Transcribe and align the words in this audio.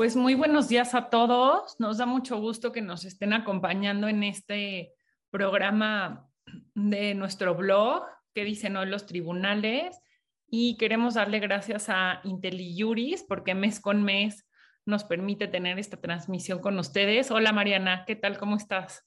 Pues 0.00 0.16
muy 0.16 0.34
buenos 0.34 0.66
días 0.66 0.94
a 0.94 1.10
todos. 1.10 1.78
Nos 1.78 1.98
da 1.98 2.06
mucho 2.06 2.40
gusto 2.40 2.72
que 2.72 2.80
nos 2.80 3.04
estén 3.04 3.34
acompañando 3.34 4.08
en 4.08 4.22
este 4.22 4.94
programa 5.28 6.26
de 6.74 7.14
nuestro 7.14 7.54
blog 7.54 8.04
que 8.32 8.44
dicen 8.44 8.78
hoy 8.78 8.88
los 8.88 9.04
tribunales 9.04 10.00
y 10.48 10.78
queremos 10.78 11.12
darle 11.12 11.38
gracias 11.38 11.90
a 11.90 12.22
IntelliJuris 12.24 13.24
porque 13.24 13.54
mes 13.54 13.78
con 13.78 14.02
mes 14.02 14.48
nos 14.86 15.04
permite 15.04 15.48
tener 15.48 15.78
esta 15.78 16.00
transmisión 16.00 16.60
con 16.60 16.78
ustedes. 16.78 17.30
Hola 17.30 17.52
Mariana, 17.52 18.04
¿qué 18.06 18.16
tal? 18.16 18.38
¿Cómo 18.38 18.56
estás? 18.56 19.06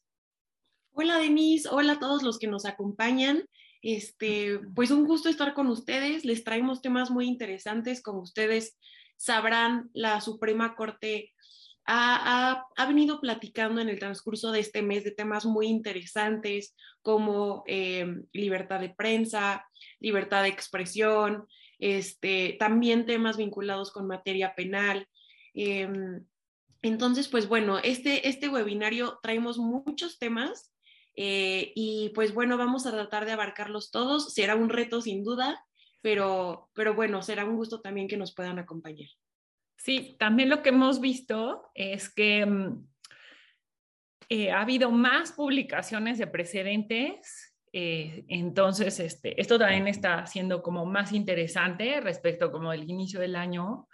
Hola 0.91 1.17
Denise, 1.17 1.69
hola 1.71 1.93
a 1.93 1.99
todos 1.99 2.21
los 2.21 2.37
que 2.37 2.45
nos 2.45 2.65
acompañan. 2.65 3.45
Este, 3.81 4.59
pues 4.75 4.91
un 4.91 5.05
gusto 5.05 5.27
estar 5.27 5.55
con 5.55 5.65
ustedes. 5.69 6.23
Les 6.23 6.43
traemos 6.43 6.83
temas 6.83 7.09
muy 7.09 7.25
interesantes, 7.25 8.03
como 8.03 8.19
ustedes 8.19 8.77
sabrán, 9.23 9.89
la 9.93 10.19
Suprema 10.19 10.75
Corte 10.75 11.31
ha, 11.85 12.65
venido 12.87 13.21
platicando 13.21 13.79
en 13.79 13.87
el 13.87 13.97
transcurso 13.97 14.51
de 14.51 14.59
este 14.59 14.81
mes 14.81 15.05
de 15.05 15.11
temas 15.11 15.45
muy 15.45 15.67
interesantes 15.67 16.75
como 17.01 17.63
eh, 17.67 18.05
libertad 18.33 18.81
de 18.81 18.89
prensa, 18.89 19.65
libertad 20.01 20.43
de 20.43 20.49
expresión, 20.49 21.47
este, 21.79 22.57
también 22.59 23.05
temas 23.05 23.37
vinculados 23.37 23.91
con 23.91 24.07
materia 24.07 24.55
penal. 24.55 25.07
Em, 25.53 26.25
entonces, 26.81 27.29
pues 27.29 27.47
bueno, 27.47 27.79
este, 27.79 28.27
este 28.27 28.49
webinario 28.49 29.19
traemos 29.23 29.57
muchos 29.57 30.19
temas 30.19 30.73
eh, 31.15 31.71
y 31.75 32.09
pues 32.13 32.33
bueno, 32.33 32.57
vamos 32.57 32.85
a 32.85 32.91
tratar 32.91 33.25
de 33.25 33.31
abarcarlos 33.31 33.89
todos. 33.89 34.33
Será 34.33 34.55
un 34.55 34.69
reto 34.69 35.01
sin 35.01 35.23
duda, 35.23 35.65
pero, 36.03 36.69
pero 36.73 36.93
bueno, 36.93 37.21
será 37.21 37.45
un 37.45 37.55
gusto 37.55 37.79
también 37.81 38.09
que 38.09 38.17
nos 38.17 38.35
puedan 38.35 38.59
acompañar. 38.59 39.09
Sí, 39.83 40.15
también 40.17 40.47
lo 40.47 40.63
que 40.63 40.69
hemos 40.69 41.01
visto 41.01 41.69
es 41.75 42.09
que 42.09 42.45
mm, 42.45 42.87
eh, 44.29 44.49
ha 44.49 44.61
habido 44.61 44.89
más 44.91 45.33
publicaciones 45.33 46.17
de 46.17 46.27
precedentes, 46.27 47.53
eh, 47.73 48.23
entonces 48.29 49.01
este, 49.01 49.41
esto 49.41 49.59
también 49.59 49.89
está 49.89 50.25
siendo 50.25 50.63
como 50.63 50.85
más 50.85 51.11
interesante 51.11 51.99
respecto 51.99 52.49
como 52.49 52.71
el 52.71 52.89
inicio 52.89 53.19
del 53.19 53.35
año. 53.35 53.89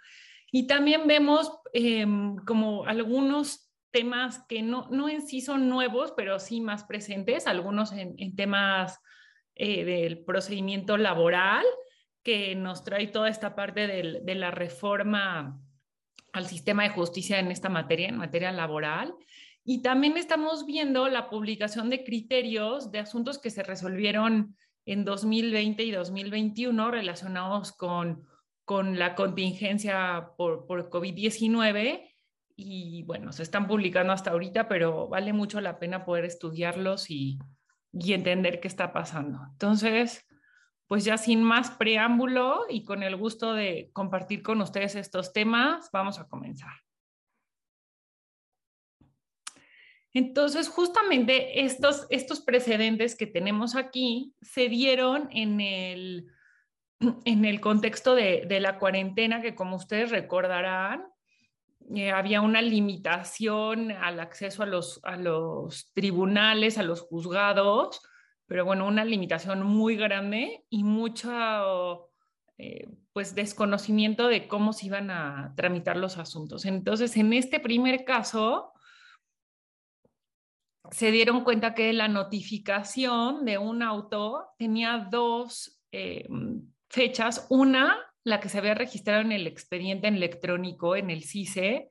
Y 0.52 0.68
también 0.68 1.08
vemos 1.08 1.58
em, 1.72 2.36
como 2.36 2.84
algunos 2.84 3.72
temas 3.90 4.44
que 4.48 4.62
no, 4.62 4.86
no 4.92 5.08
en 5.08 5.26
sí 5.26 5.40
son 5.40 5.68
nuevos, 5.68 6.12
pero 6.16 6.38
sí 6.38 6.60
más 6.60 6.84
presentes, 6.84 7.48
algunos 7.48 7.90
en, 7.90 8.36
temas 8.36 9.00
eh, 9.56 9.84
del 9.84 10.24
procedimiento 10.24 10.96
laboral, 10.96 11.64
que 12.22 12.54
nos 12.54 12.84
trae 12.84 13.08
toda 13.08 13.28
esta 13.28 13.56
parte 13.56 13.88
de 13.88 14.34
la 14.36 14.52
reforma 14.52 15.60
al 16.32 16.46
sistema 16.46 16.82
de 16.84 16.90
justicia 16.90 17.38
en 17.38 17.50
esta 17.50 17.68
materia, 17.68 18.08
en 18.08 18.16
materia 18.16 18.52
laboral. 18.52 19.14
Y 19.64 19.82
también 19.82 20.16
estamos 20.16 20.66
viendo 20.66 21.08
la 21.08 21.28
publicación 21.28 21.90
de 21.90 22.04
criterios 22.04 22.90
de 22.90 23.00
asuntos 23.00 23.38
que 23.38 23.50
se 23.50 23.62
resolvieron 23.62 24.56
en 24.86 25.04
2020 25.04 25.82
y 25.84 25.90
2021 25.90 26.90
relacionados 26.90 27.72
con, 27.72 28.26
con 28.64 28.98
la 28.98 29.14
contingencia 29.14 30.30
por, 30.36 30.66
por 30.66 30.90
COVID-19. 30.90 32.08
Y 32.56 33.02
bueno, 33.04 33.32
se 33.32 33.42
están 33.42 33.66
publicando 33.66 34.12
hasta 34.12 34.30
ahorita, 34.30 34.68
pero 34.68 35.08
vale 35.08 35.32
mucho 35.32 35.60
la 35.60 35.78
pena 35.78 36.04
poder 36.04 36.24
estudiarlos 36.24 37.10
y, 37.10 37.38
y 37.92 38.12
entender 38.12 38.60
qué 38.60 38.68
está 38.68 38.92
pasando. 38.92 39.40
Entonces, 39.52 40.26
pues 40.90 41.04
ya 41.04 41.16
sin 41.18 41.44
más 41.44 41.70
preámbulo 41.70 42.66
y 42.68 42.82
con 42.82 43.04
el 43.04 43.14
gusto 43.14 43.54
de 43.54 43.90
compartir 43.92 44.42
con 44.42 44.60
ustedes 44.60 44.96
estos 44.96 45.32
temas, 45.32 45.88
vamos 45.92 46.18
a 46.18 46.26
comenzar. 46.26 46.72
Entonces, 50.12 50.68
justamente 50.68 51.60
estos, 51.64 52.08
estos 52.10 52.40
precedentes 52.40 53.14
que 53.14 53.28
tenemos 53.28 53.76
aquí 53.76 54.34
se 54.42 54.68
dieron 54.68 55.28
en 55.30 55.60
el, 55.60 56.26
en 57.24 57.44
el 57.44 57.60
contexto 57.60 58.16
de, 58.16 58.58
la 58.60 58.80
cuarentena, 58.80 59.40
que 59.40 59.54
como 59.54 59.76
ustedes 59.76 60.10
recordarán, 60.10 61.06
eh, 61.94 62.10
había 62.10 62.40
una 62.40 62.62
limitación 62.62 63.92
al 63.92 64.18
acceso 64.18 64.64
a 64.64 64.66
los, 64.66 64.98
a 65.04 65.16
los 65.16 65.92
tribunales, 65.92 66.78
a 66.78 66.82
los 66.82 67.02
juzgados, 67.02 68.02
pero 68.50 68.64
bueno, 68.64 68.84
una 68.88 69.04
limitación 69.04 69.62
muy 69.62 69.94
grande 69.94 70.64
y 70.70 70.82
mucho 70.82 72.10
eh, 72.58 72.88
pues 73.12 73.36
desconocimiento 73.36 74.26
de 74.26 74.48
cómo 74.48 74.72
se 74.72 74.86
iban 74.86 75.08
a 75.12 75.54
tramitar 75.56 75.96
los 75.96 76.18
asuntos. 76.18 76.64
Entonces, 76.64 77.16
en 77.16 77.32
este 77.32 77.60
primer 77.60 78.04
caso, 78.04 78.72
se 80.90 81.12
dieron 81.12 81.44
cuenta 81.44 81.74
que 81.74 81.92
la 81.92 82.08
notificación 82.08 83.44
de 83.44 83.58
un 83.58 83.84
auto 83.84 84.48
tenía 84.58 85.06
dos 85.08 85.80
eh, 85.92 86.26
fechas. 86.88 87.46
Una, 87.50 87.98
la 88.24 88.40
que 88.40 88.48
se 88.48 88.58
había 88.58 88.74
registrado 88.74 89.20
en 89.20 89.30
el 89.30 89.46
expediente 89.46 90.08
electrónico, 90.08 90.96
en 90.96 91.10
el 91.10 91.22
CICE, 91.22 91.88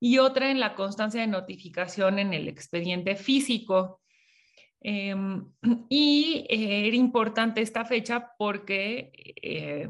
y 0.00 0.16
otra 0.16 0.50
en 0.50 0.58
la 0.58 0.74
constancia 0.74 1.20
de 1.20 1.26
notificación 1.26 2.18
en 2.18 2.32
el 2.32 2.48
expediente 2.48 3.14
físico. 3.14 4.00
Em, 4.80 5.44
y 5.88 6.46
eh, 6.48 6.86
era 6.86 6.96
importante 6.96 7.60
esta 7.60 7.84
fecha 7.84 8.32
porque 8.38 9.12
eh, 9.42 9.88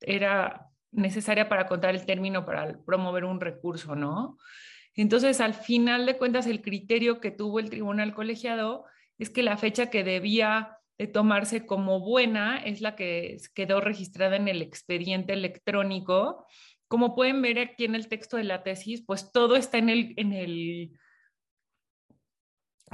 era 0.00 0.66
necesaria 0.92 1.48
para 1.48 1.66
contar 1.66 1.94
el 1.94 2.06
término 2.06 2.44
para 2.44 2.78
promover 2.84 3.24
un 3.24 3.40
recurso, 3.40 3.94
¿no? 3.94 4.38
Entonces, 4.94 5.40
al 5.40 5.54
final 5.54 6.04
de 6.04 6.16
cuentas, 6.18 6.46
el 6.46 6.62
criterio 6.62 7.20
que 7.20 7.30
tuvo 7.30 7.60
el 7.60 7.70
tribunal 7.70 8.12
colegiado 8.12 8.84
es 9.18 9.30
que 9.30 9.42
la 9.42 9.56
fecha 9.56 9.88
que 9.88 10.02
debía 10.02 10.76
de 10.98 11.06
tomarse 11.06 11.64
como 11.64 12.00
buena 12.00 12.58
es 12.58 12.80
la 12.80 12.96
que 12.96 13.38
quedó 13.54 13.80
registrada 13.80 14.36
en 14.36 14.48
el 14.48 14.62
expediente 14.62 15.32
electrónico. 15.32 16.44
Como 16.88 17.14
pueden 17.14 17.40
ver 17.40 17.58
aquí 17.58 17.84
en 17.84 17.94
el 17.94 18.08
texto 18.08 18.36
de 18.36 18.44
la 18.44 18.62
tesis, 18.62 19.02
pues 19.06 19.30
todo 19.32 19.56
está 19.56 19.78
en 19.78 19.88
el, 19.88 20.14
en 20.16 20.32
el 20.32 20.90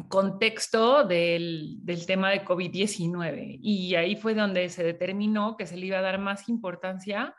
contexto 0.09 1.05
del, 1.05 1.81
tema 2.07 2.31
de 2.31 2.45
COVID-19 2.45 3.59
y 3.61 3.95
ahí 3.95 4.17
fue 4.17 4.35
donde 4.35 4.69
se 4.69 4.85
determinó 4.85 5.57
que 5.57 5.67
se 5.67 5.77
le 5.77 5.87
iba 5.87 5.99
a 5.99 6.03
dar 6.03 6.19
más 6.19 6.49
importancia 6.49 7.35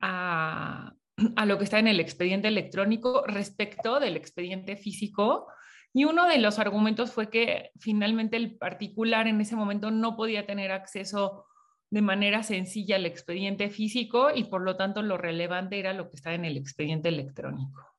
a, 0.00 0.92
a, 1.36 1.46
lo 1.46 1.58
que 1.58 1.64
está 1.64 1.78
en 1.78 1.88
el 1.88 2.00
expediente 2.00 2.48
electrónico 2.48 3.24
respecto 3.26 4.00
del 4.00 4.16
expediente 4.16 4.76
físico. 4.76 5.46
Y 5.92 6.04
uno 6.04 6.28
de 6.28 6.38
los 6.38 6.58
argumentos 6.58 7.12
fue 7.12 7.30
que 7.30 7.70
finalmente 7.78 8.36
el 8.36 8.56
particular 8.56 9.26
en 9.26 9.40
ese 9.40 9.56
momento 9.56 9.90
no 9.90 10.16
podía 10.16 10.44
tener 10.44 10.72
acceso 10.72 11.46
de 11.90 12.02
manera 12.02 12.42
sencilla 12.42 12.96
al 12.96 13.06
expediente 13.06 13.70
físico 13.70 14.30
y 14.34 14.44
por 14.44 14.62
lo 14.62 14.76
tanto 14.76 15.00
lo 15.02 15.16
relevante 15.16 15.78
era 15.78 15.92
lo 15.92 16.10
que 16.10 16.16
está 16.16 16.34
en 16.34 16.44
el 16.44 16.56
expediente 16.56 17.08
electrónico. 17.08 17.93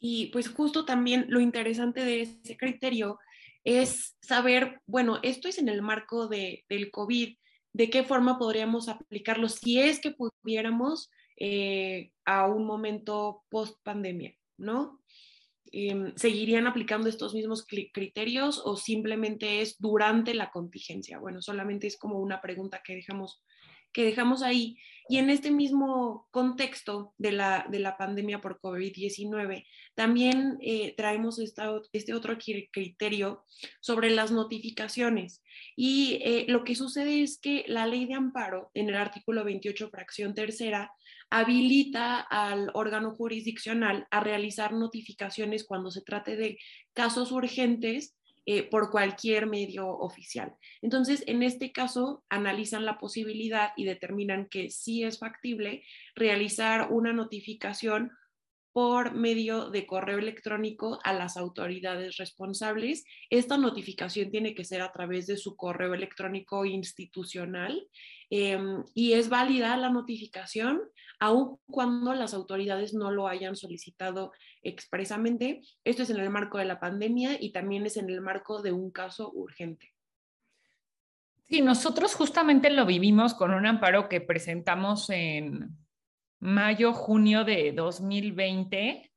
Y 0.00 0.26
pues 0.28 0.48
justo 0.48 0.84
también 0.84 1.26
lo 1.28 1.40
interesante 1.40 2.04
de 2.04 2.22
ese 2.22 2.56
criterio 2.56 3.18
es 3.62 4.16
saber, 4.22 4.80
bueno, 4.86 5.20
esto 5.22 5.46
es 5.46 5.58
en 5.58 5.68
el 5.68 5.82
marco 5.82 6.26
de, 6.26 6.64
del 6.68 6.90
COVID, 6.90 7.36
de 7.72 7.90
qué 7.90 8.02
forma 8.02 8.38
podríamos 8.38 8.88
aplicarlo 8.88 9.48
si 9.48 9.78
es 9.78 10.00
que 10.00 10.12
pudiéramos 10.12 11.10
eh, 11.36 12.10
a 12.24 12.46
un 12.46 12.66
momento 12.66 13.44
post 13.48 13.78
pandemia, 13.82 14.34
¿no? 14.56 15.00
Em, 15.72 16.12
¿Seguirían 16.16 16.66
aplicando 16.66 17.08
estos 17.08 17.32
mismos 17.32 17.64
criterios 17.64 18.60
o 18.64 18.76
simplemente 18.76 19.60
es 19.60 19.76
durante 19.78 20.34
la 20.34 20.50
contingencia? 20.50 21.18
Bueno, 21.18 21.40
solamente 21.42 21.86
es 21.86 21.96
como 21.96 22.18
una 22.18 22.40
pregunta 22.40 22.82
que 22.84 22.96
dejamos 22.96 23.40
que 23.92 24.04
dejamos 24.04 24.42
ahí. 24.42 24.76
Y 25.08 25.18
en 25.18 25.28
este 25.28 25.50
mismo 25.50 26.28
contexto 26.30 27.14
de 27.18 27.32
la, 27.32 27.66
de 27.68 27.80
la 27.80 27.96
pandemia 27.96 28.40
por 28.40 28.60
COVID-19, 28.60 29.66
también 29.96 30.56
eh, 30.60 30.94
traemos 30.96 31.40
este 31.40 32.14
otro 32.14 32.38
criterio 32.38 33.44
sobre 33.80 34.10
las 34.10 34.30
notificaciones. 34.30 35.42
Y 35.74 36.20
eh, 36.22 36.44
lo 36.46 36.62
que 36.62 36.76
sucede 36.76 37.22
es 37.22 37.40
que 37.40 37.64
la 37.66 37.86
ley 37.86 38.06
de 38.06 38.14
amparo, 38.14 38.70
en 38.72 38.88
el 38.88 38.94
artículo 38.94 39.42
28, 39.42 39.90
fracción 39.90 40.32
tercera, 40.32 40.92
habilita 41.28 42.20
al 42.20 42.70
órgano 42.74 43.14
jurisdiccional 43.14 44.06
a 44.10 44.20
realizar 44.20 44.72
notificaciones 44.72 45.64
cuando 45.64 45.90
se 45.90 46.02
trate 46.02 46.36
de 46.36 46.58
casos 46.92 47.32
urgentes 47.32 48.16
eh, 48.46 48.62
por 48.62 48.90
cualquier 48.90 49.46
medio 49.46 49.88
oficial. 49.88 50.54
Entonces, 50.82 51.22
en 51.26 51.42
este 51.42 51.72
caso, 51.72 52.24
analizan 52.28 52.84
la 52.84 52.98
posibilidad 52.98 53.72
y 53.76 53.84
determinan 53.84 54.46
que 54.46 54.70
sí 54.70 55.04
es 55.04 55.18
factible 55.18 55.82
realizar 56.14 56.90
una 56.90 57.12
notificación 57.12 58.12
por 58.72 59.14
medio 59.14 59.70
de 59.70 59.86
correo 59.86 60.18
electrónico 60.18 61.00
a 61.02 61.12
las 61.12 61.36
autoridades 61.36 62.16
responsables. 62.16 63.04
Esta 63.28 63.56
notificación 63.58 64.30
tiene 64.30 64.54
que 64.54 64.64
ser 64.64 64.82
a 64.82 64.92
través 64.92 65.26
de 65.26 65.36
su 65.36 65.56
correo 65.56 65.94
electrónico 65.94 66.64
institucional 66.64 67.88
em, 68.30 68.84
y 68.94 69.14
es 69.14 69.28
válida 69.28 69.76
la 69.76 69.90
notificación 69.90 70.82
aun 71.18 71.58
cuando 71.66 72.14
las 72.14 72.32
autoridades 72.32 72.94
no 72.94 73.10
lo 73.10 73.28
hayan 73.28 73.54
solicitado 73.54 74.32
expresamente. 74.62 75.60
Esto 75.84 76.02
es 76.02 76.10
en 76.10 76.18
el 76.18 76.30
marco 76.30 76.58
de 76.58 76.64
la 76.64 76.80
pandemia 76.80 77.36
y 77.40 77.52
también 77.52 77.84
es 77.86 77.96
en 77.96 78.08
el 78.08 78.20
marco 78.20 78.62
de 78.62 78.72
un 78.72 78.90
caso 78.90 79.30
urgente. 79.32 79.92
Sí, 81.50 81.60
nosotros 81.60 82.14
justamente 82.14 82.70
lo 82.70 82.86
vivimos 82.86 83.34
con 83.34 83.52
un 83.52 83.66
amparo 83.66 84.08
que 84.08 84.20
presentamos 84.20 85.10
en 85.10 85.76
mayo, 86.40 86.92
junio 86.92 87.44
de 87.44 87.72
2020. 87.72 89.12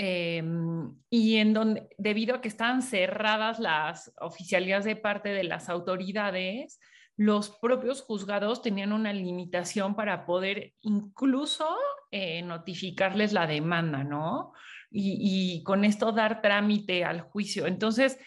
Em, 0.00 0.94
y 1.10 1.36
en 1.36 1.52
donde, 1.52 1.88
debido 1.98 2.36
a 2.36 2.40
que 2.40 2.48
estaban 2.48 2.82
cerradas 2.82 3.58
las 3.58 4.12
oficialías 4.20 4.84
de 4.84 4.94
parte 4.94 5.30
de 5.30 5.42
las 5.42 5.68
autoridades, 5.68 6.78
los 7.16 7.50
propios 7.50 8.02
juzgados 8.02 8.62
tenían 8.62 8.92
una 8.92 9.12
limitación 9.12 9.96
para 9.96 10.24
poder 10.24 10.74
incluso 10.82 11.76
eh, 12.12 12.42
notificarles 12.42 13.32
la 13.32 13.48
demanda, 13.48 14.04
¿no? 14.04 14.52
Y, 14.90 15.62
con 15.64 15.84
esto 15.84 16.12
dar 16.12 16.40
trámite 16.40 17.04
al 17.04 17.22
juicio. 17.22 17.66
Entonces, 17.66 18.18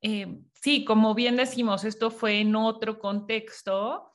eh, 0.00 0.38
sí, 0.54 0.84
como 0.84 1.14
bien 1.14 1.36
decimos, 1.36 1.84
esto 1.84 2.10
fue 2.10 2.40
en 2.40 2.54
otro 2.54 3.00
contexto, 3.00 4.12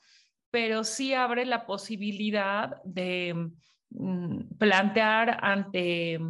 pero 0.52 0.84
sí 0.84 1.14
abre 1.14 1.46
la 1.46 1.66
posibilidad 1.66 2.80
de 2.84 3.50
mm, 3.90 4.58
plantear 4.58 5.38
ante 5.42 6.20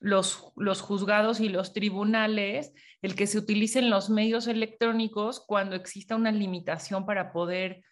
los, 0.00 0.52
los 0.56 0.82
juzgados 0.82 1.40
y 1.40 1.48
los 1.48 1.72
tribunales 1.72 2.74
el 3.00 3.14
que 3.14 3.26
se 3.26 3.38
utilicen 3.38 3.88
los 3.88 4.10
medios 4.10 4.48
electrónicos 4.48 5.40
cuando 5.46 5.76
exista 5.76 6.16
una 6.16 6.32
limitación 6.32 7.06
para 7.06 7.32
poder 7.32 7.82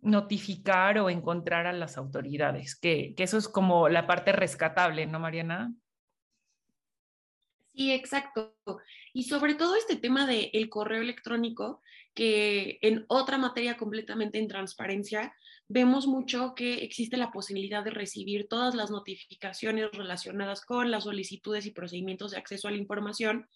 notificar 0.00 0.98
o 0.98 1.10
encontrar 1.10 1.66
a 1.66 1.72
las 1.72 1.98
autoridades, 1.98 2.78
que, 2.78 3.14
que 3.16 3.24
eso 3.24 3.36
es 3.36 3.48
como 3.48 3.88
la 3.88 4.06
parte 4.06 4.32
rescatable, 4.32 5.06
¿no, 5.06 5.18
Mariana? 5.18 5.74
Sí, 7.74 7.90
exacto. 7.92 8.54
Y 9.12 9.24
sobre 9.24 9.54
todo 9.54 9.74
este 9.74 9.96
tema 9.96 10.26
del 10.26 10.48
el 10.52 10.68
correo 10.68 11.02
electrónico, 11.02 11.82
que 12.14 12.78
en 12.82 13.04
otra 13.08 13.38
materia 13.38 13.76
completamente 13.76 14.38
en 14.38 14.48
transparencia, 14.48 15.34
vemos 15.68 16.06
mucho 16.06 16.54
que 16.54 16.84
existe 16.84 17.16
la 17.16 17.32
posibilidad 17.32 17.82
de 17.84 17.90
recibir 17.90 18.46
todas 18.48 18.74
las 18.74 18.90
notificaciones 18.90 19.90
relacionadas 19.92 20.64
con 20.64 20.90
las 20.90 21.04
solicitudes 21.04 21.66
y 21.66 21.72
procedimientos 21.72 22.30
de 22.30 22.38
acceso 22.38 22.68
a 22.68 22.70
la 22.70 22.76
información 22.76 23.48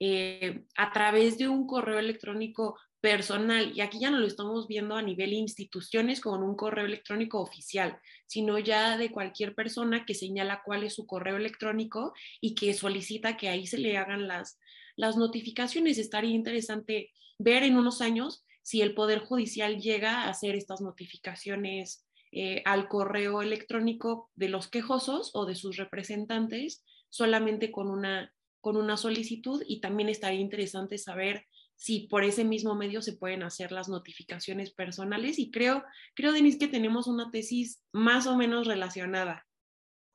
eh, 0.00 0.64
a 0.76 0.92
través 0.92 1.38
de 1.38 1.48
un 1.48 1.66
correo 1.66 1.98
electrónico 1.98 2.76
personal. 3.00 3.72
Y 3.74 3.82
aquí 3.82 4.00
ya 4.00 4.10
no 4.10 4.18
lo 4.18 4.26
estamos 4.26 4.66
viendo 4.66 4.96
a 4.96 5.02
nivel 5.02 5.32
instituciones 5.32 6.20
con 6.20 6.42
un 6.42 6.56
correo 6.56 6.86
electrónico 6.86 7.40
oficial, 7.40 7.98
sino 8.26 8.58
ya 8.58 8.96
de 8.96 9.10
cualquier 9.10 9.54
persona 9.54 10.04
que 10.06 10.14
señala 10.14 10.62
cuál 10.64 10.84
es 10.84 10.94
su 10.94 11.06
correo 11.06 11.36
electrónico 11.36 12.14
y 12.40 12.54
que 12.54 12.74
solicita 12.74 13.36
que 13.36 13.48
ahí 13.48 13.66
se 13.66 13.78
le 13.78 13.96
hagan 13.96 14.26
las, 14.26 14.58
las 14.96 15.16
notificaciones. 15.16 15.98
Estaría 15.98 16.30
interesante 16.30 17.12
ver 17.42 17.62
en 17.62 17.76
unos 17.76 18.00
años 18.00 18.44
si 18.62 18.80
el 18.80 18.94
Poder 18.94 19.20
Judicial 19.20 19.80
llega 19.80 20.22
a 20.22 20.30
hacer 20.30 20.54
estas 20.54 20.80
notificaciones 20.80 22.06
eh, 22.30 22.62
al 22.64 22.88
correo 22.88 23.42
electrónico 23.42 24.30
de 24.34 24.48
los 24.48 24.68
quejosos 24.68 25.30
o 25.34 25.44
de 25.44 25.54
sus 25.54 25.76
representantes 25.76 26.84
solamente 27.08 27.70
con 27.70 27.90
una, 27.90 28.32
con 28.60 28.76
una 28.76 28.96
solicitud 28.96 29.62
y 29.66 29.80
también 29.80 30.08
estaría 30.08 30.40
interesante 30.40 30.96
saber 30.96 31.46
si 31.76 32.06
por 32.06 32.24
ese 32.24 32.44
mismo 32.44 32.74
medio 32.74 33.02
se 33.02 33.14
pueden 33.14 33.42
hacer 33.42 33.72
las 33.72 33.88
notificaciones 33.88 34.70
personales 34.70 35.38
y 35.38 35.50
creo, 35.50 35.84
creo, 36.14 36.32
Denise, 36.32 36.58
que 36.58 36.68
tenemos 36.68 37.08
una 37.08 37.30
tesis 37.30 37.82
más 37.92 38.26
o 38.26 38.36
menos 38.36 38.66
relacionada. 38.66 39.46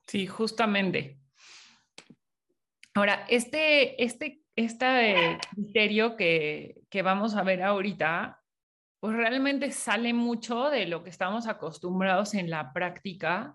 Sí, 0.06 0.26
justamente. 0.26 1.20
Ahora, 2.94 3.26
este, 3.28 4.02
este, 4.02 4.40
este 4.58 5.38
criterio 5.54 6.16
que, 6.16 6.82
vamos 7.04 7.36
a 7.36 7.44
ver 7.44 7.62
ahorita, 7.62 8.42
pues 8.98 9.16
realmente 9.16 9.70
sale 9.70 10.12
mucho 10.12 10.68
de 10.68 10.86
lo 10.86 11.04
que 11.04 11.10
estamos 11.10 11.46
acostumbrados 11.46 12.34
en 12.34 12.50
la 12.50 12.72
práctica 12.72 13.54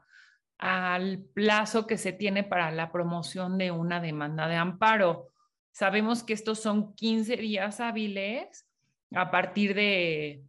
al 0.58 1.20
plazo 1.34 1.88
que 1.88 1.98
se 1.98 2.14
tiene 2.14 2.46
para 2.46 2.72
la 2.72 2.90
promoción 2.94 3.58
de 3.58 3.72
una 3.72 4.00
demanda 4.00 4.48
de 4.48 4.56
amparo. 4.56 5.28
Sabemos 5.74 6.24
que 6.24 6.32
estos 6.32 6.62
son 6.62 6.96
15 6.96 7.36
días 7.36 7.82
hábiles 7.82 8.66
a 9.14 9.30
partir 9.30 9.76
de, 9.76 10.46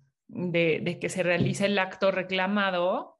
que 1.00 1.08
se 1.08 1.24
realice 1.24 1.66
el 1.66 1.80
acto 1.80 2.12
reclamado. 2.12 3.18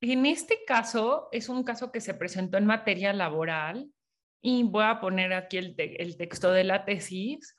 En 0.00 0.26
este 0.26 0.64
caso, 0.66 1.28
es 1.30 1.48
un 1.48 1.62
caso 1.62 1.92
que 1.92 2.00
se 2.00 2.14
presentó 2.14 2.58
en 2.58 2.66
materia 2.66 3.12
laboral 3.12 3.92
y 4.40 4.62
voy 4.62 4.84
a 4.84 5.00
poner 5.00 5.32
aquí 5.32 5.56
el, 5.58 5.74
el 5.76 6.16
texto 6.16 6.52
de 6.52 6.64
la 6.64 6.84
tesis. 6.84 7.56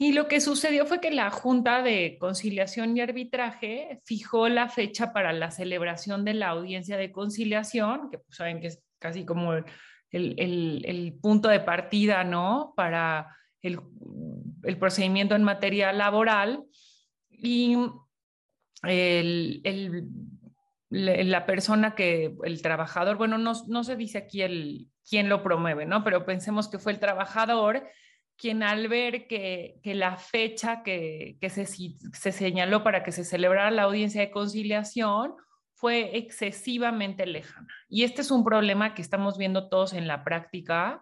Y 0.00 0.12
lo 0.12 0.28
que 0.28 0.40
sucedió 0.40 0.86
fue 0.86 1.00
que 1.00 1.10
la 1.10 1.28
Junta 1.30 1.82
de 1.82 2.18
Conciliación 2.20 2.96
y 2.96 3.00
Arbitraje 3.00 4.00
fijó 4.04 4.48
la 4.48 4.68
fecha 4.68 5.12
para 5.12 5.32
la 5.32 5.50
celebración 5.50 6.24
de 6.24 6.34
la 6.34 6.50
audiencia 6.50 6.96
de 6.96 7.10
conciliación, 7.10 8.08
que 8.08 8.18
pues 8.18 8.36
saben 8.36 8.60
que 8.60 8.68
es 8.68 8.80
casi 9.00 9.24
como 9.24 9.54
el, 10.10 11.18
punto 11.20 11.48
de 11.48 11.60
partida, 11.60 12.24
¿no? 12.24 12.72
Para 12.76 13.36
el, 13.60 13.80
procedimiento 14.78 15.34
en 15.34 15.42
materia 15.42 15.92
laboral 15.92 16.64
y 17.30 17.76
la 20.90 21.46
persona 21.46 21.94
que, 21.94 22.36
el 22.44 22.62
trabajador, 22.62 23.16
bueno, 23.16 23.38
no, 23.38 23.84
se 23.84 23.96
dice 23.96 24.18
aquí 24.18 24.42
el, 24.42 24.86
quién 25.08 25.28
lo 25.28 25.42
promueve, 25.42 25.86
¿no? 25.86 26.04
Pero 26.04 26.24
pensemos 26.24 26.68
que 26.68 26.78
fue 26.78 26.92
el 26.92 27.00
trabajador 27.00 27.88
quien 28.36 28.62
al 28.62 28.86
ver 28.88 29.26
que, 29.26 29.80
la 29.84 30.16
fecha 30.16 30.82
que, 30.84 31.36
se, 31.50 31.66
se, 31.66 32.32
señaló 32.32 32.84
para 32.84 33.02
que 33.02 33.10
se 33.10 33.24
celebrara 33.24 33.70
la 33.72 33.82
audiencia 33.82 34.20
de 34.20 34.30
conciliación 34.30 35.34
fue 35.74 36.16
excesivamente 36.16 37.26
lejana. 37.26 37.68
Y 37.88 38.04
este 38.04 38.22
es 38.22 38.30
un 38.30 38.44
problema 38.44 38.94
que 38.94 39.02
estamos 39.02 39.38
viendo 39.38 39.68
todos 39.68 39.92
en 39.92 40.06
la 40.06 40.24
práctica, 40.24 41.00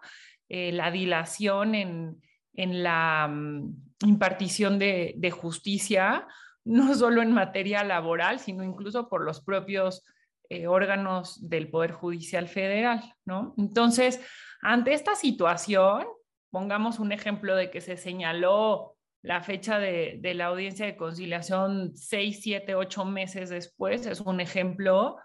eh, 0.49 0.71
la 0.71 0.91
dilación 0.91 1.75
en, 1.75 2.21
la 2.53 3.27
mm, 3.27 3.75
impartición 4.05 4.79
de, 4.79 5.31
justicia, 5.31 6.27
no 6.63 6.95
solo 6.95 7.21
en 7.21 7.31
materia 7.31 7.83
laboral, 7.83 8.39
sino 8.39 8.63
incluso 8.63 9.09
por 9.09 9.23
los 9.23 9.41
propios 9.41 10.03
eh, 10.49 10.67
órganos 10.67 11.49
del 11.49 11.69
Poder 11.69 11.91
Judicial 11.91 12.47
Federal, 12.47 13.13
¿no? 13.25 13.53
Entonces, 13.57 14.21
ante 14.61 14.93
esta 14.93 15.15
situación, 15.15 16.05
pongamos 16.49 16.99
un 16.99 17.11
ejemplo 17.11 17.55
de 17.55 17.69
que 17.69 17.81
se 17.81 17.97
señaló 17.97 18.97
la 19.21 19.41
fecha 19.41 19.77
de, 19.79 20.19
la 20.35 20.45
audiencia 20.45 20.85
de 20.85 20.95
conciliación 20.95 21.95
seis, 21.95 22.39
siete, 22.41 22.75
ocho 22.75 23.03
meses 23.03 23.49
después, 23.49 24.05
es 24.05 24.21
un 24.21 24.39
ejemplo. 24.39 25.17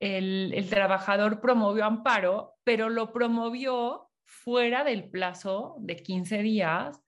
El, 0.00 0.66
trabajador 0.68 1.40
promovió 1.40 1.84
amparo, 1.84 2.54
pero 2.62 2.88
lo 2.88 3.12
promovió 3.12 4.10
fuera 4.24 4.84
del 4.84 5.08
plazo 5.08 5.76
de 5.80 5.96
15 5.96 6.42
días, 6.42 7.02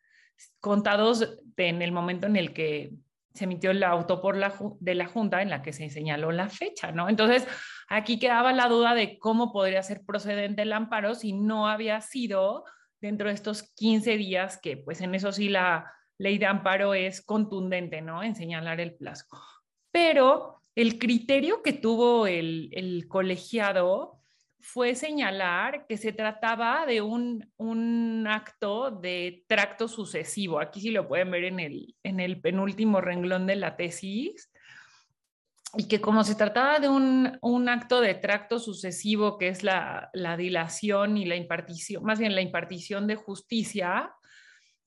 contados 0.60 1.38
en 1.56 1.82
el 1.82 1.92
momento 1.92 2.26
en 2.26 2.36
el 2.36 2.54
que 2.54 2.92
se 3.34 3.44
emitió 3.44 3.70
el 3.70 3.82
auto 3.82 4.20
por 4.20 4.36
la, 4.36 4.54
de 4.80 4.94
la 4.94 5.06
Junta 5.06 5.42
en 5.42 5.50
la 5.50 5.62
que 5.62 5.72
se 5.72 5.88
señaló 5.90 6.32
la 6.32 6.48
fecha, 6.48 6.92
¿no? 6.92 7.08
Entonces, 7.08 7.46
aquí 7.88 8.18
quedaba 8.18 8.52
la 8.52 8.68
duda 8.68 8.94
de 8.94 9.18
cómo 9.18 9.52
podría 9.52 9.82
ser 9.82 10.02
procedente 10.04 10.62
el 10.62 10.72
amparo 10.72 11.14
si 11.14 11.32
no 11.32 11.68
había 11.68 12.00
sido 12.00 12.64
dentro 13.00 13.28
de 13.28 13.34
estos 13.34 13.72
15 13.74 14.16
días, 14.16 14.58
que 14.60 14.76
pues 14.76 15.00
en 15.00 15.14
eso 15.14 15.32
sí 15.32 15.48
la, 15.48 15.86
ley 16.20 16.36
de 16.36 16.46
amparo 16.46 16.92
es 16.92 17.22
contundente, 17.22 18.02
¿no? 18.02 18.22
En 18.22 18.36
señalar 18.36 18.78
el 18.78 18.94
plazo. 18.94 19.24
Pero 19.90 20.62
el 20.74 20.98
criterio 20.98 21.62
que 21.62 21.72
tuvo 21.72 22.26
el, 22.26 23.06
colegiado 23.08 24.19
fue 24.62 24.94
señalar 24.94 25.86
que 25.86 25.96
se 25.96 26.12
trataba 26.12 26.86
de 26.86 27.00
un, 27.00 27.50
un, 27.56 28.26
acto 28.26 28.90
de 28.90 29.44
tracto 29.48 29.88
sucesivo. 29.88 30.60
Aquí 30.60 30.80
sí 30.80 30.90
lo 30.90 31.08
pueden 31.08 31.30
ver 31.30 31.44
en 31.44 31.60
el, 31.60 31.94
en 32.02 32.20
el 32.20 32.40
penúltimo 32.40 33.00
renglón 33.00 33.46
de 33.46 33.56
la 33.56 33.76
tesis. 33.76 34.50
Y 35.76 35.86
que 35.86 36.00
como 36.00 36.24
se 36.24 36.34
trataba 36.34 36.80
de 36.80 36.88
un, 36.88 37.38
un 37.42 37.68
acto 37.68 38.00
de 38.00 38.14
tracto 38.14 38.58
sucesivo, 38.58 39.38
que 39.38 39.48
es 39.48 39.62
la, 39.62 40.10
la, 40.12 40.36
dilación 40.36 41.16
y 41.16 41.24
la 41.24 41.36
impartición, 41.36 42.02
más 42.02 42.18
bien 42.18 42.34
la 42.34 42.40
impartición 42.40 43.06
de 43.06 43.14
justicia, 43.14 44.12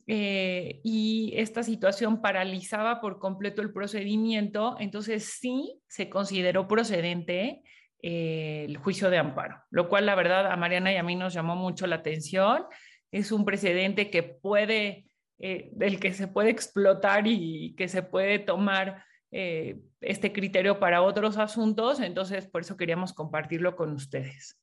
eh, 0.05 0.81
y 0.83 1.31
esta 1.37 1.63
situación 1.63 2.21
paralizaba 2.21 2.99
por 2.99 3.19
completo 3.19 3.61
el 3.61 3.71
procedimiento, 3.71 4.75
entonces 4.79 5.37
sí 5.39 5.79
se 5.87 6.09
consideró 6.09 6.67
procedente 6.67 7.63
eh, 8.05 8.65
el 8.67 8.75
juicio 8.75 9.09
de 9.09 9.17
amparo, 9.17 9.63
lo 9.69 9.87
cual 9.87 10.05
la 10.05 10.15
verdad 10.15 10.51
a 10.51 10.57
Mariana 10.57 10.91
y 10.91 10.97
a 10.97 11.03
mí 11.03 11.15
nos 11.15 11.33
llamó 11.33 11.55
mucho 11.55 11.87
la 11.87 11.95
atención. 11.95 12.65
Es 13.13 13.31
un 13.31 13.45
precedente 13.45 14.09
que 14.09 14.23
puede, 14.23 15.05
eh, 15.39 15.69
del 15.71 16.01
que 16.01 16.11
se 16.11 16.27
puede 16.27 16.49
explotar 16.49 17.25
y 17.27 17.73
que 17.77 17.87
se 17.87 18.03
puede 18.03 18.39
tomar 18.39 19.05
eh, 19.31 19.79
este 20.01 20.33
criterio 20.33 20.81
para 20.81 21.01
otros 21.01 21.37
asuntos, 21.37 22.01
entonces 22.01 22.45
por 22.45 22.63
eso 22.63 22.75
queríamos 22.75 23.13
compartirlo 23.13 23.77
con 23.77 23.93
ustedes. 23.93 24.59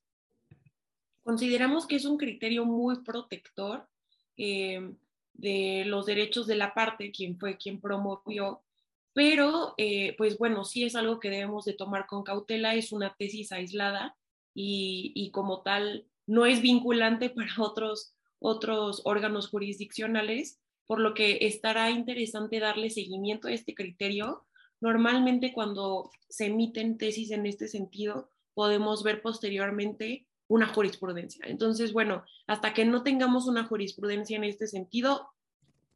Consideramos 1.23 1.87
que 1.87 1.97
es 1.97 2.05
un 2.05 2.19
criterio 2.19 2.67
muy 2.67 3.03
protector 3.03 3.89
de 4.37 5.85
los 5.87 6.05
derechos 6.05 6.47
de 6.47 6.57
la 6.57 6.75
parte, 6.75 7.11
quien 7.11 7.39
fue 7.39 7.57
quien 7.57 7.81
promovió, 7.81 8.63
pero 9.12 9.75
eh, 9.76 10.14
pues 10.17 10.38
bueno, 10.38 10.64
sí 10.64 10.85
es 10.85 10.95
algo 10.95 11.21
que 11.21 11.31
debemos 11.31 11.64
de 11.64 11.75
tomar 11.75 12.07
con 12.07 12.23
cautela, 12.23 12.75
es 12.75 12.93
una 12.93 13.14
tesis 13.19 13.52
aislada 13.52 14.17
y, 14.55 15.12
y 15.14 15.31
como 15.31 15.62
tal 15.62 16.07
no 16.26 16.47
es 16.47 16.62
vinculante 16.62 17.31
para 17.35 17.52
otros, 17.59 18.14
otros 18.38 19.02
órganos 19.05 19.49
jurisdiccionales, 19.49 20.61
por 20.87 21.00
lo 21.00 21.14
que 21.14 21.38
estará 21.43 21.90
interesante 21.90 22.59
darle 22.59 22.90
seguimiento 22.90 23.49
a 23.49 23.52
este 23.52 23.75
criterio 23.75 24.47
Normalmente 24.81 25.52
cuando 25.52 26.11
se 26.29 26.47
emiten 26.47 26.97
tesis 26.97 27.31
en 27.31 27.47
este 27.47 27.69
sentido, 27.69 28.31
podemos 28.55 29.02
ver 29.02 29.21
posteriormente 29.21 30.26
una 30.49 30.67
jurisprudencia. 30.69 31.45
Entonces, 31.47 31.93
bueno, 31.93 32.25
hasta 32.47 32.73
que 32.73 32.85
no 32.85 33.02
tengamos 33.02 33.47
una 33.47 33.64
jurisprudencia 33.64 34.37
en 34.37 34.45
este 34.45 34.67
sentido, 34.67 35.29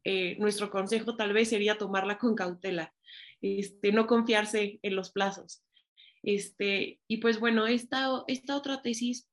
eh, 0.03 0.37
nuestro 0.39 0.69
consejo 0.69 1.15
tal 1.15 1.33
vez 1.33 1.49
sería 1.49 1.77
tomarla 1.77 2.19
con 2.19 2.35
cautela, 2.35 2.93
este, 3.45 3.91
no 3.91 4.07
confiarse 4.07 4.79
en 4.81 4.95
los 4.95 5.11
plazos. 5.11 5.63
Este, 6.23 6.99
y 7.07 7.17
pues 7.17 7.39
bueno, 7.39 7.67
esta, 7.67 8.23
esta 8.27 8.57
otra 8.57 8.81
tesis 8.81 9.29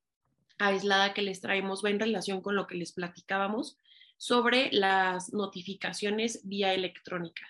aislada 0.59 1.15
que 1.15 1.23
les 1.23 1.41
traemos 1.41 1.83
va 1.85 1.91
en 1.91 2.01
relación 2.01 2.43
con 2.43 2.55
lo 2.55 2.67
que 2.67 2.75
les 2.75 2.93
platicábamos 2.93 3.79
sobre 4.19 4.71
las 4.73 5.33
notificaciones 5.33 6.47
vía 6.47 6.75
electrónica. 6.75 7.43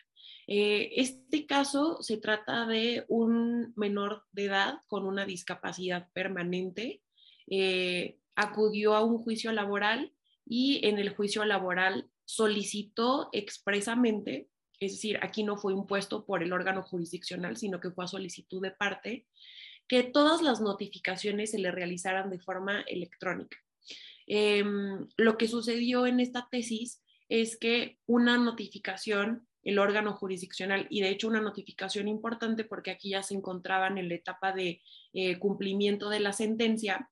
Eh, 0.47 0.93
este 0.97 1.47
caso 1.47 2.03
se 2.03 2.17
trata 2.17 2.67
de 2.67 3.05
un 3.09 3.73
menor 3.77 4.25
de 4.33 4.47
edad 4.47 4.75
con 4.87 5.05
una 5.05 5.25
discapacidad 5.25 6.09
permanente. 6.13 7.03
Eh, 7.49 8.19
acudió 8.35 8.95
a 8.95 9.05
un 9.05 9.19
juicio 9.19 9.53
laboral 9.53 10.13
y 10.47 10.87
en 10.87 10.99
el 10.99 11.11
juicio 11.11 11.45
laboral 11.45 12.09
solicitó 12.25 13.29
expresamente, 13.33 14.49
es 14.83 14.93
decir, 14.93 15.19
aquí 15.23 15.45
no 15.45 15.57
fue 15.57 15.73
impuesto 15.73 16.25
por 16.25 16.43
el 16.43 16.53
órgano 16.53 16.83
jurisdiccional, 16.83 17.57
sino 17.57 17.81
que 17.81 17.91
fue 17.91 18.05
a 18.05 18.09
solicitud 18.09 18.61
de 18.63 18.71
parte, 18.71 19.27
que 19.89 20.03
todas 20.03 20.43
las 20.43 20.61
notificaciones 20.61 21.51
se 21.53 21.59
le 21.59 21.71
realizaran 21.71 22.31
de 22.31 22.39
forma 22.39 22.83
electrónica. 22.83 23.57
Em, 24.27 25.09
lo 25.17 25.37
que 25.37 25.49
sucedió 25.49 26.07
en 26.07 26.21
esta 26.21 26.49
tesis 26.51 27.03
es 27.29 27.57
que 27.57 27.99
una 28.07 28.39
notificación 28.39 29.47
el 29.63 29.79
órgano 29.79 30.13
jurisdiccional 30.15 30.87
y 30.91 31.03
de 31.03 31.11
hecho 31.11 31.29
una 31.29 31.41
notificación 31.41 32.09
importante 32.09 32.65
porque 32.65 32.91
aquí 32.91 33.11
ya 33.11 33.23
se 33.23 33.35
encontraban 33.35 33.97
en 33.97 34.09
la 34.09 34.17
etapa 34.17 34.53
de 34.53 34.83
eh, 35.13 35.39
cumplimiento 35.39 36.09
de 36.11 36.21
la 36.21 36.33
sentencia, 36.33 37.11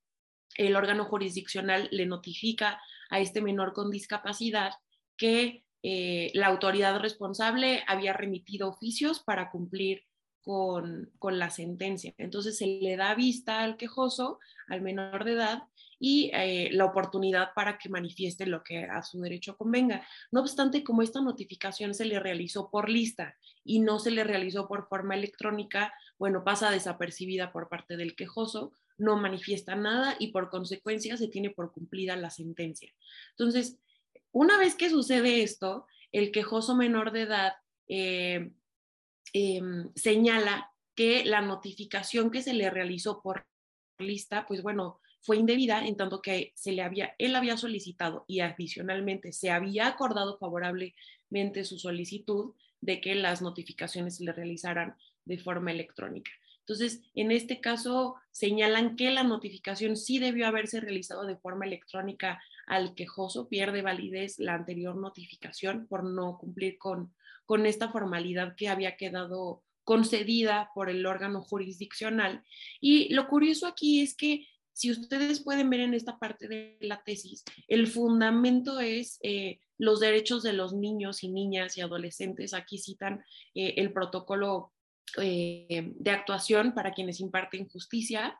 el 0.56 0.74
órgano 0.74 1.04
jurisdiccional 1.04 1.88
le 1.92 2.06
notifica 2.06 2.80
a 3.08 3.20
este 3.20 3.40
menor 3.40 3.72
con 3.72 3.90
discapacidad 3.90 4.72
que 5.16 5.64
eh, 5.82 6.30
la 6.34 6.48
autoridad 6.48 6.98
responsable 7.00 7.82
había 7.86 8.12
remitido 8.12 8.68
oficios 8.68 9.20
para 9.20 9.50
cumplir 9.50 10.04
con, 10.42 11.10
con, 11.18 11.38
la 11.38 11.50
sentencia. 11.50 12.14
Entonces 12.18 12.56
se 12.58 12.66
le 12.66 12.96
da 12.96 13.14
vista 13.14 13.60
al 13.60 13.76
quejoso, 13.76 14.38
al 14.68 14.80
menor 14.80 15.24
de 15.24 15.32
edad, 15.32 15.62
y 16.02 16.30
eh, 16.32 16.70
la 16.72 16.86
oportunidad 16.86 17.52
para 17.54 17.76
que 17.78 17.90
manifieste 17.90 18.46
lo 18.46 18.64
que 18.64 18.84
a 18.84 19.02
su 19.02 19.20
derecho 19.20 19.56
convenga. 19.56 20.04
No 20.32 20.40
obstante, 20.40 20.82
como 20.82 21.02
esta 21.02 21.20
notificación 21.20 21.94
se 21.94 22.06
le 22.06 22.18
realizó 22.18 22.70
por 22.70 22.88
lista 22.88 23.36
y 23.64 23.80
no 23.80 23.98
se 23.98 24.10
le 24.10 24.24
realizó 24.24 24.66
por 24.66 24.88
forma 24.88 25.14
electrónica, 25.14 25.92
bueno, 26.18 26.42
pasa 26.42 26.70
desapercibida 26.70 27.52
por 27.52 27.68
parte 27.68 27.98
del 27.98 28.16
quejoso, 28.16 28.72
no 28.96 29.18
manifiesta 29.18 29.74
nada 29.76 30.16
y 30.18 30.28
por 30.28 30.48
consecuencia 30.48 31.18
se 31.18 31.28
tiene 31.28 31.50
por 31.50 31.70
cumplida 31.70 32.16
la 32.16 32.30
sentencia. 32.30 32.90
Entonces, 33.32 33.78
una 34.32 34.58
vez 34.58 34.74
que 34.74 34.90
sucede 34.90 35.42
esto, 35.42 35.86
el 36.12 36.32
quejoso 36.32 36.76
menor 36.76 37.12
de 37.12 37.22
edad 37.22 37.52
eh, 37.88 38.52
em, 39.32 39.90
señala 39.94 40.70
que 40.94 41.24
la 41.24 41.40
notificación 41.40 42.30
que 42.30 42.42
se 42.42 42.52
le 42.52 42.70
realizó 42.70 43.22
por 43.22 43.46
lista, 43.98 44.46
pues 44.46 44.62
bueno, 44.62 45.00
fue 45.22 45.36
indebida 45.36 45.86
en 45.86 45.96
tanto 45.96 46.22
que 46.22 46.52
se 46.54 46.72
le 46.72 46.82
había, 46.82 47.14
él 47.18 47.36
había 47.36 47.56
solicitado 47.56 48.24
y 48.26 48.40
adicionalmente 48.40 49.32
se 49.32 49.50
había 49.50 49.86
acordado 49.86 50.38
favorablemente 50.38 51.64
su 51.64 51.78
solicitud 51.78 52.54
de 52.80 53.00
que 53.00 53.14
las 53.14 53.42
notificaciones 53.42 54.16
se 54.16 54.24
le 54.24 54.32
realizaran 54.32 54.96
de 55.24 55.38
forma 55.38 55.70
electrónica. 55.70 56.30
Entonces, 56.70 57.02
en 57.16 57.32
este 57.32 57.60
caso, 57.60 58.14
señalan 58.30 58.94
que 58.94 59.10
la 59.10 59.24
notificación 59.24 59.96
sí 59.96 60.20
debió 60.20 60.46
haberse 60.46 60.78
realizado 60.78 61.26
de 61.26 61.36
forma 61.36 61.66
electrónica 61.66 62.40
al 62.68 62.94
quejoso, 62.94 63.48
pierde 63.48 63.82
validez 63.82 64.38
la 64.38 64.54
anterior 64.54 64.94
notificación 64.94 65.88
por 65.88 66.04
no 66.04 66.38
cumplir 66.38 66.78
con, 66.78 67.12
con 67.44 67.66
esta 67.66 67.88
formalidad 67.88 68.54
que 68.54 68.68
había 68.68 68.96
quedado 68.96 69.64
concedida 69.82 70.70
por 70.72 70.88
el 70.88 71.04
órgano 71.06 71.42
jurisdiccional. 71.42 72.44
Y 72.80 73.12
lo 73.14 73.26
curioso 73.26 73.66
aquí 73.66 74.00
es 74.00 74.14
que 74.14 74.46
si 74.72 74.92
ustedes 74.92 75.42
pueden 75.42 75.70
ver 75.70 75.80
en 75.80 75.94
esta 75.94 76.20
parte 76.20 76.46
de 76.46 76.78
la 76.82 77.02
tesis, 77.02 77.42
el 77.66 77.88
fundamento 77.88 78.78
es 78.78 79.18
eh, 79.24 79.58
los 79.76 79.98
derechos 79.98 80.44
de 80.44 80.52
los 80.52 80.72
niños 80.72 81.24
y 81.24 81.32
niñas 81.32 81.76
y 81.76 81.80
adolescentes. 81.80 82.54
Aquí 82.54 82.78
citan 82.78 83.24
eh, 83.56 83.74
el 83.78 83.92
protocolo 83.92 84.72
eh, 85.18 85.92
de 85.94 86.10
actuación 86.10 86.72
para 86.74 86.92
quienes 86.92 87.20
imparten 87.20 87.68
justicia, 87.68 88.38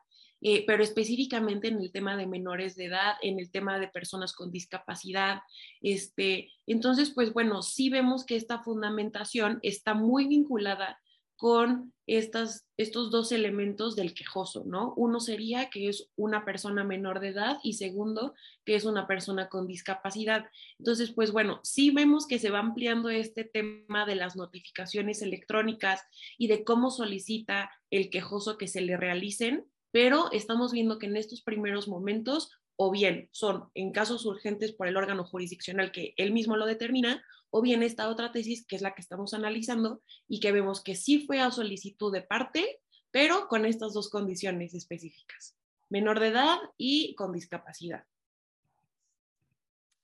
pero 0.65 0.81
específicamente 0.81 1.67
en 1.67 1.79
el 1.79 1.91
tema 1.91 2.17
de 2.17 2.25
menores 2.25 2.75
de 2.75 2.85
edad, 2.85 3.13
en 3.21 3.39
el 3.39 3.51
tema 3.51 3.77
de 3.77 3.87
personas 3.87 4.33
con 4.33 4.51
discapacidad. 4.51 5.41
Este, 5.83 6.49
entonces, 6.65 7.11
pues 7.11 7.31
bueno, 7.31 7.61
sí 7.61 7.91
vemos 7.91 8.25
que 8.25 8.37
esta 8.37 8.57
fundamentación 8.63 9.59
está 9.61 9.93
muy 9.93 10.27
vinculada 10.27 10.99
con 11.41 11.91
estos 12.05 12.61
dos 13.09 13.31
elementos 13.31 13.95
del 13.95 14.13
quejoso, 14.13 14.63
¿no? 14.67 14.93
Uno 14.95 15.19
sería 15.19 15.71
que 15.71 15.87
es 15.89 16.11
una 16.15 16.45
persona 16.45 16.83
menor 16.83 17.19
de 17.19 17.29
edad 17.29 17.57
y 17.63 17.73
segundo, 17.73 18.35
que 18.63 18.75
es 18.75 18.85
una 18.85 19.07
persona 19.07 19.49
con 19.49 19.65
discapacidad. 19.65 20.45
Entonces, 20.77 21.13
pues 21.13 21.31
bueno, 21.31 21.59
sí 21.63 21.89
vemos 21.89 22.27
que 22.27 22.37
se 22.37 22.51
va 22.51 22.59
ampliando 22.59 23.09
este 23.09 23.43
tema 23.43 24.05
de 24.05 24.13
las 24.13 24.35
notificaciones 24.35 25.23
electrónicas 25.23 26.03
y 26.37 26.45
de 26.47 26.63
cómo 26.63 26.91
solicita 26.91 27.71
el 27.89 28.11
quejoso 28.11 28.59
que 28.59 28.67
se 28.67 28.81
le 28.81 28.95
realicen, 28.95 29.65
pero 29.89 30.31
estamos 30.31 30.71
viendo 30.71 30.99
que 30.99 31.07
en 31.07 31.17
estos 31.17 31.41
primeros 31.41 31.87
momentos 31.87 32.51
o 32.75 32.91
bien 32.91 33.29
son 33.31 33.69
en 33.75 33.91
casos 33.91 34.25
urgentes 34.25 34.71
por 34.71 34.87
el 34.87 34.97
órgano 34.97 35.23
jurisdiccional 35.23 35.91
que 35.91 36.13
él 36.17 36.31
mismo 36.31 36.57
lo 36.57 36.65
determina, 36.65 37.23
o 37.49 37.61
bien 37.61 37.83
esta 37.83 38.09
otra 38.09 38.31
tesis 38.31 38.65
que 38.65 38.75
es 38.75 38.81
la 38.81 38.95
que 38.95 39.01
estamos 39.01 39.33
analizando 39.33 40.01
y 40.27 40.39
que 40.39 40.51
vemos 40.51 40.81
que 40.81 40.95
sí 40.95 41.25
fue 41.25 41.39
a 41.41 41.51
solicitud 41.51 42.11
de 42.11 42.21
parte, 42.21 42.81
pero 43.11 43.47
con 43.47 43.65
estas 43.65 43.93
dos 43.93 44.09
condiciones 44.09 44.73
específicas, 44.73 45.57
menor 45.89 46.19
de 46.19 46.27
edad 46.29 46.57
y 46.77 47.13
con 47.15 47.33
discapacidad. 47.33 48.05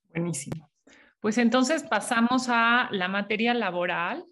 Buenísimo. 0.10 0.70
Pues 1.20 1.38
entonces 1.38 1.84
pasamos 1.84 2.48
a 2.50 2.90
la 2.92 3.08
materia 3.08 3.54
laboral 3.54 4.26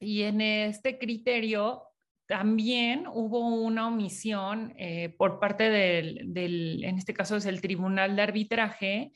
y 0.00 0.22
en 0.22 0.40
este 0.40 0.98
criterio 0.98 1.87
también 2.28 3.06
hubo 3.10 3.48
una 3.48 3.88
omisión 3.88 4.74
eh, 4.76 5.08
por 5.16 5.40
parte 5.40 5.70
del, 5.70 6.84
en 6.84 6.98
este 6.98 7.14
caso 7.14 7.36
es 7.36 7.46
el 7.46 7.62
Tribunal 7.62 8.16
de 8.16 8.22
Arbitraje, 8.22 9.12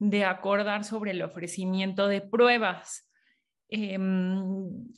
de 0.00 0.24
acordar 0.24 0.82
sobre 0.82 1.12
el 1.12 1.22
ofrecimiento 1.22 2.08
de 2.08 2.22
pruebas. 2.22 3.08
Em, 3.68 4.88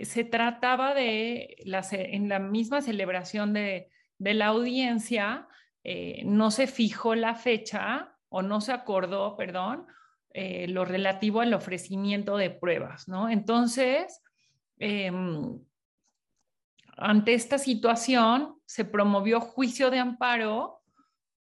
se 0.00 0.24
trataba 0.24 0.92
de, 0.92 1.58
en 1.64 2.28
la 2.28 2.40
misma 2.40 2.82
celebración 2.82 3.52
de, 3.52 3.88
la 4.18 4.46
audiencia, 4.46 5.46
eh, 5.84 6.22
no 6.24 6.50
se 6.50 6.66
fijó 6.66 7.14
la 7.14 7.36
fecha 7.36 8.16
o 8.28 8.42
no 8.42 8.60
se 8.60 8.72
acordó, 8.72 9.36
perdón, 9.36 9.86
eh, 10.34 10.66
lo 10.66 10.84
relativo 10.84 11.40
al 11.40 11.54
ofrecimiento 11.54 12.36
de 12.36 12.50
pruebas, 12.50 13.06
¿no? 13.06 13.28
Entonces, 13.28 14.20
em, 14.78 15.60
ante 17.00 17.34
esta 17.34 17.58
situación, 17.58 18.56
se 18.66 18.84
promovió 18.84 19.40
juicio 19.40 19.90
de 19.90 19.98
amparo 19.98 20.80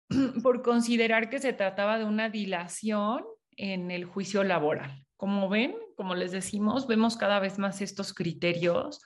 por 0.43 0.61
considerar 0.61 1.29
que 1.29 1.39
se 1.39 1.53
trataba 1.53 1.97
de 1.97 2.05
una 2.05 2.29
dilación 2.29 3.23
en 3.55 3.91
el 3.91 4.05
juicio 4.05 4.43
laboral. 4.43 5.05
Como 5.17 5.47
ven, 5.47 5.75
como 5.95 6.15
les 6.15 6.31
decimos, 6.31 6.87
vemos 6.87 7.15
cada 7.15 7.39
vez 7.39 7.57
más 7.57 7.81
estos 7.81 8.13
criterios 8.13 9.01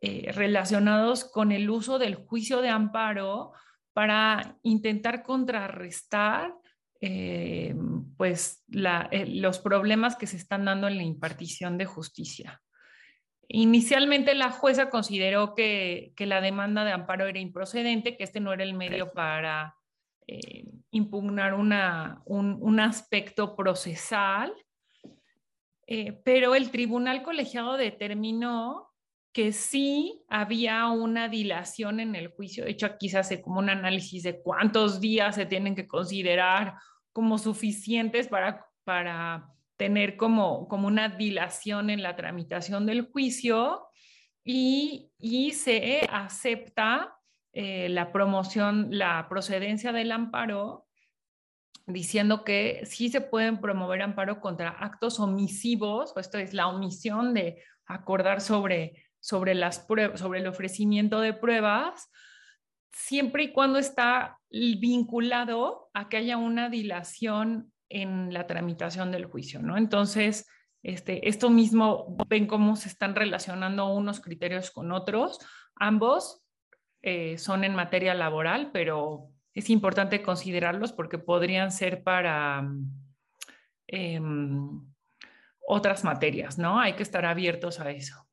eh, 0.00 0.32
relacionados 0.32 1.24
con 1.24 1.52
el 1.52 1.68
uso 1.68 1.98
del 1.98 2.14
juicio 2.14 2.62
de 2.62 2.68
amparo 2.68 3.52
para 3.92 4.58
intentar 4.62 5.22
contrarrestar 5.22 6.54
eh, 7.00 7.74
pues 8.16 8.64
los 8.68 9.58
problemas 9.58 10.16
que 10.16 10.26
se 10.26 10.36
están 10.36 10.64
dando 10.64 10.88
en 10.88 10.96
la 10.96 11.02
impartición 11.02 11.76
de 11.78 11.86
justicia. 11.86 12.62
Inicialmente 13.48 14.34
la 14.34 14.50
jueza 14.50 14.90
consideró 14.90 15.54
que, 15.54 16.12
la 16.18 16.40
demanda 16.40 16.84
de 16.84 16.92
amparo 16.92 17.26
era 17.26 17.38
improcedente, 17.38 18.16
que 18.16 18.24
este 18.24 18.40
no 18.40 18.52
era 18.52 18.64
el 18.64 18.74
medio 18.74 19.12
para 19.12 19.76
eh, 20.26 20.64
impugnar 20.90 21.54
un, 21.54 22.80
aspecto 22.80 23.54
procesal, 23.54 24.52
eh, 25.86 26.20
pero 26.24 26.56
el 26.56 26.70
tribunal 26.70 27.22
colegiado 27.22 27.76
determinó 27.76 28.90
que 29.32 29.52
sí 29.52 30.24
había 30.28 30.86
una 30.86 31.28
dilación 31.28 32.00
en 32.00 32.16
el 32.16 32.28
juicio. 32.28 32.64
De 32.64 32.70
hecho, 32.70 32.86
aquí 32.86 33.10
se 33.10 33.18
hace 33.18 33.42
como 33.42 33.60
un 33.60 33.68
análisis 33.68 34.22
de 34.22 34.40
cuántos 34.40 34.98
días 34.98 35.34
se 35.34 35.46
tienen 35.46 35.76
que 35.76 35.86
considerar 35.86 36.74
como 37.12 37.38
suficientes 37.38 38.28
para, 38.28 38.66
para 38.82 39.55
tener 39.76 40.16
como, 40.16 40.68
como 40.68 40.88
una 40.88 41.08
dilación 41.08 41.90
en 41.90 42.02
la 42.02 42.16
tramitación 42.16 42.86
del 42.86 43.10
juicio 43.10 43.88
y, 44.44 45.10
se 45.52 46.06
acepta 46.10 47.18
eh, 47.52 47.88
la 47.88 48.12
promoción, 48.12 48.88
la 48.90 49.28
procedencia 49.28 49.92
del 49.92 50.12
amparo, 50.12 50.86
diciendo 51.86 52.44
que 52.44 52.82
sí 52.84 53.08
se 53.08 53.20
pueden 53.20 53.60
promover 53.60 54.02
amparo 54.02 54.40
contra 54.40 54.70
actos 54.70 55.20
omisivos, 55.20 56.12
esto 56.16 56.38
es 56.38 56.52
la 56.52 56.68
omisión 56.68 57.34
de 57.34 57.62
acordar 57.86 58.40
sobre, 58.40 59.04
sobre, 59.20 59.54
las 59.54 59.86
sobre 60.14 60.40
el 60.40 60.46
ofrecimiento 60.46 61.20
de 61.20 61.32
pruebas, 61.32 62.10
siempre 62.92 63.44
y 63.44 63.52
cuando 63.52 63.78
está 63.78 64.38
vinculado 64.50 65.90
a 65.92 66.08
que 66.08 66.16
haya 66.16 66.36
una 66.36 66.68
dilación 66.68 67.72
en 67.88 68.32
la 68.32 68.46
tramitación 68.46 69.12
del 69.12 69.26
juicio, 69.26 69.60
¿no? 69.60 69.76
Entonces, 69.76 70.48
este, 70.82 71.28
esto 71.28 71.50
mismo, 71.50 72.16
ven 72.28 72.46
cómo 72.46 72.76
se 72.76 72.88
están 72.88 73.14
relacionando 73.14 73.92
unos 73.92 74.20
criterios 74.20 74.70
con 74.70 74.92
otros. 74.92 75.38
Ambos 75.74 76.44
eh, 77.02 77.38
son 77.38 77.64
en 77.64 77.74
materia 77.74 78.14
laboral, 78.14 78.70
pero 78.72 79.30
es 79.52 79.70
importante 79.70 80.22
considerarlos 80.22 80.92
porque 80.92 81.18
podrían 81.18 81.72
ser 81.72 82.02
para 82.02 82.68
em, 83.86 84.80
otras 85.66 86.04
materias, 86.04 86.58
¿no? 86.58 86.78
Hay 86.78 86.94
que 86.94 87.02
estar 87.02 87.24
abiertos 87.24 87.80
a 87.80 87.90
eso. 87.90 88.26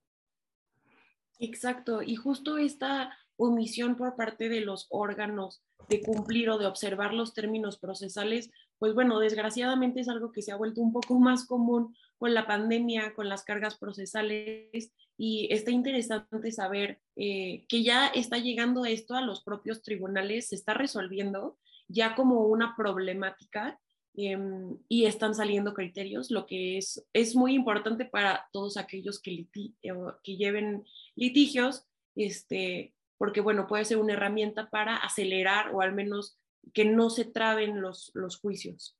Exacto, 1.39 2.01
y 2.01 2.15
justo 2.15 2.57
esta 2.57 3.17
omisión 3.35 3.95
por 3.95 4.15
parte 4.15 4.47
de 4.49 4.61
los 4.61 4.87
órganos 4.89 5.63
de 5.89 6.01
cumplir 6.01 6.49
o 6.49 6.57
de 6.57 6.67
observar 6.67 7.13
los 7.13 7.33
términos 7.33 7.77
procesales 7.77 8.51
pues 8.83 8.95
bueno, 8.95 9.17
desgraciadamente 9.19 10.01
es 10.01 10.09
algo 10.09 10.33
que 10.33 10.41
se 10.41 10.51
ha 10.51 10.57
vuelto 10.57 10.81
un 10.81 10.91
poco 10.91 11.17
más 11.17 11.47
común 11.47 11.95
con 12.17 12.33
la 12.33 12.45
pandemia, 12.45 13.13
con 13.13 13.29
las 13.29 13.45
cargas 13.45 13.77
procesales 13.77 14.91
y 15.15 15.47
está 15.53 15.71
interesante 15.71 16.51
saber 16.51 16.99
eh, 17.15 17.63
que 17.69 17.81
ya 17.81 18.07
está 18.07 18.39
llegando 18.39 18.83
esto 18.83 19.15
a 19.15 19.21
los 19.21 19.41
propios 19.41 19.83
tribunales, 19.83 20.49
se 20.49 20.55
está 20.55 20.73
resolviendo 20.73 21.57
ya 21.87 22.13
como 22.13 22.41
una 22.41 22.75
problemática 22.75 23.79
em, 24.15 24.77
y 24.89 25.05
están 25.05 25.33
saliendo 25.33 25.73
criterios, 25.73 26.29
lo 26.29 26.45
que 26.45 26.77
es, 26.77 27.07
es 27.13 27.37
muy 27.37 27.53
importante 27.53 28.03
para 28.03 28.49
todos 28.51 28.75
aquellos 28.75 29.21
que, 29.21 29.47
eh, 29.81 29.93
que 30.25 30.35
lleven 30.35 30.83
litigios, 31.15 31.85
este, 32.17 32.93
porque 33.17 33.39
bueno, 33.39 33.65
puede 33.65 33.85
ser 33.85 33.97
una 33.97 34.11
herramienta 34.11 34.69
para 34.69 34.97
acelerar 34.97 35.73
o 35.73 35.79
al 35.79 35.93
menos 35.93 36.37
que 36.73 36.85
no 36.85 37.09
se 37.09 37.25
traben 37.25 37.81
los, 37.81 38.11
los 38.13 38.39
juicios. 38.39 38.97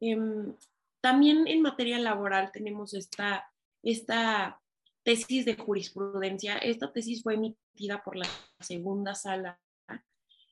Em, 0.00 0.54
también 1.00 1.46
en 1.46 1.62
materia 1.62 1.98
laboral 1.98 2.50
tenemos 2.52 2.94
esta, 2.94 3.50
esta 3.82 4.60
tesis 5.02 5.44
de 5.44 5.56
jurisprudencia. 5.56 6.58
Esta 6.58 6.92
tesis 6.92 7.22
fue 7.22 7.34
emitida 7.34 8.02
por 8.02 8.16
la 8.16 8.26
segunda 8.60 9.14
sala 9.14 9.60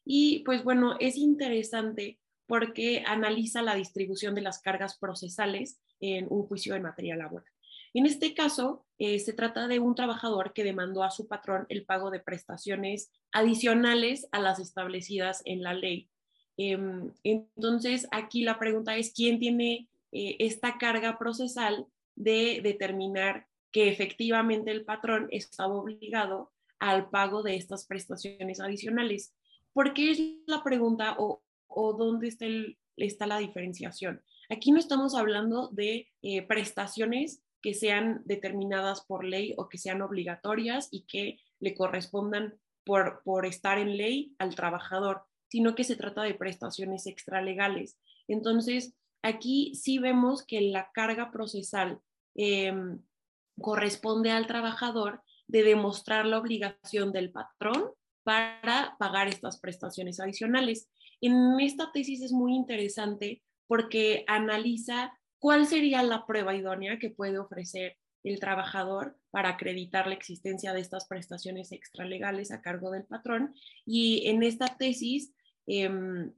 y 0.05 0.41
pues 0.45 0.65
bueno, 0.65 0.97
es 1.01 1.17
interesante 1.17 2.19
porque 2.47 3.05
analiza 3.07 3.63
la 3.63 3.75
distribución 3.75 4.35
de 4.35 4.43
las 4.43 4.61
cargas 4.61 4.99
procesales 4.99 5.81
en 6.01 6.27
un 6.29 6.47
juicio 6.47 6.75
en 6.75 6.83
materia 6.83 7.17
laboral. 7.17 7.51
En 7.95 8.07
este 8.07 8.35
caso, 8.35 8.85
eh, 8.99 9.19
se 9.19 9.33
trata 9.33 9.69
de 9.69 9.81
un 9.81 9.95
trabajador 9.95 10.53
que 10.53 10.65
demandó 10.65 11.03
a 11.03 11.11
su 11.11 11.27
patrón 11.27 11.67
el 11.69 11.85
pago 11.85 12.11
de 12.11 12.21
prestaciones 12.21 13.11
adicionales 13.33 14.29
a 14.33 14.41
las 14.41 14.61
establecidas 14.61 15.43
en 15.45 15.63
la 15.63 15.75
ley. 15.75 16.09
Em, 16.57 17.13
entonces, 17.23 18.07
aquí 18.13 18.45
la 18.45 18.59
pregunta 18.59 18.97
es, 18.97 19.13
¿quién 19.13 19.39
tiene 19.39 19.89
eh, 20.13 20.37
esta 20.39 20.79
carga 20.79 21.19
procesal 21.19 21.87
de 22.15 22.61
determinar 22.63 23.47
que 23.73 23.89
efectivamente 23.89 24.71
el 24.71 24.85
patrón 24.85 25.29
estaba 25.31 25.75
obligado 25.75 26.53
al 26.79 27.11
pago 27.11 27.43
de 27.43 27.57
estas 27.57 27.87
prestaciones 27.87 28.61
adicionales? 28.61 29.35
¿Por 29.73 29.95
qué 29.95 30.11
es 30.13 30.23
la 30.47 30.63
pregunta 30.63 31.17
o, 31.19 31.43
dónde 31.99 32.29
está, 32.97 33.27
la 33.27 33.39
diferenciación? 33.39 34.23
Aquí 34.51 34.71
no 34.71 34.79
estamos 34.79 35.15
hablando 35.15 35.69
de 35.69 36.09
eh, 36.21 36.43
prestaciones 36.43 37.42
que 37.63 37.75
sean 37.75 38.23
determinadas 38.25 39.03
por 39.03 39.25
ley 39.25 39.55
o 39.57 39.69
que 39.69 39.79
sean 39.79 40.03
obligatorias 40.03 40.89
y 40.91 41.05
que 41.07 41.39
le 41.61 41.75
correspondan 41.75 42.55
por, 42.85 43.23
por 43.25 43.47
estar 43.47 43.79
en 43.79 43.97
ley 43.97 44.35
al 44.39 44.55
trabajador, 44.55 45.23
sino 45.49 45.75
que 45.75 45.85
se 45.85 45.97
trata 45.97 46.23
de 46.23 46.35
prestaciones 46.35 47.07
extralegales. 47.07 47.99
Entonces, 48.27 48.95
aquí 49.23 49.75
sí 49.75 49.99
vemos 49.99 50.45
que 50.45 50.61
la 50.61 50.91
carga 50.93 51.31
procesal 51.31 52.01
em, 52.35 53.01
corresponde 53.61 54.31
al 54.31 54.47
trabajador 54.47 55.23
de 55.47 55.63
demostrar 55.63 56.27
la 56.27 56.39
obligación 56.39 57.13
del 57.13 57.31
patrón 57.31 57.91
para 58.25 58.97
pagar 58.99 59.29
estas 59.29 59.59
prestaciones 59.61 60.21
adicionales. 60.21 60.89
En 61.21 61.61
esta 61.61 61.93
tesis 61.93 62.23
es 62.23 62.33
muy 62.33 62.55
interesante 62.55 63.43
porque 63.67 64.25
analiza 64.27 65.13
¿Cuál 65.43 65.67
sería 65.67 66.05
la 66.05 66.25
prueba 66.25 66.55
idónea 66.55 67.01
que 67.01 67.11
puede 67.11 67.37
ofrecer 67.41 67.97
el 68.23 68.39
trabajador 68.39 69.19
para 69.33 69.49
acreditar 69.49 70.07
la 70.07 70.15
existencia 70.15 70.73
de 70.73 70.81
estas 70.81 71.09
prestaciones 71.09 71.73
extralegales 71.73 72.53
a 72.53 72.63
cargo 72.63 72.93
del 72.93 73.03
patrón? 73.03 73.53
Y 73.85 74.29
en 74.29 74.45
esta 74.45 74.77
tesis 74.79 75.35
em, 75.67 76.33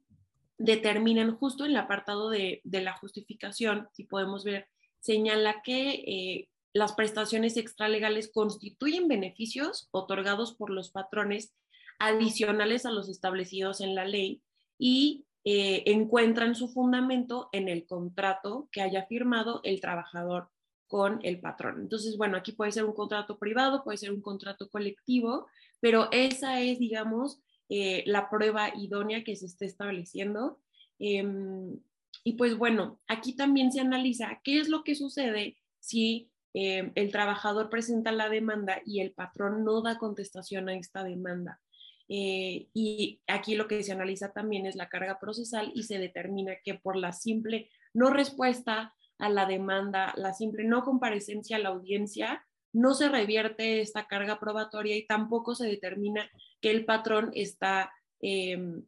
determinan 0.57 1.37
justo 1.37 1.67
en 1.67 1.73
el 1.73 1.77
apartado 1.77 2.31
de, 2.31 2.63
la 2.65 2.97
justificación, 2.97 3.91
si 3.93 4.05
podemos 4.05 4.43
ver, 4.43 4.69
señala 5.01 5.61
que 5.61 5.91
eh, 5.91 6.49
las 6.73 6.95
prestaciones 6.95 7.59
extralegales 7.59 8.33
constituyen 8.33 9.07
beneficios 9.07 9.91
otorgados 9.91 10.55
por 10.55 10.71
los 10.71 10.91
patrones 10.91 11.53
adicionales 11.99 12.87
a 12.87 12.91
los 12.91 13.11
establecidos 13.11 13.83
en 13.83 13.95
la 13.95 14.07
ley 14.07 14.41
y 14.79 15.27
eh, 15.45 15.83
encuentran 15.87 16.55
su 16.55 16.69
fundamento 16.69 17.51
en 17.53 17.69
el 17.69 17.87
contrato 17.87 18.69
que 18.73 18.81
haya 18.81 19.05
firmado 19.05 19.61
el 19.63 19.81
trabajador 19.81 20.49
con 20.87 21.21
el 21.23 21.41
patrón. 21.41 21.81
Entonces, 21.83 22.17
bueno, 22.17 22.37
aquí 22.37 22.53
puede 22.53 22.73
ser 22.73 22.85
un 22.85 22.95
contrato 22.95 23.39
privado, 23.39 23.85
puede 23.85 23.99
ser 23.99 24.13
un 24.13 24.23
contrato 24.23 24.71
colectivo, 24.71 25.47
pero 25.81 26.09
esa 26.13 26.61
es, 26.61 26.79
digamos, 26.79 27.43
eh, 27.69 28.05
la 28.07 28.31
prueba 28.31 28.71
idónea 28.77 29.25
que 29.25 29.37
se 29.37 29.47
está 29.47 29.65
estableciendo. 29.67 30.61
Em, 30.99 31.79
y 32.23 32.35
pues 32.35 32.57
bueno, 32.57 33.01
aquí 33.07 33.35
también 33.35 33.73
se 33.73 33.81
analiza 33.81 34.41
qué 34.45 34.61
es 34.61 34.69
lo 34.69 34.85
que 34.85 34.95
sucede 34.95 35.57
si 35.81 36.31
em, 36.55 36.93
el 36.95 37.11
trabajador 37.11 37.69
presenta 37.69 38.13
la 38.13 38.29
demanda 38.29 38.81
y 38.87 39.01
el 39.01 39.13
patrón 39.13 39.65
no 39.65 39.83
da 39.83 39.99
contestación 39.99 40.69
a 40.69 40.77
esta 40.77 41.05
demanda. 41.05 41.61
Eh, 42.09 42.69
y 42.75 43.21
aquí 43.27 43.55
lo 43.55 43.67
que 43.67 43.83
se 43.83 43.93
analiza 43.93 44.33
también 44.33 44.67
es 44.67 44.77
la 44.77 44.89
carga 44.89 45.19
procesal 45.19 45.73
y 45.75 45.85
se 45.85 45.99
determina 45.99 46.57
que 46.63 46.75
por 46.75 46.97
la 46.97 47.13
simple 47.13 47.71
no 47.95 48.11
respuesta 48.11 48.95
a 49.19 49.29
la 49.29 49.47
demanda, 49.47 50.13
la 50.17 50.33
simple 50.35 50.65
no 50.65 50.83
comparecencia 50.83 51.57
a 51.57 51.61
la 51.61 51.71
audiencia, 51.71 52.45
no 52.73 52.95
se 52.95 53.09
revierte 53.09 53.81
esta 53.81 54.07
carga 54.07 54.41
probatoria 54.41 54.97
y 54.97 55.07
tampoco 55.07 55.55
se 55.55 55.67
determina 55.67 56.29
que 56.61 56.71
el 56.73 56.85
patrón 56.85 57.31
está, 57.35 57.93
em, 58.21 58.85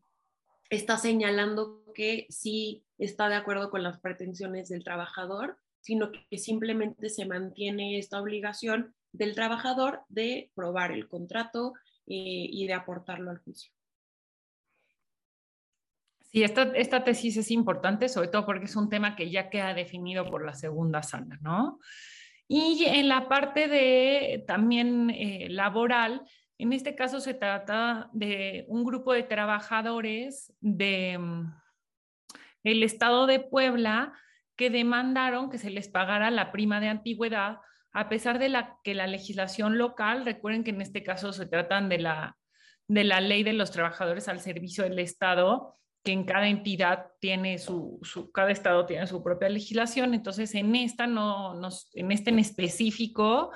está 0.71 0.99
señalando 0.99 1.85
que 1.95 2.27
sí 2.29 2.85
está 2.99 3.29
de 3.29 3.37
acuerdo 3.37 3.71
con 3.71 3.83
las 3.83 4.01
pretensiones 4.01 4.69
del 4.69 4.83
trabajador, 4.83 5.59
sino 5.81 6.11
que 6.11 6.39
simplemente 6.39 7.09
se 7.09 7.27
mantiene 7.27 7.99
esta 7.99 8.21
obligación 8.21 8.95
del 9.13 9.35
trabajador 9.35 10.01
de 10.09 10.51
probar 10.55 10.91
el 10.91 11.09
contrato, 11.09 11.75
y 12.07 12.66
de 12.66 12.73
aportarlo 12.73 13.31
al 13.31 13.38
juicio. 13.38 13.73
Sí, 16.37 16.42
esta, 16.42 16.62
esta 16.75 17.05
tesis 17.05 17.37
es 17.37 17.51
importante, 17.51 18.09
sobre 18.09 18.29
todo 18.29 18.45
porque 18.45 18.66
es 18.66 18.77
un 18.77 18.88
tema 18.88 19.16
que 19.16 19.31
ya 19.31 19.49
queda 19.49 19.75
definido 19.75 20.29
por 20.29 20.45
la 20.45 20.55
segunda 20.55 21.03
sala, 21.03 21.38
¿no? 21.40 21.79
Y 22.49 22.85
en 22.85 23.09
la 23.09 23.29
parte 23.29 23.69
de 23.69 24.45
también 24.47 25.11
eh, 25.11 25.49
laboral, 25.49 26.23
en 26.59 26.73
este 26.73 26.95
caso 26.95 27.21
se 27.21 27.35
trata 27.35 28.11
de 28.12 28.64
un 28.69 28.85
grupo 28.85 29.12
de 29.12 29.23
trabajadores 29.23 30.53
de 30.61 31.16
mm, 31.19 31.55
el 32.64 32.83
estado 32.83 33.27
de 33.27 33.40
Puebla 33.40 34.12
que 34.57 34.71
demandaron 34.71 35.51
que 35.51 35.59
se 35.59 35.71
les 35.71 35.88
pagara 35.88 36.31
la 36.31 36.53
prima 36.53 36.81
de 36.81 36.88
antigüedad 36.88 37.59
a 37.97 38.11
pesar 38.11 38.39
de 38.39 38.51
la, 38.51 38.79
que 38.85 38.93
la 38.93 39.07
legislación 39.07 39.79
local, 39.79 40.27
recuerden 40.27 40.65
que 40.65 40.71
en 40.71 40.83
este 40.83 41.03
caso 41.03 41.33
se 41.33 41.47
tratan 41.47 41.89
de 41.89 41.99
la, 41.99 42.37
de 42.89 43.05
la 43.05 43.23
ley 43.23 43.43
de 43.43 43.55
los 43.55 43.71
trabajadores 43.71 44.29
al 44.29 44.41
servicio 44.41 44.85
del 44.85 44.99
Estado, 44.99 45.79
que 46.05 46.13
en 46.13 46.25
cada 46.25 46.47
entidad 46.47 47.07
tiene 47.21 47.57
su, 47.57 47.99
cada 48.35 48.51
estado 48.51 48.85
tiene 48.85 49.07
su 49.07 49.23
propia 49.23 49.49
legislación, 49.49 50.13
entonces 50.13 50.55
en 50.55 50.77
esta 50.77 51.07
no, 51.07 51.59
en 51.95 52.13
este 52.13 52.29
en 52.29 52.39
específico, 52.39 53.51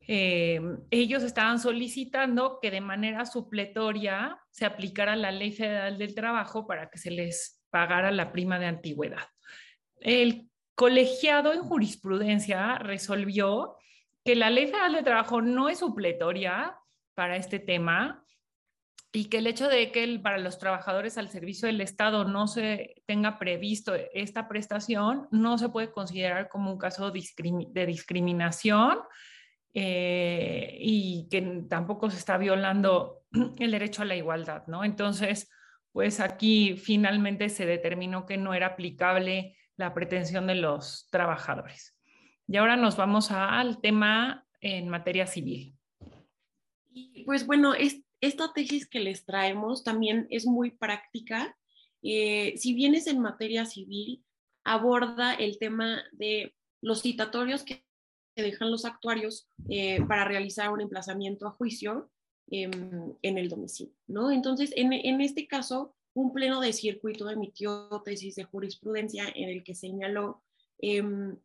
eh, 0.00 0.58
ellos 0.90 1.22
estaban 1.22 1.58
solicitando 1.58 2.58
que 2.62 2.70
de 2.70 2.80
manera 2.80 3.26
supletoria 3.26 4.40
se 4.50 4.64
aplicara 4.64 5.14
la 5.14 5.30
ley 5.30 5.52
federal 5.52 5.98
del 5.98 6.14
trabajo 6.14 6.66
para 6.66 6.88
que 6.88 6.96
se 6.96 7.10
les 7.10 7.62
pagara 7.68 8.10
la 8.10 8.32
prima 8.32 8.58
de 8.58 8.66
antigüedad. 8.66 9.28
El 10.00 10.48
colegiado 10.76 11.52
en 11.52 11.62
jurisprudencia 11.62 12.78
resolvió 12.78 13.76
que 14.24 14.36
la 14.36 14.50
ley 14.50 14.66
federal 14.66 14.92
del 14.92 15.04
trabajo 15.04 15.42
no 15.42 15.68
es 15.68 15.80
supletoria 15.80 16.76
para 17.14 17.36
este 17.36 17.58
tema, 17.58 18.26
y 19.16 19.30
que 19.30 19.38
el 19.38 19.46
hecho 19.46 19.68
de 19.68 19.90
que 19.92 20.20
para 20.22 20.36
los 20.36 20.58
trabajadores 20.58 21.16
al 21.16 21.30
servicio 21.30 21.68
del 21.68 21.80
Estado 21.80 22.24
no 22.26 22.46
se 22.46 23.02
tenga 23.06 23.38
previsto 23.38 23.94
esta 24.12 24.46
prestación 24.46 25.26
no 25.30 25.56
se 25.56 25.70
puede 25.70 25.90
considerar 25.90 26.50
como 26.50 26.70
un 26.70 26.76
caso 26.76 27.10
de 27.10 27.86
discriminación 27.86 28.98
eh, 29.72 30.76
y 30.78 31.28
que 31.30 31.64
tampoco 31.66 32.10
se 32.10 32.18
está 32.18 32.36
violando 32.36 33.22
el 33.58 33.70
derecho 33.70 34.02
a 34.02 34.06
la 34.06 34.16
igualdad, 34.16 34.66
¿no? 34.66 34.84
Entonces, 34.84 35.50
pues 35.92 36.20
aquí 36.20 36.76
finalmente 36.76 37.48
se 37.48 37.64
determinó 37.64 38.26
que 38.26 38.36
no 38.36 38.52
era 38.52 38.66
aplicable 38.66 39.55
la 39.76 39.94
pretensión 39.94 40.46
de 40.46 40.56
los 40.56 41.08
trabajadores. 41.10 41.96
Y 42.48 42.56
ahora 42.56 42.76
nos 42.76 42.96
vamos 42.96 43.30
al 43.30 43.80
tema 43.80 44.46
en 44.60 44.88
materia 44.88 45.26
civil. 45.26 45.74
Pues 47.24 47.46
bueno, 47.46 47.74
es, 47.74 48.02
esta 48.20 48.52
tesis 48.52 48.88
que 48.88 49.00
les 49.00 49.24
traemos 49.24 49.84
también 49.84 50.26
es 50.30 50.46
muy 50.46 50.70
práctica. 50.70 51.56
Eh, 52.02 52.54
si 52.56 52.74
bien 52.74 52.94
es 52.94 53.06
en 53.06 53.20
materia 53.20 53.66
civil, 53.66 54.24
aborda 54.64 55.34
el 55.34 55.58
tema 55.58 56.02
de 56.12 56.54
los 56.80 57.02
citatorios 57.02 57.64
que 57.64 57.84
dejan 58.36 58.70
los 58.70 58.84
actuarios 58.84 59.48
eh, 59.68 60.02
para 60.06 60.24
realizar 60.24 60.70
un 60.70 60.80
emplazamiento 60.80 61.46
a 61.46 61.52
juicio 61.52 62.10
em, 62.50 63.14
en 63.22 63.38
el 63.38 63.48
domicilio, 63.48 63.94
¿no? 64.06 64.30
Entonces, 64.30 64.72
en, 64.76 64.92
en, 64.92 65.20
este 65.20 65.46
caso, 65.46 65.95
un 66.16 66.32
pleno 66.32 66.62
de 66.62 66.72
circuito 66.72 67.28
emitió 67.28 67.88
tesis 68.02 68.36
de 68.36 68.44
jurisprudencia 68.44 69.24
en 69.34 69.50
el 69.50 69.62
que 69.62 69.74
señaló, 69.74 70.42
em, 70.78 71.36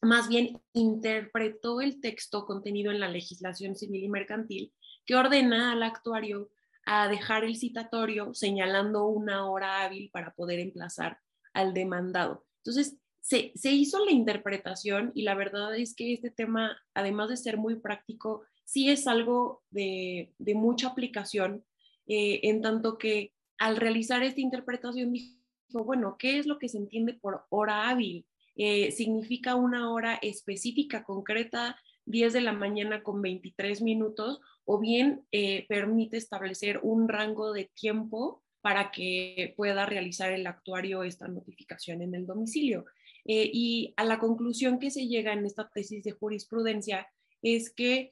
más 0.00 0.28
bien 0.28 0.60
interpretó 0.72 1.80
el 1.80 2.00
texto 2.00 2.46
contenido 2.46 2.92
en 2.92 3.00
la 3.00 3.08
legislación 3.08 3.74
civil 3.74 4.04
y 4.04 4.08
mercantil 4.08 4.72
que 5.04 5.16
ordena 5.16 5.72
al 5.72 5.82
actuario 5.82 6.48
a 6.86 7.08
dejar 7.08 7.42
el 7.42 7.56
citatorio 7.56 8.34
señalando 8.34 9.06
una 9.06 9.50
hora 9.50 9.82
hábil 9.82 10.10
para 10.12 10.32
poder 10.32 10.60
emplazar 10.60 11.18
al 11.52 11.74
demandado. 11.74 12.46
Entonces, 12.58 12.96
se, 13.20 13.52
hizo 13.72 14.04
la 14.04 14.12
interpretación 14.12 15.10
y 15.14 15.22
la 15.22 15.34
verdad 15.34 15.76
es 15.76 15.96
que 15.96 16.12
este 16.12 16.30
tema, 16.30 16.78
además 16.92 17.30
de 17.30 17.36
ser 17.36 17.56
muy 17.56 17.74
práctico, 17.80 18.44
sí 18.64 18.90
es 18.90 19.08
algo 19.08 19.64
de, 19.70 20.32
mucha 20.38 20.88
aplicación, 20.88 21.64
eh, 22.06 22.40
en 22.44 22.62
tanto 22.62 22.96
que 22.96 23.32
al 23.64 23.78
realizar 23.78 24.22
esta 24.22 24.42
interpretación 24.42 25.10
dijo, 25.10 25.84
bueno, 25.84 26.16
¿qué 26.18 26.38
es 26.38 26.44
lo 26.44 26.58
que 26.58 26.68
se 26.68 26.76
entiende 26.76 27.14
por 27.14 27.46
hora 27.48 27.88
hábil? 27.88 28.26
Eh, 28.56 28.90
significa 28.92 29.54
una 29.54 29.90
hora 29.90 30.18
específica, 30.20 31.02
concreta, 31.02 31.80
10 32.04 32.34
de 32.34 32.42
la 32.42 32.52
mañana 32.52 33.02
con 33.02 33.22
23 33.22 33.80
minutos, 33.80 34.42
o 34.66 34.78
bien 34.78 35.24
eh, 35.32 35.64
permite 35.66 36.18
establecer 36.18 36.78
un 36.82 37.08
rango 37.08 37.54
de 37.54 37.70
tiempo 37.74 38.42
para 38.60 38.90
que 38.90 39.54
pueda 39.56 39.86
realizar 39.86 40.30
el 40.30 40.46
actuario 40.46 41.02
esta 41.02 41.26
notificación 41.26 42.02
en 42.02 42.14
el 42.14 42.26
domicilio. 42.26 42.84
Eh, 43.24 43.48
y 43.50 43.94
a 43.96 44.04
la 44.04 44.18
conclusión 44.18 44.78
que 44.78 44.90
se 44.90 45.08
llega 45.08 45.32
en 45.32 45.46
esta 45.46 45.70
tesis 45.70 46.04
de 46.04 46.12
jurisprudencia 46.12 47.08
es 47.40 47.70
que 47.70 48.10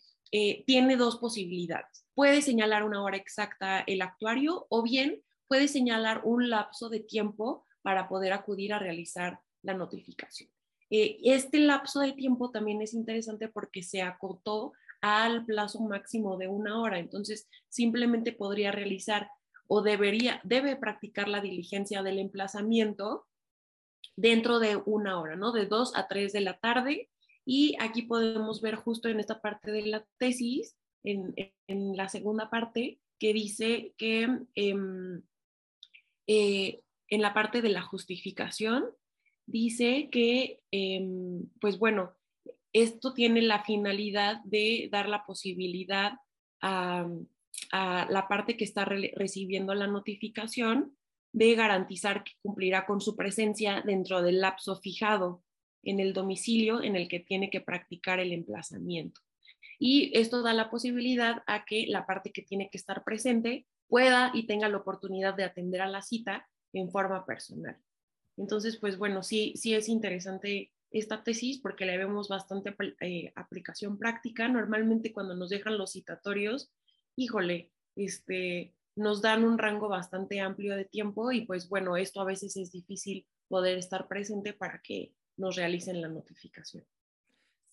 tiene 0.65 0.97
dos 0.97 1.19
posibilidades. 1.19 2.07
Puede 2.15 2.41
señalar 2.41 2.85
una 2.85 3.03
hora 3.03 3.19
exacta 3.19 3.85
el 3.87 4.01
actuario 4.01 4.67
o 4.71 4.83
bien 4.83 5.21
puede 5.53 5.69
señalar 5.69 6.23
un 6.25 6.49
lapso 6.49 6.89
de 6.89 7.01
tiempo 7.01 7.67
para 7.83 8.09
poder 8.09 8.33
acudir 8.33 8.73
a 8.73 8.79
realizar 8.79 9.39
la 9.61 9.75
notificación. 9.75 10.49
este 10.89 11.59
lapso 11.59 12.01
de 12.01 12.13
tiempo 12.13 12.51
también 12.51 12.81
es 12.81 12.95
interesante 12.95 13.49
porque 13.49 13.83
se 13.83 14.01
acotó 14.01 14.73
al 15.03 15.45
plazo 15.45 15.81
máximo 15.81 16.39
de 16.39 16.49
una 16.49 16.81
hora. 16.81 16.99
Entonces, 16.99 17.51
simplemente 17.69 18.33
podría 18.33 18.73
realizar 18.73 19.29
o 19.67 19.83
debería, 19.83 20.41
debe 20.43 20.75
practicar 20.75 21.29
la 21.29 21.43
diligencia 21.43 22.03
del 22.03 22.19
emplazamiento 22.19 23.27
dentro 24.17 24.59
de 24.59 24.77
una 24.77 25.21
hora, 25.21 25.37
¿no? 25.37 25.53
De 25.53 25.67
dos 25.67 25.95
a 25.95 26.09
tres 26.09 26.33
de 26.33 26.41
la 26.41 26.57
tarde. 26.61 27.11
Y 27.45 27.77
aquí 27.79 28.05
podemos 28.05 28.63
ver 28.63 28.77
justo 28.77 29.11
en 29.11 29.21
esta 29.21 29.43
parte 29.43 29.71
de 29.71 29.85
la 29.85 30.07
tesis, 30.17 30.79
en, 31.05 31.35
la 31.95 32.09
segunda 32.09 32.49
parte, 32.49 33.01
que 33.19 33.35
dice 33.35 33.93
que 33.99 34.47
em, 34.55 35.23
eh, 36.27 36.83
en 37.09 37.23
la 37.23 37.35
parte 37.35 37.63
de 37.63 37.69
la 37.69 37.83
justificación, 37.83 38.85
dice 39.47 40.09
que, 40.11 40.61
em, 40.71 41.49
pues 41.61 41.79
bueno, 41.79 42.15
esto 42.73 43.13
tiene 43.13 43.43
la 43.43 43.65
finalidad 43.65 44.41
de 44.45 44.89
dar 44.91 45.09
la 45.09 45.25
posibilidad 45.27 46.15
a, 46.61 47.07
la 47.71 48.29
parte 48.29 48.57
que 48.57 48.65
está 48.65 48.85
recibiendo 48.85 49.75
la 49.75 49.87
notificación 49.87 50.97
de 51.33 51.55
garantizar 51.55 52.25
que 52.25 52.33
cumplirá 52.43 52.87
con 52.87 53.01
su 53.01 53.15
presencia 53.15 53.83
dentro 53.85 54.23
del 54.23 54.41
lapso 54.41 54.77
fijado 54.77 55.43
en 55.83 56.01
el 56.01 56.13
domicilio 56.13 56.83
en 56.83 56.97
el 56.97 57.09
que 57.09 57.21
tiene 57.21 57.51
que 57.51 57.61
practicar 57.61 58.21
el 58.21 58.33
emplazamiento. 58.33 59.21
Y 59.79 60.17
esto 60.17 60.43
da 60.43 60.55
la 60.55 60.71
posibilidad 60.71 61.43
a 61.47 61.65
que 61.65 61.87
la 61.89 62.07
parte 62.07 62.31
que 62.33 62.43
tiene 62.43 62.71
que 62.71 62.79
estar 62.79 63.05
presente 63.05 63.67
pueda 63.93 64.31
y 64.33 64.47
tenga 64.47 64.71
la 64.71 64.79
oportunidad 64.79 65.35
de 65.35 65.45
atender 65.45 65.83
a 65.83 65.87
la 65.87 66.01
cita 66.01 66.49
en 66.73 66.91
forma 66.91 67.27
personal. 67.27 67.77
Entonces, 68.39 68.79
pues 68.79 68.97
bueno, 68.97 69.23
sí, 69.23 69.53
sí 69.57 69.75
es 69.75 69.87
interesante 69.87 70.73
esta 70.91 71.23
tesis 71.23 71.61
porque 71.61 71.85
le 71.85 71.99
vemos 71.99 72.31
bastante 72.31 72.75
eh, 73.03 73.35
aplicación 73.37 73.99
práctica. 73.99 74.49
Normalmente 74.49 75.13
cuando 75.13 75.35
nos 75.35 75.51
dejan 75.51 75.77
los 75.77 75.93
citatorios, 75.93 76.73
híjole, 77.17 77.71
este, 77.95 78.73
nos 78.97 79.21
dan 79.21 79.45
un 79.45 79.59
rango 79.59 79.91
bastante 79.91 80.41
amplio 80.41 80.75
de 80.75 80.87
tiempo 80.87 81.31
y 81.31 81.43
pues 81.43 81.69
bueno, 81.69 81.99
esto 81.99 82.23
a 82.23 82.25
veces 82.25 82.57
es 82.57 82.73
difícil 82.73 83.27
poder 83.47 83.77
estar 83.77 84.09
presente 84.09 84.55
para 84.55 84.81
que 84.81 85.13
nos 85.37 85.57
realicen 85.57 86.01
la 86.01 86.09
notificación. 86.09 86.87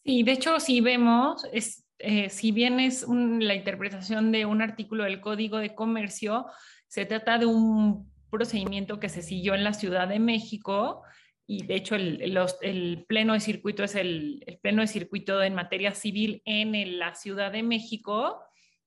Sí, 0.04 0.24
de 0.24 0.34
hecho, 0.34 0.60
si 0.60 0.82
vemos, 0.82 1.46
es, 1.54 1.86
eh, 2.00 2.30
si 2.30 2.52
bien 2.52 2.80
es 2.80 3.06
la 3.08 3.56
interpretación 3.56 4.32
de 4.32 4.46
un 4.46 4.62
artículo 4.62 5.04
del 5.04 5.20
Código 5.20 5.58
de 5.58 5.76
Comercio, 5.76 6.46
se 6.88 7.06
trata 7.06 7.38
de 7.38 7.46
un 7.46 8.10
procedimiento 8.30 9.00
que 9.00 9.10
se 9.10 9.22
siguió 9.22 9.54
en 9.54 9.66
la 9.66 9.74
Ciudad 9.74 10.08
de 10.08 10.20
México 10.20 11.04
y 11.46 11.66
de 11.66 11.76
hecho 11.76 11.96
el, 11.96 13.06
pleno 13.08 13.34
de 13.34 13.40
circuito 13.42 13.84
es 13.84 13.96
el, 13.96 14.46
pleno 14.62 14.82
de 14.82 14.88
circuito 14.88 15.42
en 15.44 15.56
materia 15.56 15.94
civil 15.94 16.42
en 16.46 17.00
la 17.00 17.16
Ciudad 17.16 17.52
de 17.52 17.64
México 17.64 18.44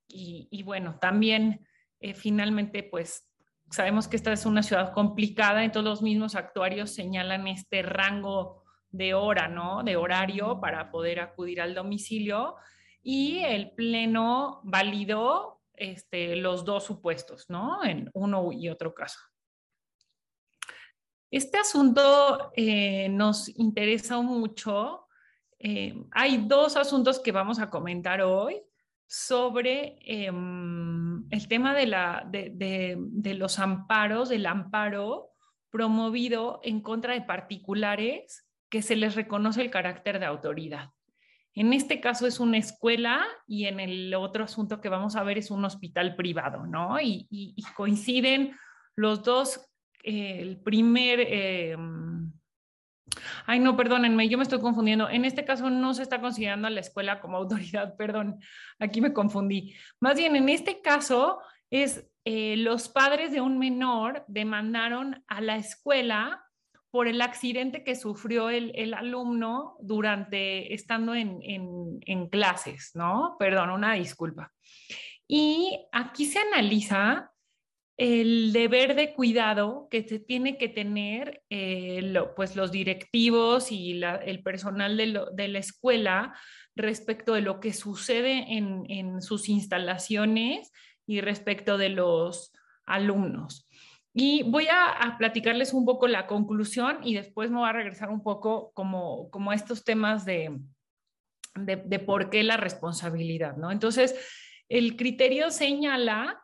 y, 0.08 0.62
bueno, 0.62 0.98
también 1.00 1.66
eh, 2.00 2.14
finalmente 2.14 2.82
pues 2.82 3.28
sabemos 3.70 4.08
que 4.08 4.16
esta 4.16 4.32
es 4.32 4.46
una 4.46 4.62
ciudad 4.62 4.92
complicada, 4.92 5.64
entonces 5.64 5.88
los 5.88 6.02
mismos 6.02 6.34
actuarios 6.34 6.90
señalan 6.90 7.46
este 7.48 7.82
rango 7.82 8.62
de 8.90 9.14
hora, 9.14 9.48
¿no? 9.48 9.82
De 9.82 9.96
horario 9.96 10.60
para 10.60 10.90
poder 10.90 11.20
acudir 11.20 11.60
al 11.60 11.74
domicilio 11.74 12.56
y 13.02 13.40
el 13.40 13.72
pleno 13.72 14.60
validó 14.64 15.60
este, 15.74 16.36
los 16.36 16.64
dos 16.64 16.84
supuestos, 16.84 17.46
¿no? 17.48 17.84
En 17.84 18.10
uno 18.14 18.52
y 18.52 18.68
otro 18.68 18.94
caso. 18.94 19.18
Este 21.30 21.58
asunto 21.58 22.52
eh, 22.54 23.08
nos 23.08 23.48
interesa 23.58 24.20
mucho. 24.20 25.06
Eh, 25.58 25.94
hay 26.12 26.44
dos 26.46 26.76
asuntos 26.76 27.18
que 27.18 27.32
vamos 27.32 27.58
a 27.58 27.70
comentar 27.70 28.20
hoy 28.20 28.62
sobre 29.06 29.98
em, 30.00 31.26
el 31.30 31.48
tema 31.48 31.74
de, 31.74 31.86
de, 32.54 33.34
los 33.34 33.58
amparos, 33.58 34.28
del 34.28 34.46
amparo 34.46 35.30
promovido 35.70 36.60
en 36.62 36.80
contra 36.80 37.14
de 37.14 37.22
particulares 37.22 38.46
que 38.68 38.82
se 38.82 38.96
les 38.96 39.14
reconoce 39.14 39.62
el 39.62 39.70
carácter 39.70 40.18
de 40.18 40.26
autoridad. 40.26 40.90
En 41.54 41.72
este 41.72 42.00
caso 42.00 42.26
es 42.26 42.40
una 42.40 42.58
escuela 42.58 43.24
y 43.46 43.66
en 43.66 43.80
el 43.80 44.14
otro 44.14 44.44
asunto 44.44 44.80
que 44.80 44.88
vamos 44.88 45.16
a 45.16 45.22
ver 45.22 45.38
es 45.38 45.50
un 45.50 45.64
hospital 45.64 46.16
privado, 46.16 46.66
¿no? 46.66 47.00
Y, 47.00 47.54
coinciden 47.76 48.56
los 48.96 49.22
dos, 49.22 49.60
eh, 50.02 50.38
el 50.40 50.58
primer... 50.58 51.20
Eh, 51.20 51.76
ay, 53.46 53.60
no, 53.60 53.76
perdónenme, 53.76 54.28
yo 54.28 54.38
me 54.38 54.44
estoy 54.44 54.60
confundiendo. 54.60 55.08
En 55.08 55.24
este 55.24 55.44
caso 55.44 55.68
no 55.68 55.92
se 55.92 56.02
está 56.02 56.20
considerando 56.20 56.68
a 56.68 56.70
la 56.70 56.80
escuela 56.80 57.20
como 57.20 57.36
autoridad, 57.38 57.96
perdón, 57.96 58.40
aquí 58.78 59.00
me 59.00 59.12
confundí. 59.12 59.74
Más 60.00 60.16
bien, 60.16 60.36
en 60.36 60.48
este 60.48 60.80
caso 60.80 61.40
es 61.70 62.08
eh, 62.24 62.56
los 62.56 62.88
padres 62.88 63.32
de 63.32 63.40
un 63.40 63.58
menor 63.58 64.24
demandaron 64.28 65.24
a 65.26 65.40
la 65.40 65.56
escuela 65.56 66.41
por 66.92 67.08
el 67.08 67.22
accidente 67.22 67.84
que 67.84 67.96
sufrió 67.96 68.50
el, 68.50 68.92
alumno 68.92 69.76
durante 69.80 70.74
estando 70.74 71.14
en, 71.14 72.28
clases, 72.30 72.90
¿no? 72.94 73.34
Perdón, 73.38 73.70
una 73.70 73.94
disculpa. 73.94 74.52
Y 75.26 75.86
aquí 75.90 76.26
se 76.26 76.38
analiza 76.38 77.32
el 77.96 78.52
deber 78.52 78.94
de 78.94 79.14
cuidado 79.14 79.88
que 79.90 80.06
se 80.06 80.18
tiene 80.18 80.58
que 80.58 80.68
tener 80.68 81.42
eh, 81.48 82.14
pues 82.36 82.56
los 82.56 82.70
directivos 82.70 83.72
y 83.72 84.02
el 84.02 84.42
personal 84.42 84.98
de, 84.98 85.48
la 85.48 85.58
escuela 85.58 86.38
respecto 86.76 87.32
de 87.32 87.40
lo 87.40 87.58
que 87.58 87.72
sucede 87.72 88.44
en 88.48 89.22
sus 89.22 89.48
instalaciones 89.48 90.70
y 91.06 91.22
respecto 91.22 91.78
de 91.78 91.88
los 91.88 92.52
alumnos. 92.84 93.66
Y 94.14 94.42
voy 94.42 94.66
a, 94.70 95.16
platicarles 95.16 95.72
un 95.72 95.86
poco 95.86 96.06
la 96.06 96.26
conclusión 96.26 96.98
y 97.02 97.14
después 97.14 97.50
me 97.50 97.58
voy 97.58 97.68
a 97.68 97.72
regresar 97.72 98.10
un 98.10 98.22
poco 98.22 98.72
como, 98.74 99.30
como 99.30 99.52
estos 99.52 99.84
temas 99.84 100.26
de, 100.26 100.58
de, 101.54 101.98
por 101.98 102.28
qué 102.28 102.42
la 102.42 102.58
responsabilidad, 102.58 103.56
¿no? 103.56 103.70
Entonces, 103.70 104.14
el 104.68 104.96
criterio 104.96 105.50
señala 105.50 106.42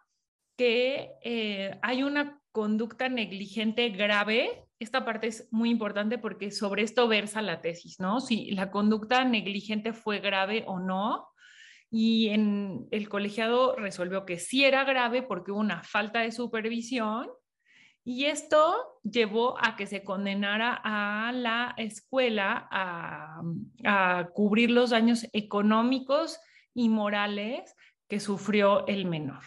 que 0.57 1.13
eh, 1.23 1.79
hay 1.83 2.03
una 2.03 2.41
conducta 2.53 3.09
negligente 3.11 3.91
grave. 3.91 4.65
Esta 4.79 5.05
parte 5.05 5.27
es 5.27 5.49
muy 5.51 5.71
importante 5.71 6.19
porque 6.19 6.51
sobre 6.51 6.83
esto 6.83 7.07
versa 7.07 7.43
la 7.43 7.61
tesis, 7.61 8.01
¿no? 8.01 8.21
Si 8.21 8.51
la 8.53 8.71
conducta 8.71 9.25
negligente 9.25 9.93
fue 9.93 10.21
grave 10.21 10.65
o 10.67 10.79
no. 10.79 11.29
Y 11.91 12.29
en 12.29 12.87
el 12.91 13.09
colegiado 13.09 13.77
resolvió 13.77 14.25
que 14.25 14.39
sí 14.39 14.65
era 14.65 14.85
grave 14.85 15.23
porque 15.23 15.53
hubo 15.53 15.61
una 15.61 15.83
falta 15.83 16.21
de 16.21 16.33
supervisión 16.33 17.29
y 18.09 18.25
esto 18.25 19.03
llevó 19.03 19.63
a 19.63 19.77
que 19.77 19.87
se 19.87 20.03
condenara 20.03 20.81
a 20.83 21.31
la 21.31 21.75
escuela 21.77 22.67
a, 22.71 23.43
cubrir 24.33 24.71
los 24.71 24.89
daños 24.89 25.29
económicos 25.35 26.41
y 26.73 26.89
morales 26.89 27.77
que 28.09 28.19
sufrió 28.19 28.87
el 28.87 29.05
menor. 29.05 29.43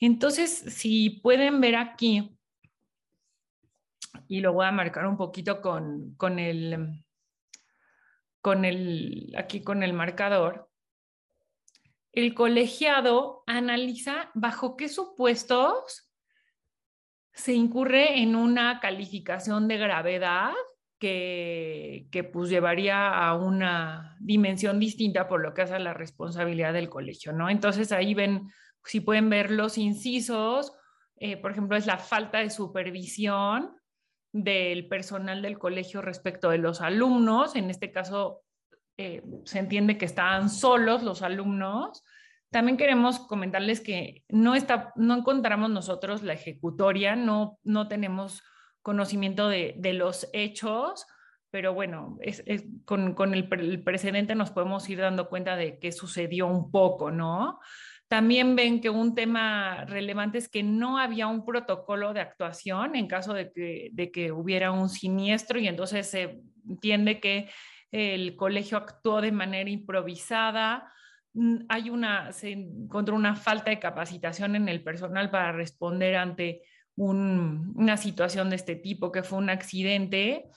Entonces, 0.00 0.56
si 0.74 1.20
pueden 1.20 1.60
ver 1.60 1.76
aquí, 1.76 2.34
y 4.26 4.40
lo 4.40 4.54
voy 4.54 4.64
a 4.64 4.72
marcar 4.72 5.06
un 5.06 5.18
poquito 5.18 5.60
con, 5.60 6.14
con 6.14 6.38
el, 6.38 7.04
con 8.40 8.64
el, 8.64 9.34
aquí 9.36 9.62
con 9.62 9.82
el 9.82 9.92
marcador, 9.92 10.70
el 12.12 12.32
colegiado 12.32 13.42
analiza 13.46 14.30
bajo 14.32 14.78
qué 14.78 14.88
supuestos 14.88 16.05
se 17.36 17.52
incurre 17.52 18.20
en 18.22 18.34
una 18.34 18.80
calificación 18.80 19.68
de 19.68 19.76
gravedad 19.76 20.52
que, 20.98 22.08
que, 22.10 22.24
pues 22.24 22.48
llevaría 22.48 23.10
a 23.10 23.34
una 23.34 24.16
dimensión 24.18 24.80
distinta 24.80 25.28
por 25.28 25.42
lo 25.42 25.52
que 25.52 25.62
hace 25.62 25.74
a 25.74 25.78
la 25.78 25.92
responsabilidad 25.92 26.72
del 26.72 26.88
colegio, 26.88 27.32
¿no? 27.32 27.50
Entonces 27.50 27.92
ahí 27.92 28.14
ven, 28.14 28.48
si 28.82 29.00
pueden 29.00 29.28
ver 29.28 29.50
los 29.50 29.76
incisos, 29.76 30.72
eh, 31.16 31.36
por 31.36 31.50
ejemplo, 31.50 31.76
es 31.76 31.86
la 31.86 31.98
falta 31.98 32.38
de 32.38 32.48
supervisión 32.48 33.76
del 34.32 34.88
personal 34.88 35.42
del 35.42 35.58
colegio 35.58 36.00
respecto 36.00 36.48
de 36.48 36.58
los 36.58 36.80
alumnos, 36.80 37.54
en 37.54 37.68
este 37.68 37.92
caso 37.92 38.42
eh, 38.96 39.22
se 39.44 39.58
entiende 39.58 39.98
que 39.98 40.06
estaban 40.06 40.48
solos 40.48 41.02
los 41.02 41.20
alumnos, 41.20 42.02
también 42.50 42.76
queremos 42.76 43.18
comentarles 43.18 43.80
que 43.80 44.24
no, 44.28 44.54
está, 44.54 44.92
no 44.96 45.14
encontramos 45.16 45.70
nosotros 45.70 46.22
la 46.22 46.34
ejecutoria, 46.34 47.16
no, 47.16 47.58
no 47.64 47.88
tenemos 47.88 48.42
conocimiento 48.82 49.48
de, 49.48 49.74
los 49.94 50.28
hechos, 50.32 51.06
pero 51.50 51.74
bueno, 51.74 52.18
es, 52.20 52.44
con, 52.84 53.14
con 53.14 53.34
el, 53.34 53.48
el, 53.50 53.82
precedente 53.82 54.34
nos 54.34 54.52
podemos 54.52 54.88
ir 54.88 55.00
dando 55.00 55.28
cuenta 55.28 55.56
de 55.56 55.78
qué 55.78 55.90
sucedió 55.90 56.46
un 56.46 56.70
poco, 56.70 57.10
¿no? 57.10 57.58
También 58.08 58.54
ven 58.54 58.80
que 58.80 58.90
un 58.90 59.16
tema 59.16 59.84
relevante 59.84 60.38
es 60.38 60.48
que 60.48 60.62
no 60.62 60.98
había 60.98 61.26
un 61.26 61.44
protocolo 61.44 62.12
de 62.12 62.20
actuación 62.20 62.94
en 62.94 63.08
caso 63.08 63.34
de 63.34 63.50
que, 63.50 63.88
de 63.92 64.12
que 64.12 64.30
hubiera 64.30 64.70
un 64.70 64.88
siniestro 64.88 65.58
y 65.58 65.66
entonces 65.66 66.08
se 66.08 66.40
entiende 66.68 67.18
que 67.18 67.50
el 67.90 68.36
colegio 68.36 68.78
actuó 68.78 69.20
de 69.20 69.32
manera 69.32 69.70
improvisada, 69.70 70.92
hay 71.68 71.90
una, 71.90 72.32
se 72.32 72.52
encontró 72.52 73.14
una 73.14 73.36
falta 73.36 73.70
de 73.70 73.78
capacitación 73.78 74.56
en 74.56 74.68
el 74.68 74.82
personal 74.82 75.30
para 75.30 75.52
responder 75.52 76.16
ante 76.16 76.62
una 76.96 77.96
situación 77.98 78.48
de 78.48 78.56
este 78.56 78.74
tipo, 78.74 79.12
que 79.12 79.22
fue 79.22 79.38
un 79.38 79.50
accidente. 79.50 80.48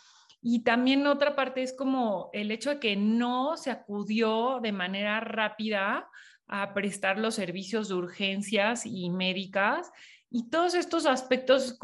Y 0.42 0.64
también 0.64 1.06
otra 1.06 1.36
parte 1.36 1.62
es 1.62 1.74
como 1.74 2.30
el 2.32 2.52
hecho 2.52 2.70
de 2.70 2.80
que 2.80 2.96
no 2.96 3.58
se 3.58 3.72
acudió 3.72 4.60
de 4.62 4.72
manera 4.72 5.20
rápida 5.20 6.08
a 6.48 6.74
prestar 6.74 7.20
los 7.20 7.36
servicios 7.36 7.90
de 7.90 7.96
urgencias 7.96 8.86
y 8.86 9.10
médicas. 9.10 9.92
Y 10.32 10.50
todos 10.50 10.76
estos 10.76 11.06
aspectos 11.06 11.78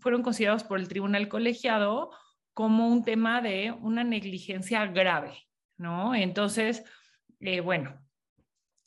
fueron 0.00 0.22
considerados 0.22 0.64
por 0.64 0.78
el 0.78 0.88
tribunal 0.88 1.28
colegiado 1.28 2.10
como 2.52 2.88
un 2.88 3.02
tema 3.02 3.40
de 3.40 3.72
una 3.72 4.04
negligencia 4.04 4.86
grave, 4.86 5.48
¿no? 5.78 6.14
Entonces, 6.14 6.84
eh, 7.44 7.60
bueno, 7.60 8.00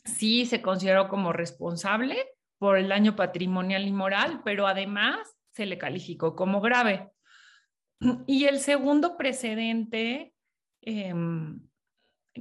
sí 0.03 0.45
se 0.45 0.61
consideró 0.61 1.09
como 1.09 1.31
responsable 1.31 2.17
por 2.57 2.77
el 2.77 2.89
daño 2.89 3.15
patrimonial 3.15 3.87
y 3.87 3.91
moral, 3.91 4.41
pero 4.43 4.65
además 4.65 5.37
se 5.53 5.67
le 5.67 5.77
calificó 5.77 6.35
como 6.35 6.59
grave. 6.59 7.11
Y 8.27 8.45
el 8.45 8.59
segundo 8.59 9.17
precedente 9.17 10.33
em, 10.81 11.59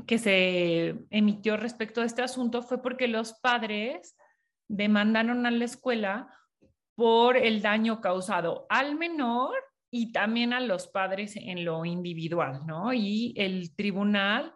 que 0.06 0.18
se 0.18 0.96
emitió 1.10 1.56
respecto 1.56 2.00
a 2.00 2.04
este 2.04 2.22
asunto 2.22 2.62
fue 2.62 2.82
porque 2.82 3.08
los 3.08 3.34
padres 3.34 4.16
demandaron 4.68 5.46
a 5.46 5.50
la 5.50 5.64
escuela 5.64 6.28
por 6.94 7.36
el 7.36 7.60
daño 7.60 8.00
causado 8.00 8.66
al 8.70 8.96
menor 8.96 9.54
y 9.90 10.12
también 10.12 10.52
a 10.52 10.60
los 10.60 10.88
padres 10.88 11.36
en 11.36 11.64
lo 11.64 11.84
individual, 11.84 12.62
¿no? 12.66 12.92
Y 12.92 13.34
el 13.36 13.74
tribunal 13.76 14.55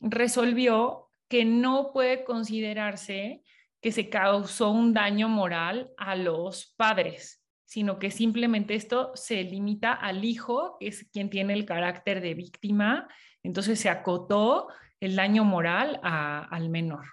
resolvió 0.00 1.10
que 1.28 1.44
no 1.44 1.92
puede 1.92 2.24
considerarse 2.24 3.42
que 3.80 3.92
se 3.92 4.08
causó 4.08 4.70
un 4.70 4.94
daño 4.94 5.28
moral 5.28 5.92
a 5.96 6.16
los 6.16 6.74
padres, 6.76 7.42
sino 7.64 7.98
que 7.98 8.10
simplemente 8.10 8.74
esto 8.74 9.12
se 9.14 9.42
limita 9.42 9.92
al 9.92 10.24
hijo, 10.24 10.76
que 10.78 10.88
es 10.88 11.08
quien 11.12 11.30
tiene 11.30 11.52
el 11.52 11.66
carácter 11.66 12.20
de 12.20 12.34
víctima, 12.34 13.08
entonces 13.42 13.78
se 13.78 13.88
acotó 13.88 14.68
el 15.00 15.16
daño 15.16 15.44
moral 15.44 16.00
al 16.02 16.68
menor. 16.68 17.04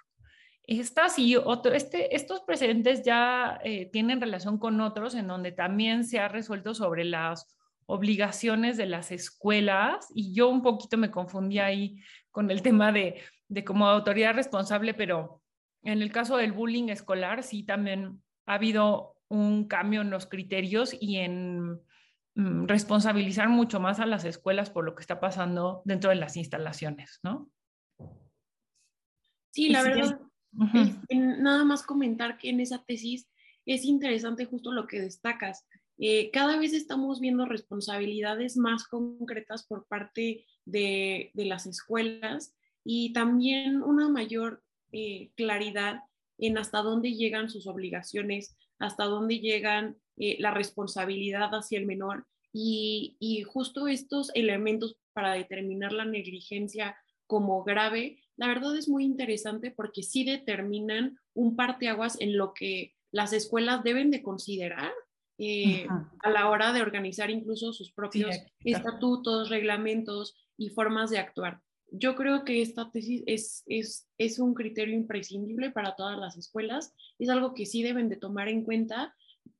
Estas 0.66 1.18
y 1.18 1.36
otro, 1.36 1.74
este, 1.74 2.16
estos 2.16 2.40
precedentes 2.40 3.02
ya 3.02 3.60
eh, 3.62 3.90
tienen 3.92 4.20
relación 4.20 4.58
con 4.58 4.80
otros 4.80 5.14
en 5.14 5.26
donde 5.26 5.52
también 5.52 6.04
se 6.04 6.18
ha 6.18 6.28
resuelto 6.28 6.74
sobre 6.74 7.04
las 7.04 7.54
obligaciones 7.86 8.78
de 8.78 8.86
las 8.86 9.12
escuelas 9.12 10.08
y 10.14 10.32
yo 10.34 10.48
un 10.48 10.62
poquito 10.62 10.96
me 10.96 11.10
confundí 11.10 11.58
ahí 11.58 12.00
con 12.34 12.50
el 12.50 12.62
tema 12.62 12.90
de, 12.90 13.22
de 13.46 13.64
como 13.64 13.86
autoridad 13.86 14.34
responsable, 14.34 14.92
pero 14.92 15.40
en 15.84 16.02
el 16.02 16.10
caso 16.10 16.36
del 16.36 16.50
bullying 16.50 16.88
escolar 16.88 17.44
sí 17.44 17.62
también 17.62 18.20
ha 18.46 18.54
habido 18.54 19.16
un 19.28 19.68
cambio 19.68 20.00
en 20.00 20.10
los 20.10 20.26
criterios 20.26 20.96
y 21.00 21.18
en 21.18 21.80
mm, 22.34 22.66
responsabilizar 22.66 23.48
mucho 23.48 23.78
más 23.78 24.00
a 24.00 24.06
las 24.06 24.24
escuelas 24.24 24.68
por 24.68 24.84
lo 24.84 24.96
que 24.96 25.02
está 25.02 25.20
pasando 25.20 25.82
dentro 25.84 26.10
de 26.10 26.16
las 26.16 26.36
instalaciones, 26.36 27.20
¿no? 27.22 27.48
Sí, 29.52 29.68
la 29.68 29.84
verdad, 29.84 30.18
nada 31.12 31.64
más 31.64 31.84
comentar 31.84 32.36
que 32.36 32.50
en 32.50 32.58
esa 32.58 32.82
tesis 32.84 33.30
es 33.64 33.84
interesante 33.84 34.44
justo 34.44 34.72
lo 34.72 34.88
que 34.88 35.00
destacas, 35.00 35.68
eh, 35.98 36.32
cada 36.32 36.58
vez 36.58 36.72
estamos 36.72 37.20
viendo 37.20 37.46
responsabilidades 37.46 38.56
más 38.56 38.88
concretas 38.88 39.64
por 39.64 39.86
parte 39.86 40.44
de, 40.64 41.30
las 41.34 41.66
escuelas 41.66 42.54
y 42.84 43.12
también 43.12 43.82
una 43.82 44.08
mayor 44.08 44.62
eh, 44.92 45.30
claridad 45.36 46.00
en 46.38 46.58
hasta 46.58 46.82
dónde 46.82 47.14
llegan 47.14 47.48
sus 47.48 47.66
obligaciones, 47.66 48.56
hasta 48.78 49.04
dónde 49.04 49.38
llegan 49.38 49.96
eh, 50.16 50.36
la 50.40 50.50
responsabilidad 50.50 51.50
hacia 51.52 51.78
el 51.78 51.86
menor 51.86 52.26
y, 52.56 53.42
justo 53.46 53.88
estos 53.88 54.30
elementos 54.34 54.96
para 55.12 55.34
determinar 55.34 55.92
la 55.92 56.04
negligencia 56.04 56.96
como 57.26 57.64
grave, 57.64 58.22
la 58.36 58.46
verdad 58.46 58.76
es 58.76 58.88
muy 58.88 59.04
interesante 59.04 59.72
porque 59.72 60.02
sí 60.02 60.24
determinan 60.24 61.18
un 61.34 61.56
parteaguas 61.56 62.20
en 62.20 62.36
lo 62.36 62.54
que 62.54 62.94
las 63.10 63.32
escuelas 63.32 63.82
deben 63.82 64.10
de 64.10 64.22
considerar 64.22 64.92
eh, 65.38 65.86
a 66.22 66.30
la 66.30 66.48
hora 66.48 66.72
de 66.72 66.82
organizar 66.82 67.28
incluso 67.30 67.72
sus 67.72 67.92
propios 67.92 68.36
estatutos, 68.60 69.50
reglamentos 69.50 70.36
y 70.56 70.70
formas 70.70 71.10
de 71.10 71.18
actuar. 71.18 71.60
Yo 71.90 72.16
creo 72.16 72.44
que 72.44 72.62
esta 72.62 72.90
tesis 72.90 73.22
es, 73.26 73.62
es, 73.66 74.08
es, 74.18 74.38
un 74.38 74.54
criterio 74.54 74.94
imprescindible 74.94 75.70
para 75.70 75.94
todas 75.94 76.18
las 76.18 76.36
escuelas, 76.36 76.94
es 77.18 77.28
algo 77.28 77.54
que 77.54 77.66
sí 77.66 77.82
deben 77.82 78.08
de 78.08 78.16
tomar 78.16 78.48
en 78.48 78.64
cuenta 78.64 79.14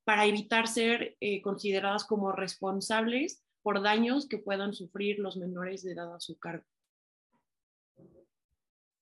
para 0.04 0.26
evitar 0.26 0.66
ser 0.66 1.16
eh, 1.20 1.40
consideradas 1.42 2.04
como 2.04 2.32
responsables 2.32 3.42
por 3.62 3.82
daños 3.82 4.28
que 4.28 4.38
puedan 4.38 4.74
sufrir 4.74 5.18
los 5.18 5.36
menores 5.36 5.82
de 5.82 5.92
edad 5.92 6.14
a 6.14 6.20
su 6.20 6.38
cargo. 6.38 6.64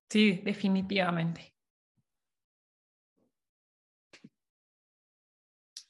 Sí, 0.09 0.41
definitivamente. 0.45 1.55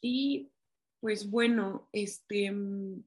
Y 0.01 0.51
pues 1.01 1.29
bueno, 1.29 1.89
este, 1.93 2.51
mm, 2.51 3.03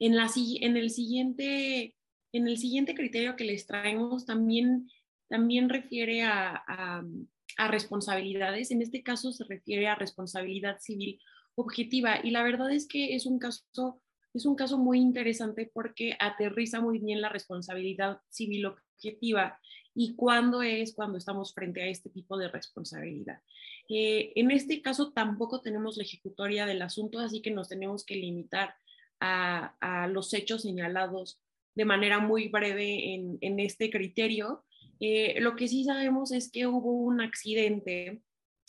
en, 0.00 0.16
la, 0.16 0.28
en, 0.36 0.76
el 0.76 0.90
siguiente, 0.90 1.94
en 2.32 2.48
el 2.48 2.58
siguiente 2.58 2.94
criterio 2.96 3.36
que 3.36 3.44
les 3.44 3.66
traemos 3.66 4.26
también, 4.26 4.90
también 5.28 5.68
refiere 5.68 6.22
a, 6.22 6.64
a 6.66 7.68
responsabilidades. 7.68 8.72
En 8.72 8.82
este 8.82 9.04
caso 9.04 9.30
se 9.30 9.44
refiere 9.44 9.86
a 9.86 9.94
responsabilidad 9.94 10.78
civil 10.80 11.20
objetiva 11.54 12.18
y 12.24 12.30
la 12.30 12.42
verdad 12.42 12.72
es 12.72 12.88
que 12.88 13.14
es 13.14 13.26
un 13.26 13.38
caso 13.38 14.00
es 14.32 14.46
un 14.46 14.54
caso 14.54 14.78
muy 14.78 15.00
interesante 15.00 15.70
porque 15.72 16.16
aterriza 16.18 16.80
muy 16.80 16.98
bien 16.98 17.20
la 17.20 17.28
responsabilidad 17.28 18.20
civil 18.28 18.66
objetiva 18.66 19.58
y 19.94 20.14
cuándo 20.14 20.62
es 20.62 20.94
cuando 20.94 21.18
estamos 21.18 21.52
frente 21.52 21.82
a 21.82 21.88
este 21.88 22.10
tipo 22.10 22.38
de 22.38 22.48
responsabilidad. 22.48 23.40
Eh, 23.88 24.32
en 24.36 24.52
este 24.52 24.82
caso 24.82 25.12
tampoco 25.12 25.60
tenemos 25.60 25.96
la 25.96 26.04
ejecutoria 26.04 26.64
del 26.64 26.82
asunto, 26.82 27.18
así 27.18 27.42
que 27.42 27.50
nos 27.50 27.68
tenemos 27.68 28.04
que 28.04 28.14
limitar 28.14 28.74
a, 29.20 30.08
los 30.10 30.32
hechos 30.34 30.62
señalados 30.62 31.40
de 31.74 31.84
manera 31.84 32.18
muy 32.18 32.48
breve 32.48 33.14
en, 33.40 33.60
este 33.60 33.90
criterio. 33.90 34.64
Eh, 34.98 35.40
lo 35.40 35.56
que 35.56 35.68
sí 35.68 35.84
sabemos 35.84 36.32
es 36.32 36.50
que 36.50 36.66
hubo 36.66 36.92
un 36.92 37.20
accidente 37.20 38.22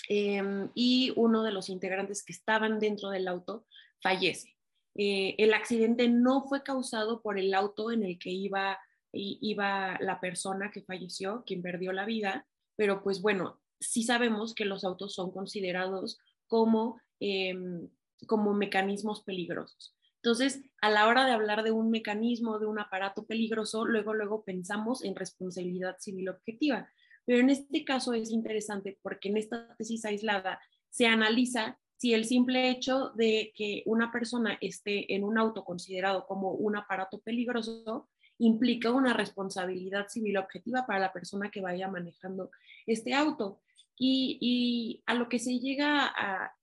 em, 0.08 0.70
y 0.76 1.14
uno 1.16 1.44
de 1.44 1.52
los 1.52 1.70
integrantes 1.70 2.24
que 2.24 2.34
estaban 2.34 2.80
dentro 2.80 3.10
del 3.10 3.28
auto 3.28 3.66
fallece. 4.02 4.56
Eh, 4.96 5.36
el 5.38 5.54
accidente 5.54 6.10
no 6.10 6.44
fue 6.44 6.64
causado 6.64 7.22
por 7.22 7.40
el 7.40 7.54
auto 7.54 7.92
en 7.92 8.04
el 8.04 8.20
que 8.20 8.30
iba, 8.30 8.78
iba 9.14 9.98
la 10.00 10.20
persona 10.20 10.72
que 10.72 10.82
falleció, 10.82 11.44
quien 11.46 11.62
perdió 11.62 11.94
la 11.94 12.06
vida, 12.06 12.46
pero 12.76 13.02
pues 13.04 13.22
bueno, 13.22 13.62
sí 13.80 14.04
sabemos 14.04 14.54
que 14.54 14.66
los 14.66 14.84
autos 14.84 15.14
son 15.14 15.32
considerados 15.32 16.20
como, 16.48 17.00
em, 17.20 17.90
como 18.28 18.54
mecanismos 18.54 19.24
peligrosos. 19.24 19.96
Entonces, 20.24 20.62
a 20.82 20.92
la 20.92 21.08
hora 21.08 21.26
de 21.26 21.32
hablar 21.32 21.64
de 21.64 21.72
un 21.72 21.90
mecanismo, 21.90 22.60
de 22.60 22.68
un 22.68 22.80
aparato 22.80 23.26
peligroso, 23.26 23.86
luego, 23.86 24.14
luego 24.14 24.44
pensamos 24.44 25.04
en 25.04 25.16
responsabilidad 25.16 25.98
civil 26.00 26.30
objetiva. 26.30 26.88
Pero 27.26 27.40
en 27.40 27.50
este 27.50 27.84
caso 27.84 28.14
es 28.14 28.30
interesante 28.30 29.00
porque 29.02 29.30
en 29.30 29.38
esta 29.38 29.76
tesis 29.78 30.06
aislada 30.06 30.60
se 30.90 31.08
analiza 31.08 31.80
si 31.98 32.14
el 32.14 32.26
simple 32.26 32.70
hecho 32.70 33.12
de 33.16 33.52
que 33.56 33.84
una 33.86 34.12
persona 34.12 34.58
esté 34.62 35.14
en 35.14 35.24
un 35.24 35.38
auto 35.38 35.64
considerado 35.64 36.26
como 36.28 36.52
un 36.52 36.76
aparato 36.76 37.20
peligroso 37.22 38.10
implica 38.38 38.92
una 38.92 39.14
responsabilidad 39.14 40.08
civil 40.08 40.38
objetiva 40.38 40.86
para 40.86 41.00
la 41.00 41.14
persona 41.14 41.52
que 41.52 41.62
vaya 41.62 41.88
manejando 41.88 42.50
este 42.86 43.14
auto. 43.14 43.62
Y, 43.98 45.04
a 45.06 45.14
lo 45.14 45.30
que 45.30 45.38
se 45.38 45.60
llega 45.60 46.06
a, 46.08 46.56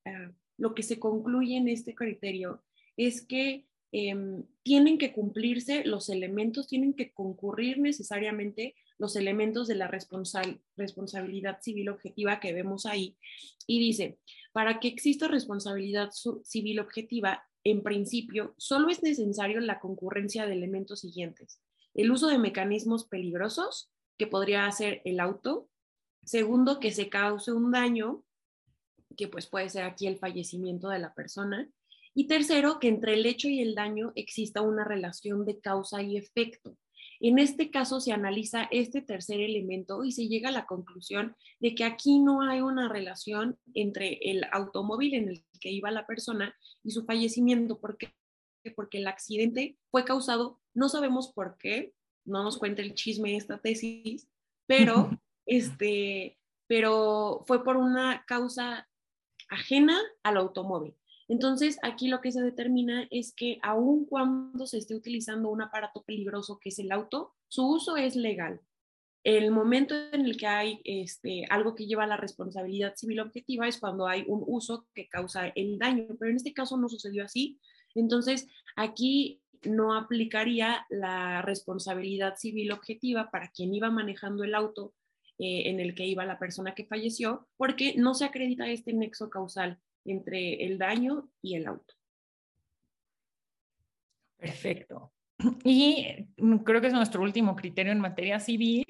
lo 0.57 0.75
que 0.75 0.83
se 0.83 0.99
concluye 0.99 1.57
en 1.57 1.69
este 1.69 1.95
criterio 1.95 2.65
es 2.99 3.25
que 3.25 3.67
em, 3.93 4.45
tienen 4.63 4.99
que 4.99 5.15
cumplirse 5.15 5.85
los 5.87 6.11
elementos, 6.11 6.69
tienen 6.69 6.93
que 6.93 7.13
concurrir 7.15 7.79
necesariamente 7.79 8.75
los 8.99 9.17
elementos 9.17 9.67
de 9.69 9.77
la 9.77 9.89
responsabilidad 9.89 11.63
civil 11.63 11.89
objetiva 11.89 12.41
que 12.41 12.53
vemos 12.53 12.85
ahí. 12.85 13.17
Y 13.67 13.79
dice, 13.79 14.19
para 14.53 14.81
que 14.81 14.89
exista 14.89 15.29
responsabilidad 15.29 16.11
civil 16.43 16.81
objetiva, 16.81 17.45
en 17.65 17.83
principio, 17.83 18.55
solo 18.59 18.91
es 18.91 19.03
necesario 19.03 19.61
la 19.61 19.79
concurrencia 19.79 20.47
de 20.47 20.53
elementos 20.53 21.01
siguientes. 21.01 21.63
El 21.95 22.11
uso 22.11 22.27
de 22.27 22.39
mecanismos 22.39 23.05
peligrosos, 23.07 23.91
que 24.19 24.27
podría 24.27 24.71
ser 24.73 25.01
el 25.05 25.21
auto. 25.21 25.71
Segundo, 26.25 26.81
que 26.81 26.91
se 26.91 27.09
cause 27.09 27.53
un 27.53 27.71
daño, 27.71 28.25
que 29.17 29.29
pues 29.29 29.47
puede 29.47 29.69
ser 29.69 29.85
aquí 29.85 30.07
el 30.07 30.19
fallecimiento 30.19 30.89
de 30.89 30.99
la 30.99 31.15
persona. 31.15 31.71
Y 32.19 32.27
tercero, 32.27 32.81
que 32.81 32.89
entre 32.89 33.15
el 33.15 33.27
hecho 33.27 33.47
y 33.49 33.61
el 33.61 33.77
daño 33.77 34.11
exista 34.17 34.61
una 34.61 34.83
relación 34.83 35.47
de 35.47 35.61
causa 35.61 36.03
y 36.03 36.17
efecto. 36.17 36.77
En 37.21 37.39
este 37.39 37.71
caso 37.71 38.01
se 38.01 38.11
analiza 38.11 38.65
este 38.73 39.03
tercer 39.03 39.41
elemento 39.41 40.03
y 40.03 40.11
se 40.11 40.27
llega 40.27 40.49
a 40.49 40.53
la 40.53 40.67
conclusión 40.67 41.37
de 41.61 41.77
que 41.77 41.85
aquí 41.85 42.19
no 42.19 42.43
hay 42.43 42.61
una 42.61 42.89
relación 42.89 43.57
entre 43.73 44.19
el 44.21 44.45
automóvil 44.51 45.15
en 45.15 45.29
el 45.29 45.45
que 45.61 45.71
iba 45.71 45.93
la 45.93 46.09
persona 46.09 46.57
y 46.83 46.91
su 46.91 47.05
fallecimiento. 47.05 47.79
¿Por 47.79 47.97
qué? 47.97 48.13
Porque 48.75 48.99
el 48.99 49.07
accidente 49.07 49.79
fue 49.93 50.05
causado, 50.05 50.61
no 50.75 50.89
sabemos 50.89 51.33
por 51.33 51.57
qué, 51.57 51.95
no 52.25 52.43
nos 52.43 52.59
cuenta 52.59 52.83
el 52.83 52.95
chisme 52.97 53.37
esta 53.37 53.59
tesis, 53.61 54.29
pero, 54.67 55.09
este, 55.47 56.37
pero 56.67 57.45
fue 57.47 57.63
por 57.63 57.77
una 57.77 58.25
causa 58.27 58.89
ajena 59.51 59.97
al 60.25 60.39
automóvil. 60.39 60.98
Entonces, 61.29 61.79
aquí 61.83 62.09
lo 62.09 62.23
que 62.23 62.33
se 62.33 62.43
determina 62.43 63.07
es 63.11 63.35
que 63.35 63.59
aun 63.63 64.07
cuando 64.07 64.67
se 64.67 64.79
esté 64.79 64.95
utilizando 64.95 65.51
un 65.51 65.61
aparato 65.61 66.03
peligroso 66.03 66.59
que 66.59 66.71
es 66.71 66.79
el 66.79 66.91
auto, 66.91 67.35
su 67.49 67.69
uso 67.69 67.97
es 67.97 68.17
legal. 68.17 68.61
El 69.25 69.51
momento 69.51 69.95
en 70.13 70.25
el 70.25 70.39
que 70.39 70.47
hay 70.47 70.81
este, 70.85 71.45
algo 71.51 71.75
que 71.75 71.87
lleva 71.87 72.05
a 72.05 72.07
la 72.07 72.17
responsabilidad 72.17 72.95
civil 72.97 73.21
objetiva 73.21 73.69
es 73.69 73.79
cuando 73.79 74.07
hay 74.07 74.25
un 74.27 74.43
uso 74.47 74.87
que 74.95 75.09
causa 75.09 75.49
el 75.49 75.79
daño, 75.79 76.07
pero 76.19 76.31
en 76.31 76.37
este 76.37 76.55
caso 76.55 76.79
no 76.79 76.89
sucedió 76.89 77.25
así. 77.25 77.61
Entonces, 77.95 78.49
aquí 78.75 79.43
no 79.65 79.95
aplicaría 79.95 80.87
la 80.89 81.43
responsabilidad 81.43 82.37
civil 82.37 82.73
objetiva 82.73 83.31
para 83.31 83.51
quien 83.51 83.75
iba 83.75 83.91
manejando 83.91 84.45
el 84.45 84.55
auto 84.55 84.95
eh, 85.39 85.69
en 85.69 85.81
el 85.81 85.95
que 85.95 86.07
iba 86.07 86.25
la 86.25 86.39
persona 86.39 86.75
que 86.75 86.87
falleció, 86.87 87.49
porque 87.59 87.95
no 87.97 88.15
se 88.15 88.25
acredita 88.25 88.69
este 88.71 88.95
nexo 88.95 89.29
causal 89.29 89.79
entre 90.05 90.65
el 90.65 90.79
daño 90.79 91.29
y 91.43 91.57
el 91.57 91.67
auto. 91.67 91.95
Perfecto. 94.37 95.13
Y 95.65 96.27
mm, 96.37 96.59
creo 96.59 96.81
que 96.81 96.89
es 96.89 96.93
nuestro 96.93 97.23
último 97.23 97.55
criterio 97.55 97.93
en 97.93 98.01
materia 98.01 98.41
civil. 98.41 98.87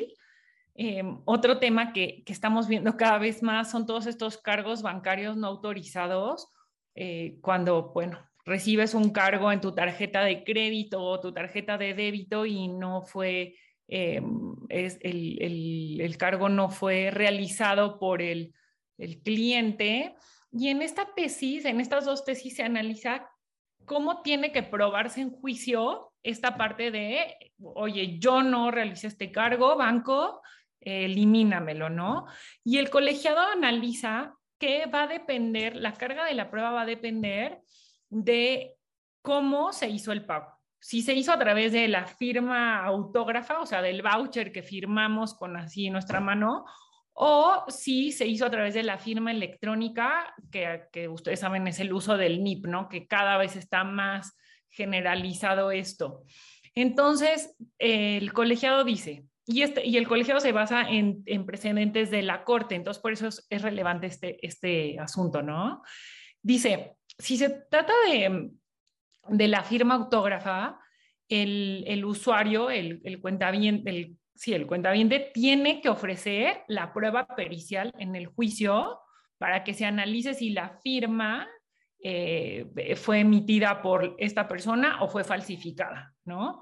Eh, 0.75 1.03
otro 1.25 1.59
tema 1.59 1.93
que, 1.93 2.23
estamos 2.27 2.69
viendo 2.69 2.97
cada 2.97 3.19
vez 3.19 3.43
más 3.43 3.71
son 3.71 3.85
todos 3.85 4.07
estos 4.07 4.39
cargos 4.39 4.83
bancarios 4.83 5.37
no 5.37 5.47
autorizados. 5.49 6.49
Eh, 6.95 7.39
cuando, 7.41 7.93
bueno, 7.93 8.19
recibes 8.45 8.95
un 8.95 9.11
cargo 9.11 9.53
en 9.53 9.61
tu 9.61 9.75
tarjeta 9.75 10.23
de 10.23 10.45
crédito 10.45 11.03
o 11.03 11.21
tu 11.21 11.33
tarjeta 11.33 11.79
de 11.79 11.95
débito 11.95 12.47
y 12.47 12.69
no 12.69 13.03
fue, 13.03 13.57
eh, 13.89 14.23
es 14.69 14.99
el, 15.03 16.01
el, 16.01 16.17
cargo 16.17 16.49
no 16.49 16.71
fue 16.71 17.11
realizado 17.11 17.99
por 17.99 18.23
el, 18.23 18.55
el 18.97 19.21
cliente, 19.23 20.15
y 20.59 20.69
en 20.71 20.83
esta 20.83 21.07
tesis, 21.15 21.65
en 21.65 21.81
estas 21.81 22.05
dos 22.05 22.25
tesis, 22.25 22.57
se 22.57 22.65
analiza 22.65 23.31
cómo 23.85 24.23
tiene 24.23 24.51
que 24.51 24.65
probarse 24.65 25.21
en 25.21 25.31
juicio 25.31 26.13
esta 26.25 26.57
parte 26.57 26.91
de, 26.91 27.53
oye, 27.63 28.19
yo 28.19 28.43
no 28.43 28.73
realicé 28.73 29.07
este 29.07 29.31
cargo, 29.31 29.77
banco, 29.77 30.43
elimínamelo, 30.81 31.91
¿no? 31.91 32.27
Y 32.65 32.79
el 32.79 32.91
colegiado 32.91 33.41
analiza 33.41 34.35
que 34.59 34.87
va 34.87 35.05
a 35.05 35.07
depender, 35.07 35.77
la 35.77 35.95
carga 35.95 36.25
de 36.25 36.35
la 36.35 36.51
prueba 36.51 36.73
va 36.73 36.83
a 36.83 36.87
depender 36.87 37.61
de 38.11 38.75
cómo 39.23 39.73
se 39.73 39.89
hizo 39.89 40.11
el 40.11 40.27
pago. 40.27 40.53
Si 40.81 41.03
se 41.03 41.15
hizo 41.15 41.33
a 41.33 41.39
través 41.39 41.73
de 41.73 41.87
la 41.87 42.07
firma 42.07 42.85
autógrafa, 42.85 43.61
o 43.61 43.67
sea, 43.67 43.81
del 43.81 44.03
voucher 44.03 44.51
que 44.51 44.63
firmamos 44.63 45.35
con 45.35 45.57
así 45.57 45.89
nuestra 45.91 46.19
mano, 46.19 46.65
o 47.21 47.65
si 47.67 48.13
se 48.13 48.29
hizo 48.29 48.47
a 48.47 48.51
través 48.51 48.75
de 48.75 48.85
la 48.85 48.97
firma 48.97 49.33
electrónica, 49.33 50.33
que, 50.53 51.09
ustedes 51.09 51.41
saben 51.41 51.67
es 51.67 51.81
el 51.81 51.93
uso 51.93 52.17
del 52.17 52.45
NIP, 52.45 52.67
¿no? 52.67 52.89
Que 52.89 53.09
cada 53.09 53.37
vez 53.39 53.57
está 53.57 53.83
más 53.83 54.37
generalizado 54.71 55.73
esto. 55.73 56.23
Entonces, 56.77 57.57
el 57.79 58.33
colegiado 58.33 58.85
dice, 58.85 59.25
y, 59.47 59.63
este, 59.63 59.85
el 59.99 60.07
colegiado 60.07 60.39
se 60.39 60.53
basa 60.53 60.89
en, 60.89 61.25
precedentes 61.45 62.13
de 62.13 62.23
la 62.23 62.45
corte, 62.45 62.77
entonces 62.77 63.03
por 63.03 63.13
eso 63.13 63.27
es, 63.27 63.63
relevante 63.63 64.07
este, 64.07 64.47
este 64.47 65.01
asunto, 65.01 65.43
¿no? 65.43 65.83
Dice, 66.41 66.99
si 67.19 67.37
se 67.37 67.51
trata 67.69 67.95
de, 68.07 69.49
la 69.49 69.65
firma 69.65 69.95
autógrafa, 69.95 70.79
el, 71.29 72.05
usuario, 72.05 72.71
el, 72.71 73.01
el 73.03 73.21
el, 73.87 74.18
sí, 74.39 74.55
el 74.55 74.67
cuentaviente 74.67 75.31
tiene 75.35 75.81
que 75.81 75.89
ofrecer 75.89 76.63
la 76.69 76.93
prueba 76.93 77.27
pericial 77.27 77.93
en 77.99 78.15
el 78.15 78.27
juicio 78.27 79.01
para 79.37 79.65
que 79.65 79.75
se 79.75 79.85
analice 79.85 80.35
si 80.35 80.51
la 80.51 80.79
firma 80.83 81.49
eh, 82.01 82.67
fue 82.97 83.21
emitida 83.21 83.83
por 83.83 84.15
esta 84.19 84.47
persona 84.47 85.03
o 85.03 85.09
fue 85.09 85.25
falsificada, 85.25 86.15
¿no? 86.25 86.61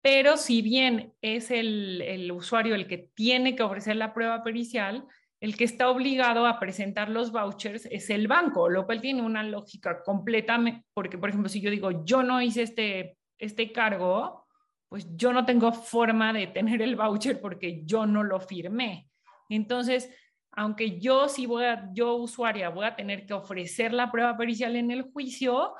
Pero 0.00 0.36
si 0.38 0.62
bien 0.62 1.12
es 1.20 1.50
el, 1.50 2.00
el, 2.00 2.32
usuario 2.32 2.74
el 2.74 2.86
que 2.86 3.10
tiene 3.14 3.54
que 3.54 3.62
ofrecer 3.62 3.96
la 3.96 4.14
prueba 4.14 4.42
pericial, 4.42 5.04
el 5.40 5.56
que 5.56 5.64
está 5.64 5.90
obligado 5.90 6.46
a 6.46 6.58
presentar 6.58 7.10
los 7.10 7.30
vouchers 7.30 7.86
es 7.90 8.08
el 8.08 8.26
banco, 8.26 8.70
lo 8.70 8.86
cual 8.86 9.02
tiene 9.02 9.20
una 9.20 9.42
lógica 9.42 10.02
completamente, 10.02 10.86
porque 10.94 11.18
por 11.18 11.28
ejemplo, 11.28 11.50
si 11.50 11.60
yo 11.60 11.70
digo, 11.70 12.04
yo 12.04 12.22
no 12.22 12.40
hice 12.40 12.62
este, 12.62 13.18
este 13.38 13.72
cargo, 13.72 14.45
pues 14.88 15.06
yo 15.16 15.32
no 15.32 15.44
tengo 15.44 15.72
forma 15.72 16.32
de 16.32 16.46
tener 16.46 16.82
el 16.82 16.96
voucher 16.96 17.40
porque 17.40 17.82
yo 17.84 18.06
no 18.06 18.22
lo 18.22 18.40
firmé. 18.40 19.08
Entonces, 19.48 20.10
aunque 20.52 20.98
yo 20.98 21.28
sí 21.28 21.46
voy 21.46 21.64
a, 21.64 21.90
yo 21.92 22.14
usuaria 22.14 22.70
voy 22.70 22.86
a 22.86 22.96
tener 22.96 23.26
que 23.26 23.34
ofrecer 23.34 23.92
la 23.92 24.10
prueba 24.10 24.36
pericial 24.36 24.76
en 24.76 24.90
el 24.90 25.02
juicio, 25.02 25.74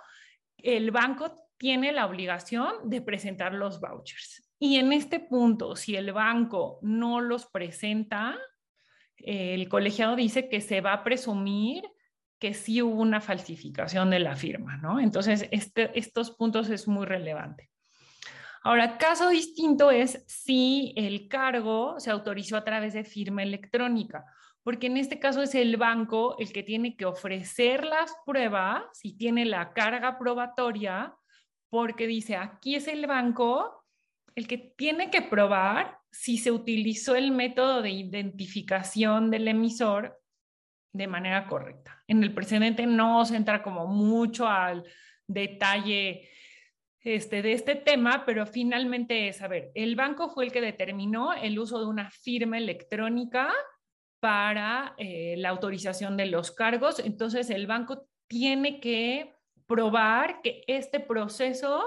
el 0.59 0.91
banco 0.91 1.35
tiene 1.57 1.93
la 1.93 2.07
obligación 2.07 2.75
de 2.85 3.01
presentar 3.01 3.55
los 3.55 3.81
vouchers. 3.81 4.47
Y 4.59 4.77
en 4.77 4.93
este 4.93 5.21
punto, 5.21 5.77
si 5.77 5.97
el 5.97 6.13
banco 6.13 6.79
no 6.83 7.21
los 7.21 7.47
presenta, 7.47 8.37
el 9.19 9.69
colegiado 9.69 10.17
dice 10.17 10.49
que 10.49 10.61
se 10.61 10.81
va 10.81 10.93
a 10.93 11.05
presumir 11.05 11.85
que 12.39 12.53
sí 12.53 12.83
hubo 12.83 13.01
una 13.01 13.21
falsificación 13.21 14.11
de 14.11 14.19
la 14.19 14.37
firma, 14.37 14.77
¿no? 14.77 15.01
Entonces, 15.01 15.49
este, 15.51 15.99
estos 15.99 16.31
puntos 16.33 16.69
es 16.69 16.87
muy 16.87 17.07
relevante. 17.07 17.71
Ahora, 18.67 18.99
caso 18.99 19.29
distinto 19.29 19.93
es 19.93 20.25
si 20.27 20.93
el 20.97 21.29
cargo 21.29 22.01
se 22.01 22.11
autorizó 22.11 22.57
a 22.57 22.65
través 22.65 22.95
de 22.95 23.05
firma 23.05 23.45
electrónica 23.45 24.25
porque 24.67 24.89
en 24.89 24.97
este 24.97 25.21
caso 25.21 25.43
es 25.43 25.55
el 25.55 25.77
banco 25.77 26.35
el 26.41 26.53
que 26.53 26.65
tiene 26.65 26.97
que 26.97 27.05
ofrecer 27.05 27.85
las 27.85 28.13
pruebas 28.27 28.83
y 29.05 29.17
tiene 29.17 29.45
la 29.45 29.73
carga 29.73 30.19
probatoria, 30.19 31.15
porque 31.71 32.09
dice, 32.09 32.35
aquí 32.35 32.75
es 32.75 32.89
el 32.89 33.07
banco 33.07 33.85
el 34.35 34.49
que 34.49 34.59
tiene 34.59 35.09
que 35.09 35.23
probar 35.23 36.01
si 36.11 36.37
se 36.37 36.51
utilizó 36.51 37.15
el 37.15 37.31
método 37.31 37.81
de 37.81 37.91
identificación 37.91 39.31
del 39.31 39.47
emisor 39.47 40.21
de 40.93 41.07
manera 41.07 41.47
correcta. 41.47 42.03
En 42.09 42.25
el 42.25 42.35
precedente 42.35 42.87
no 42.87 43.25
se 43.25 43.37
entra 43.37 43.63
como 43.63 43.87
mucho 43.87 44.49
al 44.49 44.83
detalle 45.29 46.29
este, 47.07 47.41
de 47.41 47.53
este 47.53 47.77
tema, 47.77 48.25
pero 48.27 48.47
finalmente 48.47 49.29
es, 49.29 49.41
a 49.41 49.47
ver, 49.47 49.71
el 49.77 49.95
banco 49.95 50.29
fue 50.29 50.45
el 50.45 50.51
que 50.51 50.61
determinó 50.61 51.33
el 51.35 51.57
uso 51.57 51.79
de 51.79 51.87
una 51.87 52.11
firma 52.11 52.59
electrónica 52.59 53.53
para 54.19 54.93
eh, 54.99 55.37
la 55.39 55.51
autorización 55.51 56.17
de 56.17 56.27
los 56.27 56.51
cargos. 56.51 56.99
Entonces, 56.99 57.49
el 57.51 57.69
banco 57.69 58.09
tiene 58.27 58.81
que 58.81 59.37
probar 59.69 60.43
que 60.43 60.65
este 60.67 60.99
proceso 60.99 61.85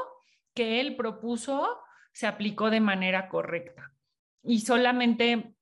que 0.53 0.79
él 0.79 0.95
propuso 0.95 1.67
se 2.13 2.25
aplicó 2.25 2.69
de 2.69 2.79
manera 2.79 3.27
correcta. 3.27 3.91
Y 4.41 4.61
solamente 4.61 5.53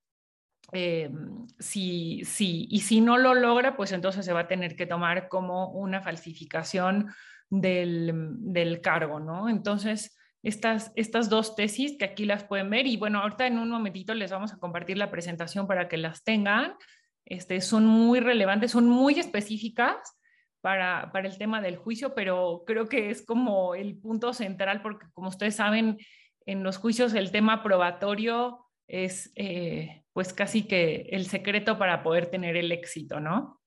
eh, 0.72 1.10
si, 1.58 2.24
si, 2.26 2.68
y 2.70 2.82
si 2.82 3.02
no 3.02 3.18
lo 3.18 3.34
logra, 3.34 3.76
pues 3.76 3.92
entonces 3.92 4.24
se 4.24 4.34
va 4.34 4.42
a 4.42 4.48
tener 4.48 4.76
que 4.76 4.86
tomar 4.86 5.30
como 5.30 5.72
una 5.72 6.04
falsificación 6.04 7.12
del, 7.50 8.12
del 8.40 8.82
cargo, 8.82 9.20
¿no? 9.20 9.50
Entonces, 9.50 10.18
estas, 10.44 10.92
estas 10.96 11.30
dos 11.30 11.56
tesis 11.56 11.98
que 11.98 12.06
aquí 12.06 12.26
las 12.26 12.44
pueden 12.44 12.70
ver 12.70 12.88
y 12.88 12.98
bueno, 12.98 13.20
ahorita 13.20 13.48
en 13.48 13.58
un 13.60 13.70
momentito 13.70 14.14
les 14.14 14.32
vamos 14.32 14.54
a 14.54 14.60
compartir 14.60 14.98
la 14.98 15.12
presentación 15.12 15.68
para 15.68 15.88
que 15.88 15.98
las 15.98 16.24
tengan. 16.24 16.76
Este, 17.26 17.60
son 17.60 17.86
muy 17.86 18.20
relevantes, 18.20 18.72
son 18.72 18.88
muy 18.88 19.20
específicas 19.20 19.98
para, 20.62 21.12
para 21.12 21.28
el 21.28 21.38
tema 21.38 21.62
del 21.62 21.78
juicio, 21.78 22.16
pero 22.16 22.64
creo 22.66 22.88
que 22.88 23.10
es 23.10 23.26
como 23.26 23.76
el 23.76 23.98
punto 23.98 24.34
central 24.34 24.82
porque 24.82 25.08
como 25.14 25.30
ustedes 25.30 25.56
saben, 25.56 25.98
en 26.46 26.64
los 26.64 26.78
juicios 26.78 27.14
el 27.14 27.32
tema 27.32 27.62
probatorio 27.62 28.66
es 28.88 29.32
eh, 29.36 30.04
pues 30.14 30.34
casi 30.34 30.64
que 30.64 31.10
el 31.12 31.26
secreto 31.26 31.78
para 31.78 32.04
poder 32.04 32.28
tener 32.28 32.56
el 32.56 32.72
éxito, 32.72 33.20
¿no? 33.20 33.60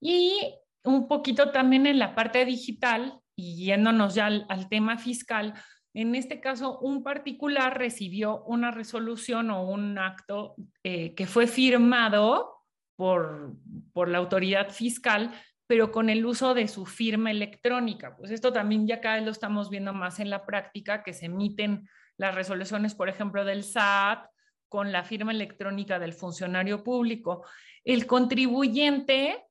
Y 0.00 0.54
un 0.84 1.08
poquito 1.08 1.50
también 1.50 1.86
en 1.86 1.98
la 1.98 2.14
parte 2.14 2.44
digital, 2.44 3.18
y 3.36 3.64
yéndonos 3.64 4.14
ya 4.14 4.26
al, 4.26 4.68
tema 4.68 4.98
fiscal, 4.98 5.54
en 5.94 6.14
este 6.14 6.40
caso, 6.40 6.78
un 6.78 7.02
particular 7.02 7.76
recibió 7.76 8.42
una 8.44 8.70
resolución 8.70 9.50
o 9.50 9.64
un 9.64 9.98
acto 9.98 10.54
eh, 10.82 11.14
que 11.14 11.26
fue 11.26 11.46
firmado 11.46 12.62
por, 12.96 13.56
por 13.92 14.08
la 14.08 14.18
autoridad 14.18 14.70
fiscal, 14.70 15.32
pero 15.66 15.92
con 15.92 16.08
el 16.10 16.24
uso 16.24 16.54
de 16.54 16.68
su 16.68 16.86
firma 16.86 17.30
electrónica. 17.30 18.16
Pues 18.16 18.30
esto 18.30 18.52
también 18.52 18.86
ya 18.86 19.00
cada 19.00 19.16
vez 19.16 19.24
lo 19.24 19.30
estamos 19.30 19.70
viendo 19.70 19.92
más 19.92 20.18
en 20.20 20.30
la 20.30 20.46
práctica, 20.46 21.02
que 21.02 21.12
se 21.12 21.26
emiten 21.26 21.88
las 22.16 22.34
resoluciones, 22.34 22.94
por 22.94 23.08
ejemplo, 23.08 23.44
del 23.44 23.64
SAT 23.64 24.26
con 24.68 24.92
la 24.92 25.04
firma 25.04 25.32
electrónica 25.32 25.98
del 25.98 26.14
funcionario 26.14 26.82
público. 26.82 27.44
El 27.84 28.06
contribuyente 28.06 29.44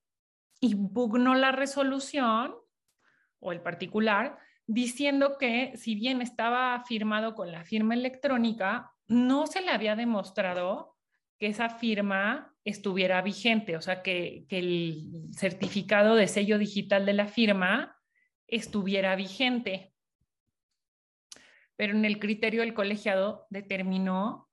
impugnó 0.62 1.36
la 1.36 1.52
resolución 1.52 2.56
o 3.40 3.52
el 3.52 3.62
particular, 3.62 4.38
diciendo 4.68 5.38
que 5.38 5.76
si 5.76 5.96
bien 5.96 6.22
estaba 6.22 6.82
firmado 6.88 7.36
con 7.36 7.52
la 7.52 7.66
firma 7.66 7.96
electrónica, 7.96 8.94
no 9.08 9.48
se 9.48 9.62
le 9.62 9.72
había 9.72 9.96
demostrado 9.96 10.96
que 11.38 11.48
esa 11.48 11.70
firma 11.70 12.56
estuviera 12.64 13.22
vigente, 13.22 13.76
o 13.76 13.82
sea, 13.82 14.04
que, 14.04 14.46
que 14.48 14.60
el 14.60 15.30
certificado 15.34 16.16
de 16.16 16.28
sello 16.28 16.60
digital 16.60 17.06
de 17.06 17.14
la 17.14 17.28
firma 17.28 17.98
estuviera 18.48 19.16
vigente. 19.16 19.94
Pero 21.76 21.94
en 21.94 22.06
el 22.06 22.20
criterio 22.20 22.62
del 22.62 22.76
colegiado 22.76 23.48
determinó 23.50 24.50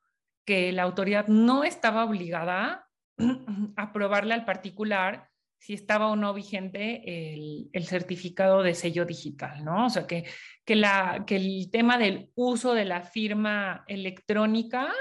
que 0.46 0.72
la 0.72 0.84
autoridad 0.84 1.26
no 1.28 1.62
estaba 1.62 2.06
obligada 2.06 2.88
a 3.76 3.92
probarle 3.92 4.32
al 4.32 4.46
particular 4.46 5.28
si 5.59 5.74
estaba 5.74 6.06
o 6.09 6.16
no 6.16 6.32
vigente 6.34 7.34
el, 7.72 7.84
certificado 7.84 8.62
de 8.62 8.74
sello 8.74 9.04
digital, 9.04 9.64
¿no? 9.64 9.86
O 9.86 9.90
sea, 9.90 10.06
que, 10.06 10.24
que, 10.64 10.76
la, 10.76 11.24
que 11.26 11.36
el 11.36 11.70
tema 11.70 11.98
del 11.98 12.30
uso 12.34 12.74
de 12.74 12.84
la 12.84 13.02
firma 13.02 13.84
electrónica 13.88 14.92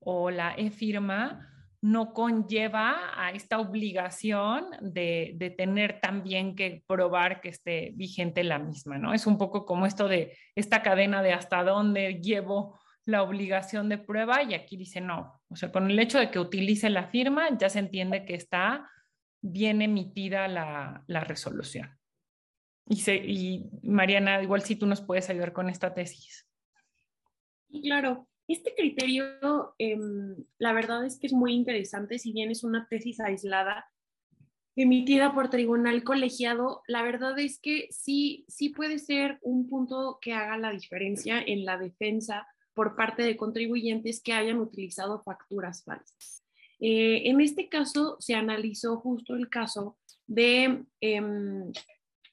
o 0.00 0.30
la 0.30 0.54
e-firma 0.54 1.48
no 1.80 2.12
conlleva 2.12 3.12
a 3.16 3.32
esta 3.32 3.58
obligación 3.58 4.66
de, 4.80 5.32
de, 5.36 5.50
tener 5.50 6.00
también 6.00 6.54
que 6.54 6.84
probar 6.86 7.40
que 7.40 7.48
esté 7.48 7.92
vigente 7.96 8.44
la 8.44 8.58
misma, 8.58 8.98
¿no? 8.98 9.14
Es 9.14 9.26
un 9.26 9.36
poco 9.36 9.66
como 9.66 9.86
esto 9.86 10.06
de 10.06 10.36
esta 10.54 10.82
cadena 10.82 11.22
de 11.22 11.32
hasta 11.32 11.64
dónde 11.64 12.20
llevo 12.20 12.78
la 13.04 13.22
obligación 13.22 13.88
de 13.88 13.98
prueba 13.98 14.42
y 14.42 14.54
aquí 14.54 14.76
dice 14.76 15.00
no, 15.00 15.40
o 15.48 15.56
sea, 15.56 15.72
con 15.72 15.90
el 15.90 15.98
hecho 15.98 16.18
de 16.18 16.30
que 16.30 16.38
utilice 16.38 16.88
la 16.88 17.08
firma 17.08 17.48
ya 17.58 17.68
se 17.68 17.80
entiende 17.80 18.24
que 18.24 18.34
está 18.34 18.88
bien 19.42 19.82
emitida 19.82 20.48
la, 20.48 21.04
resolución. 21.24 21.90
Y, 22.86 23.64
Mariana, 23.82 24.42
igual 24.42 24.62
si 24.62 24.76
tú 24.76 24.86
nos 24.86 25.02
puedes 25.02 25.28
ayudar 25.28 25.52
con 25.52 25.68
esta 25.68 25.92
tesis. 25.92 26.48
Claro, 27.82 28.28
este 28.48 28.74
criterio, 28.74 29.74
em, 29.78 30.36
la 30.58 30.72
verdad 30.72 31.04
es 31.04 31.18
que 31.18 31.26
es 31.26 31.32
muy 31.32 31.52
interesante, 31.52 32.18
si 32.18 32.32
bien 32.32 32.50
es 32.50 32.64
una 32.64 32.86
tesis 32.88 33.20
aislada 33.20 33.86
emitida 34.76 35.34
por 35.34 35.50
tribunal 35.50 36.02
colegiado, 36.02 36.82
la 36.86 37.02
verdad 37.02 37.38
es 37.38 37.58
que 37.60 37.88
sí, 37.90 38.44
sí 38.48 38.70
puede 38.70 38.98
ser 38.98 39.38
un 39.42 39.68
punto 39.68 40.18
que 40.20 40.32
haga 40.32 40.56
la 40.56 40.70
diferencia 40.70 41.42
en 41.42 41.64
la 41.64 41.78
defensa 41.78 42.46
por 42.74 42.96
parte 42.96 43.22
de 43.22 43.36
contribuyentes 43.36 44.22
que 44.22 44.32
hayan 44.32 44.58
utilizado 44.58 45.22
facturas 45.22 45.84
falsas. 45.84 46.41
Eh, 46.84 47.30
en 47.30 47.40
este 47.40 47.68
caso 47.68 48.16
se 48.18 48.34
analizó 48.34 48.96
justo 48.96 49.36
el 49.36 49.48
caso 49.48 49.96
de 50.26 50.82
em, 51.00 51.72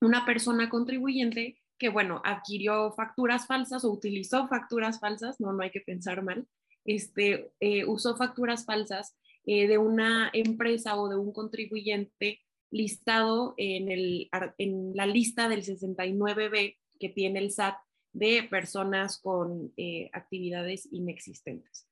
una 0.01 0.25
persona 0.25 0.71
contribuyente 0.71 1.59
que, 1.77 1.89
bueno, 1.89 2.19
adquirió 2.25 2.91
facturas 2.93 3.45
falsas 3.45 3.85
o 3.85 3.91
utilizó 3.91 4.47
facturas 4.47 4.99
falsas, 4.99 5.39
no, 5.39 5.53
no 5.53 5.61
hay 5.61 5.69
que 5.69 5.81
pensar 5.81 6.23
mal, 6.23 6.47
este, 6.83 7.51
eh, 7.59 7.85
usó 7.85 8.17
facturas 8.17 8.65
falsas 8.65 9.15
eh, 9.45 9.67
de 9.67 9.77
una 9.77 10.31
empresa 10.33 10.99
o 10.99 11.09
de 11.09 11.15
un 11.15 11.31
contribuyente 11.31 12.41
listado 12.71 13.53
en, 13.57 13.91
el, 13.91 14.29
en 14.57 14.95
la 14.95 15.05
lista 15.05 15.47
del 15.47 15.61
69B 15.61 16.75
que 16.99 17.09
tiene 17.09 17.37
el 17.37 17.51
SAT 17.51 17.75
de 18.13 18.43
personas 18.49 19.19
con 19.19 19.71
actividades 20.11 20.87
inexistentes. 20.91 21.88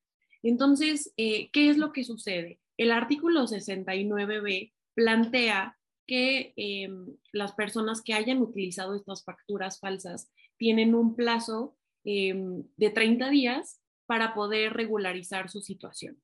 Entonces, 0.48 1.14
eh, 1.18 1.50
¿qué 1.52 1.70
es 1.70 1.78
lo 1.78 1.92
que 1.92 2.06
sucede? 2.06 2.62
El 2.78 2.92
artículo 2.92 3.46
69b 3.48 4.72
plantea 4.94 5.78
que 6.08 6.54
em, 6.56 7.18
las 7.34 7.52
personas 7.52 8.02
que 8.02 8.14
hayan 8.14 8.42
utilizado 8.42 8.96
estas 8.96 9.26
facturas 9.26 9.82
falsas 9.82 10.32
tienen 10.56 10.96
un 10.96 11.18
plazo 11.18 11.76
em, 12.06 12.64
de 12.78 12.90
30 12.90 13.30
días 13.30 13.82
para 14.06 14.34
poder 14.34 14.72
regularizar 14.72 15.50
su 15.50 15.60
situación. 15.60 16.18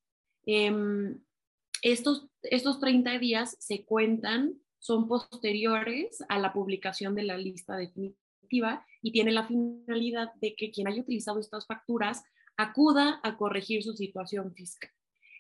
Estos, 1.82 2.28
estos 2.44 2.80
30 2.80 3.20
días 3.20 3.58
se 3.60 3.84
cuentan, 3.84 4.54
son 4.80 5.10
posteriores 5.10 6.24
a 6.30 6.40
la 6.40 6.54
publicación 6.54 7.14
de 7.14 7.24
la 7.24 7.38
lista 7.38 7.76
definitiva 7.76 8.86
y 9.02 9.12
tiene 9.12 9.32
la 9.34 9.46
finalidad 9.46 10.32
de 10.36 10.56
que 10.56 10.72
quien 10.72 10.88
haya 10.88 11.02
utilizado 11.02 11.42
estas 11.42 11.68
facturas 11.68 12.24
acuda 12.58 13.20
a 13.24 13.38
corregir 13.38 13.84
su 13.84 13.94
situación 13.94 14.54
fiscal. 14.54 14.92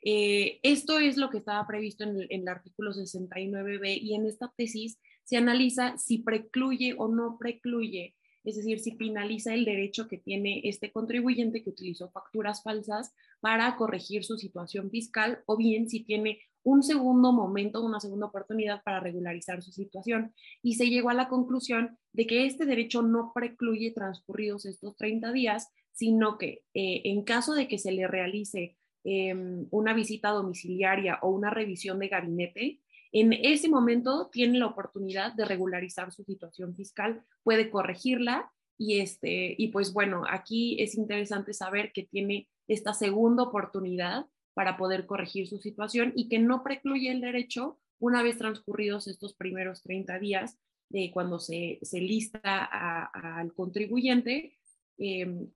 Eh, 0.05 0.59
esto 0.63 0.99
es 0.99 1.15
lo 1.15 1.29
que 1.29 1.37
estaba 1.37 1.65
previsto 1.65 2.03
en 2.03 2.27
el, 2.29 2.47
artículo 2.47 2.91
69b 2.91 3.99
y 4.01 4.15
en 4.15 4.25
esta 4.25 4.51
tesis 4.57 4.99
se 5.23 5.37
analiza 5.37 5.97
si 5.97 6.17
precluye 6.17 6.93
o 6.97 7.07
no 7.07 7.37
precluye, 7.39 8.13
es 8.43 8.57
decir, 8.57 8.79
si 8.79 8.97
finaliza 8.97 9.53
el 9.53 9.63
derecho 9.63 10.09
que 10.09 10.17
tiene 10.17 10.61
este 10.65 10.91
contribuyente 10.91 11.63
que 11.63 11.69
utilizó 11.69 12.09
facturas 12.11 12.61
falsas 12.63 13.13
para 13.39 13.77
corregir 13.77 14.25
su 14.25 14.37
situación 14.37 14.89
fiscal 14.89 15.41
o 15.45 15.55
bien 15.55 15.89
si 15.89 16.03
tiene 16.03 16.41
un 16.63 16.83
segundo 16.83 17.31
momento, 17.31 17.81
una 17.81 17.99
segunda 17.99 18.27
oportunidad 18.27 18.83
para 18.83 18.99
regularizar 18.99 19.61
su 19.61 19.71
situación. 19.71 20.33
Y 20.61 20.75
se 20.75 20.89
llegó 20.89 21.09
a 21.09 21.13
la 21.13 21.27
conclusión 21.27 21.97
de 22.13 22.25
que 22.25 22.45
este 22.45 22.65
derecho 22.65 23.01
no 23.01 23.31
precluye 23.33 23.91
transcurridos 23.91 24.65
estos 24.65 24.95
30 24.95 25.31
días, 25.33 25.69
sino 25.93 26.37
que 26.37 26.63
eh, 26.73 27.01
en 27.05 27.23
caso 27.23 27.53
de 27.53 27.67
que 27.67 27.77
se 27.77 27.91
le 27.91 28.07
realice 28.07 28.77
Em, 29.05 29.67
una 29.71 29.93
visita 29.93 30.29
domiciliaria 30.29 31.19
o 31.21 31.29
una 31.29 31.49
revisión 31.49 31.99
de 31.99 32.07
gabinete, 32.07 32.79
en 33.11 33.33
ese 33.33 33.67
momento 33.67 34.29
tiene 34.31 34.59
la 34.59 34.67
oportunidad 34.67 35.33
de 35.33 35.43
regularizar 35.43 36.13
su 36.13 36.23
situación 36.23 36.73
fiscal, 36.73 37.21
puede 37.43 37.69
corregirla 37.69 38.49
y, 38.77 39.01
este, 39.01 39.55
y 39.57 39.67
pues 39.67 39.91
bueno, 39.91 40.23
aquí 40.29 40.81
es 40.81 40.95
interesante 40.95 41.53
saber 41.53 41.91
que 41.91 42.03
tiene 42.03 42.47
esta 42.67 42.93
segunda 42.93 43.43
oportunidad 43.43 44.25
para 44.53 44.77
poder 44.77 45.05
corregir 45.05 45.47
su 45.47 45.59
situación 45.59 46.13
y 46.15 46.29
que 46.29 46.39
no 46.39 46.63
precluye 46.63 47.11
el 47.11 47.19
derecho 47.19 47.79
una 47.99 48.23
vez 48.23 48.37
transcurridos 48.37 49.07
estos 49.07 49.35
primeros 49.35 49.83
30 49.83 50.17
días 50.19 50.57
de 50.89 51.11
cuando 51.11 51.39
se, 51.39 51.79
se 51.81 51.99
lista 51.99 52.39
al 52.41 53.53
contribuyente 53.53 54.57
em, 54.97 55.49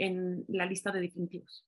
en 0.00 0.44
la 0.48 0.66
lista 0.66 0.90
de 0.90 1.00
definitivos. 1.00 1.64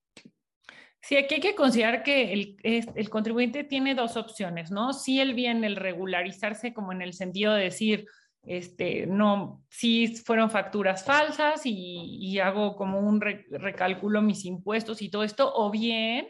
Sí, 1.00 1.16
aquí 1.16 1.34
hay 1.34 1.40
que 1.40 1.56
considerar 1.56 2.04
que 2.04 2.32
el, 2.32 3.10
contribuyente 3.10 3.64
tiene 3.64 3.96
dos 3.96 4.16
opciones, 4.16 4.70
¿no? 4.70 4.92
Si 4.92 5.20
él 5.20 5.34
viene 5.34 5.66
el 5.66 5.76
regularizarse 5.76 6.72
como 6.72 6.92
en 6.92 7.02
el 7.02 7.12
sentido 7.12 7.54
de 7.54 7.64
decir, 7.64 8.06
este, 8.44 9.06
no, 9.06 9.64
si 9.68 10.16
fueron 10.16 10.48
facturas 10.48 11.04
falsas 11.04 11.62
y, 11.64 12.38
hago 12.38 12.76
como 12.76 13.00
un 13.00 13.20
recálculo 13.20 14.22
mis 14.22 14.44
impuestos 14.44 15.02
y 15.02 15.10
todo 15.10 15.24
esto, 15.24 15.52
o 15.54 15.70
bien 15.70 16.28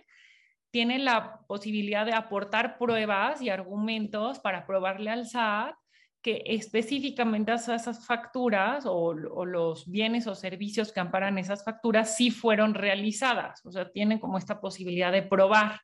tiene 0.70 0.98
la 0.98 1.40
posibilidad 1.46 2.06
de 2.06 2.14
aportar 2.14 2.78
pruebas 2.78 3.42
y 3.42 3.50
argumentos 3.50 4.38
para 4.38 4.66
probarle 4.66 5.10
al 5.10 5.26
SAT 5.26 5.74
que 6.22 6.42
específicamente 6.46 7.52
esas 7.52 8.06
facturas 8.06 8.84
o, 8.86 9.12
los 9.12 9.90
bienes 9.90 10.28
o 10.28 10.34
servicios 10.36 10.92
que 10.92 11.00
amparan 11.00 11.36
esas 11.36 11.64
facturas 11.64 12.16
sí 12.16 12.30
fueron 12.30 12.74
realizadas, 12.74 13.64
o 13.66 13.72
sea, 13.72 13.90
tienen 13.90 14.20
como 14.20 14.38
esta 14.38 14.60
posibilidad 14.60 15.10
de 15.10 15.22
probar. 15.22 15.80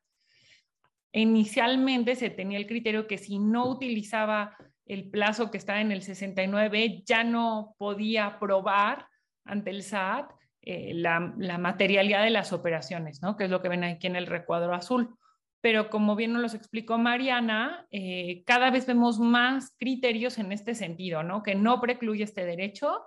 Inicialmente 1.12 2.14
se 2.14 2.30
tenía 2.30 2.58
el 2.58 2.66
criterio 2.66 3.08
que 3.08 3.18
si 3.18 3.38
no 3.38 3.68
utilizaba 3.68 4.56
el 4.86 5.10
plazo 5.10 5.50
que 5.50 5.58
está 5.58 5.80
en 5.80 5.90
el 5.90 6.02
69, 6.02 7.02
ya 7.04 7.24
no 7.24 7.74
podía 7.76 8.38
probar 8.38 9.06
ante 9.44 9.70
el 9.70 9.82
SAT 9.82 10.30
eh, 10.62 10.92
la, 10.94 11.34
la, 11.38 11.58
materialidad 11.58 12.22
de 12.22 12.30
las 12.30 12.52
operaciones, 12.52 13.22
¿no? 13.22 13.36
que 13.36 13.44
es 13.44 13.50
lo 13.50 13.60
que 13.60 13.68
ven 13.68 13.84
aquí 13.84 14.06
en 14.06 14.16
el 14.16 14.26
recuadro 14.26 14.74
azul 14.74 15.18
pero 15.60 15.90
como 15.90 16.14
bien 16.14 16.32
nos 16.32 16.42
lo 16.42 16.58
explicó 16.58 16.98
Mariana, 16.98 17.86
eh, 17.90 18.42
cada 18.46 18.70
vez 18.70 18.86
vemos 18.86 19.18
más 19.18 19.74
criterios 19.78 20.38
en 20.38 20.52
este 20.52 20.74
sentido, 20.74 21.22
¿no? 21.22 21.42
Que 21.42 21.54
no 21.54 21.80
precluye 21.80 22.24
este 22.24 22.44
derecho 22.44 23.02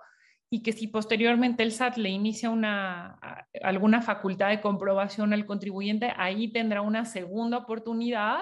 y 0.50 0.62
que 0.62 0.72
si 0.72 0.86
posteriormente 0.86 1.62
el 1.62 1.72
SAT 1.72 1.96
le 1.96 2.10
inicia 2.10 2.50
una, 2.50 3.18
alguna 3.62 4.02
facultad 4.02 4.50
de 4.50 4.60
comprobación 4.60 5.32
al 5.32 5.46
contribuyente, 5.46 6.12
ahí 6.16 6.52
tendrá 6.52 6.82
una 6.82 7.06
segunda 7.06 7.56
oportunidad 7.56 8.40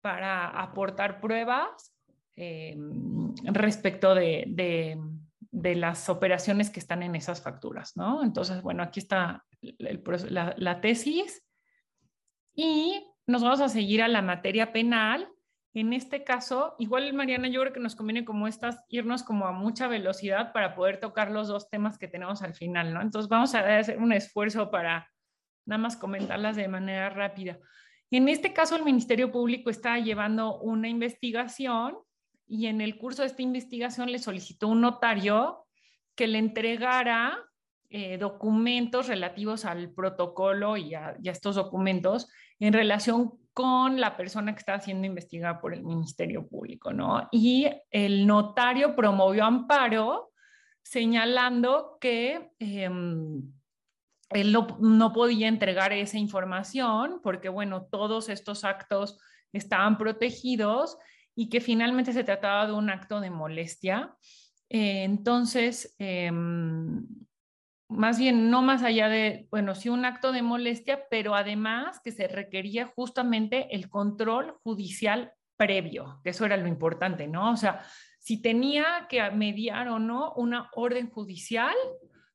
para 0.00 0.48
aportar 0.48 1.20
pruebas 1.20 1.94
eh, 2.36 2.74
respecto 3.44 4.14
de, 4.14 4.44
de, 4.48 4.98
de, 5.50 5.74
las 5.74 6.08
operaciones 6.08 6.70
que 6.70 6.80
están 6.80 7.02
en 7.02 7.14
esas 7.14 7.42
facturas, 7.42 7.96
¿no? 7.96 8.22
Entonces, 8.22 8.62
bueno, 8.62 8.82
aquí 8.82 9.00
está 9.00 9.44
la, 9.60 10.54
la 10.56 10.80
tesis. 10.80 11.42
Y 12.54 13.04
nos 13.26 13.42
vamos 13.42 13.60
a 13.60 13.68
seguir 13.68 14.02
a 14.02 14.08
la 14.08 14.22
materia 14.22 14.72
penal. 14.72 15.28
En 15.74 15.92
este 15.92 16.24
caso, 16.24 16.74
igual 16.78 17.12
Mariana, 17.12 17.48
yo 17.48 17.60
creo 17.60 17.72
que 17.72 17.80
nos 17.80 17.96
conviene 17.96 18.24
como 18.24 18.48
estas 18.48 18.84
irnos 18.88 19.22
como 19.22 19.46
a 19.46 19.52
mucha 19.52 19.88
velocidad 19.88 20.52
para 20.52 20.74
poder 20.74 21.00
tocar 21.00 21.30
los 21.30 21.48
dos 21.48 21.68
temas 21.68 21.98
que 21.98 22.08
tenemos 22.08 22.42
al 22.42 22.54
final, 22.54 22.94
¿no? 22.94 23.02
Entonces 23.02 23.28
vamos 23.28 23.54
a 23.54 23.78
hacer 23.78 23.98
un 23.98 24.12
esfuerzo 24.12 24.70
para 24.70 25.10
nada 25.66 25.78
más 25.78 25.96
comentarlas 25.96 26.56
de 26.56 26.68
manera 26.68 27.10
rápida. 27.10 27.58
En 28.10 28.28
este 28.28 28.52
caso, 28.52 28.76
el 28.76 28.84
Ministerio 28.84 29.32
Público 29.32 29.68
está 29.68 29.98
llevando 29.98 30.58
una 30.60 30.88
investigación 30.88 31.98
y 32.46 32.66
en 32.66 32.80
el 32.80 32.96
curso 32.96 33.22
de 33.22 33.28
esta 33.28 33.42
investigación 33.42 34.10
le 34.10 34.20
solicitó 34.20 34.68
un 34.68 34.80
notario 34.80 35.66
que 36.14 36.28
le 36.28 36.38
entregara 36.38 37.36
eh, 37.90 38.16
documentos 38.18 39.08
relativos 39.08 39.64
al 39.64 39.92
protocolo 39.92 40.76
y 40.76 40.94
a, 40.94 41.16
estos 41.24 41.56
documentos 41.56 42.28
en 42.60 42.72
relación 42.72 43.38
con 43.52 44.00
la 44.00 44.16
persona 44.16 44.52
que 44.52 44.58
está 44.58 44.78
siendo 44.80 45.06
investigada 45.06 45.60
por 45.60 45.72
el 45.72 45.82
Ministerio 45.82 46.46
Público, 46.46 46.92
¿no? 46.92 47.26
Y 47.32 47.66
el 47.90 48.26
notario 48.26 48.94
promovió 48.94 49.44
amparo 49.44 50.32
señalando 50.82 51.96
que 52.00 52.50
em, 52.58 53.42
él 54.30 54.52
no, 54.52 55.12
podía 55.12 55.48
entregar 55.48 55.92
esa 55.92 56.18
información 56.18 57.20
porque, 57.22 57.48
bueno, 57.48 57.86
todos 57.86 58.28
estos 58.28 58.62
actos 58.64 59.18
estaban 59.52 59.96
protegidos 59.98 60.98
y 61.34 61.48
que 61.48 61.60
finalmente 61.60 62.12
se 62.12 62.24
trataba 62.24 62.66
de 62.66 62.72
un 62.72 62.90
acto 62.90 63.20
de 63.20 63.30
molestia. 63.30 64.14
Eh, 64.68 65.04
entonces, 65.04 65.94
em, 65.98 67.06
más 67.88 68.18
bien 68.18 68.50
no 68.50 68.62
más 68.62 68.82
allá 68.82 69.08
de, 69.08 69.46
bueno, 69.50 69.74
sí 69.74 69.88
un 69.88 70.04
acto 70.04 70.32
de 70.32 70.42
molestia, 70.42 71.06
pero 71.10 71.34
además 71.34 72.00
que 72.02 72.12
se 72.12 72.26
requería 72.28 72.86
justamente 72.86 73.68
el 73.74 73.88
control 73.88 74.56
judicial 74.62 75.32
previo, 75.56 76.20
que 76.22 76.30
eso 76.30 76.44
era 76.44 76.56
lo 76.56 76.66
importante, 76.66 77.28
¿no? 77.28 77.52
O 77.52 77.56
sea, 77.56 77.84
si 78.18 78.42
tenía 78.42 79.06
que 79.08 79.30
mediar 79.30 79.88
o 79.88 79.98
no 79.98 80.32
una 80.34 80.68
orden 80.74 81.08
judicial 81.08 81.74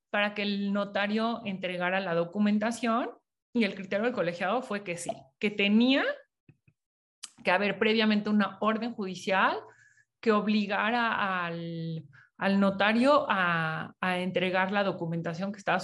para 0.10 0.34
que 0.34 0.42
el 0.42 0.74
notario 0.74 1.42
entregara 1.46 2.00
la 2.00 2.16
documentación 2.16 3.12
y 3.54 3.66
el 3.66 3.76
criterio 3.76 4.06
del 4.06 4.14
colegiado 4.14 4.62
fue 4.62 4.84
que 4.84 4.98
sí, 4.98 5.12
que 5.38 5.52
tenía 5.52 6.06
que 7.44 7.52
haber 7.52 7.78
previamente 7.78 8.30
una 8.30 8.58
orden 8.62 8.94
judicial 8.94 9.58
que 10.22 10.32
obligara 10.32 11.46
al, 11.46 12.06
al 12.42 12.60
notario 12.60 13.28
a, 13.30 13.94
entregar 14.02 14.72
la 14.72 14.84
documentación 14.84 15.52
que 15.52 15.60
estaba 15.60 15.80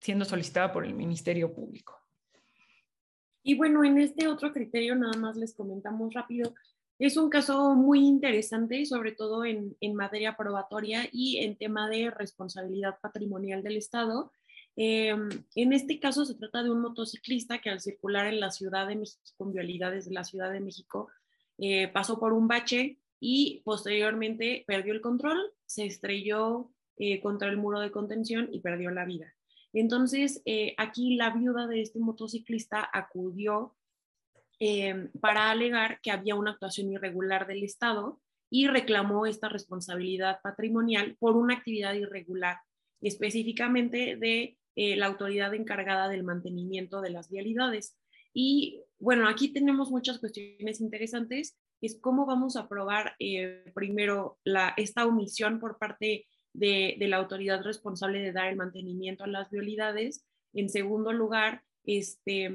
siendo 0.00 0.24
solicitada 0.24 0.72
por 0.72 0.86
el 0.86 0.94
Ministerio 0.94 1.52
Público. 1.52 1.94
Y 3.42 3.54
bueno, 3.54 3.84
en 3.84 3.98
este 3.98 4.26
otro 4.26 4.50
criterio 4.50 4.94
nada 4.94 5.18
más 5.18 5.36
les 5.36 5.54
comentamos 5.54 6.14
rápido. 6.14 6.54
Es 6.98 7.18
un 7.18 7.28
caso 7.28 7.74
muy 7.74 8.06
interesante, 8.06 8.86
sobre 8.86 9.12
todo 9.12 9.44
en, 9.44 9.76
materia 9.94 10.38
probatoria 10.38 11.06
y 11.12 11.44
en 11.44 11.56
tema 11.56 11.90
de 11.90 12.10
responsabilidad 12.10 12.96
patrimonial 13.02 13.62
del 13.62 13.76
Estado. 13.76 14.32
Em, 14.76 15.28
en 15.54 15.72
este 15.74 16.00
caso 16.00 16.24
se 16.24 16.34
trata 16.34 16.62
de 16.62 16.70
un 16.70 16.80
motociclista 16.80 17.58
que 17.58 17.68
al 17.68 17.80
circular 17.80 18.26
en 18.26 18.40
la 18.40 18.50
Ciudad 18.50 18.88
de 18.88 18.96
México, 18.96 19.20
con 19.36 19.52
vialidades 19.52 20.08
de 20.08 20.14
la 20.14 20.24
Ciudad 20.24 20.50
de 20.50 20.60
México, 20.60 21.08
eh, 21.58 21.88
pasó 21.88 22.18
por 22.18 22.32
un 22.32 22.48
bache 22.48 22.96
y 23.20 23.60
posteriormente 23.64 24.64
perdió 24.66 24.94
el 24.94 25.02
control, 25.02 25.52
se 25.66 25.84
estrelló 25.84 26.72
eh, 26.96 27.20
contra 27.20 27.48
el 27.48 27.58
muro 27.58 27.78
de 27.80 27.90
contención 27.90 28.48
y 28.50 28.60
perdió 28.60 28.90
la 28.90 29.04
vida. 29.04 29.34
Entonces, 29.72 30.42
eh, 30.46 30.74
aquí 30.78 31.16
la 31.16 31.30
viuda 31.30 31.66
de 31.66 31.82
este 31.82 32.00
motociclista 32.00 32.88
acudió 32.92 33.76
eh, 34.58 35.10
para 35.20 35.50
alegar 35.50 36.00
que 36.02 36.10
había 36.10 36.34
una 36.34 36.52
actuación 36.52 36.90
irregular 36.90 37.46
del 37.46 37.62
Estado 37.62 38.20
y 38.50 38.66
reclamó 38.66 39.26
esta 39.26 39.48
responsabilidad 39.48 40.40
patrimonial 40.42 41.16
por 41.20 41.36
una 41.36 41.54
actividad 41.54 41.94
irregular, 41.94 42.58
específicamente 43.00 44.16
de 44.16 44.56
la 44.76 45.06
autoridad 45.06 45.52
encargada 45.52 46.08
del 46.08 46.24
mantenimiento 46.24 47.02
de 47.02 47.10
las 47.10 47.28
vialidades. 47.28 47.98
Y 48.32 48.82
bueno, 48.98 49.28
aquí 49.28 49.52
tenemos 49.52 49.90
muchas 49.90 50.18
cuestiones 50.18 50.80
interesantes 50.80 51.58
es 51.80 51.98
cómo 52.00 52.26
vamos 52.26 52.56
a 52.56 52.68
probar 52.68 53.14
eh, 53.18 53.64
primero 53.74 54.38
la, 54.44 54.74
esta 54.76 55.06
omisión 55.06 55.60
por 55.60 55.78
parte 55.78 56.26
de, 56.52 56.96
la 57.00 57.16
autoridad 57.16 57.62
responsable 57.62 58.20
de 58.20 58.32
dar 58.32 58.48
el 58.48 58.56
mantenimiento 58.56 59.24
a 59.24 59.28
las 59.28 59.50
vialidades. 59.50 60.24
En 60.52 60.68
segundo 60.68 61.12
lugar, 61.12 61.62
este, 61.84 62.50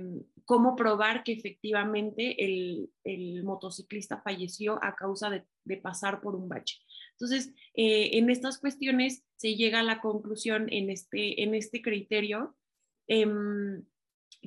cómo 0.45 0.75
probar 0.75 1.23
que 1.23 1.33
efectivamente 1.33 2.43
el, 2.43 3.43
motociclista 3.43 4.21
falleció 4.21 4.83
a 4.83 4.95
causa 4.95 5.29
de, 5.29 5.43
pasar 5.77 6.21
por 6.21 6.35
un 6.35 6.47
bache. 6.47 6.77
Entonces, 7.13 7.53
eh, 7.73 8.17
en 8.17 8.29
estas 8.29 8.59
cuestiones 8.59 9.23
se 9.37 9.55
llega 9.55 9.79
a 9.79 9.83
la 9.83 10.01
conclusión 10.01 10.67
en 10.71 10.89
este, 10.89 11.41
en 11.41 11.55
este 11.55 11.81
criterio 11.81 12.55
em, 13.07 13.83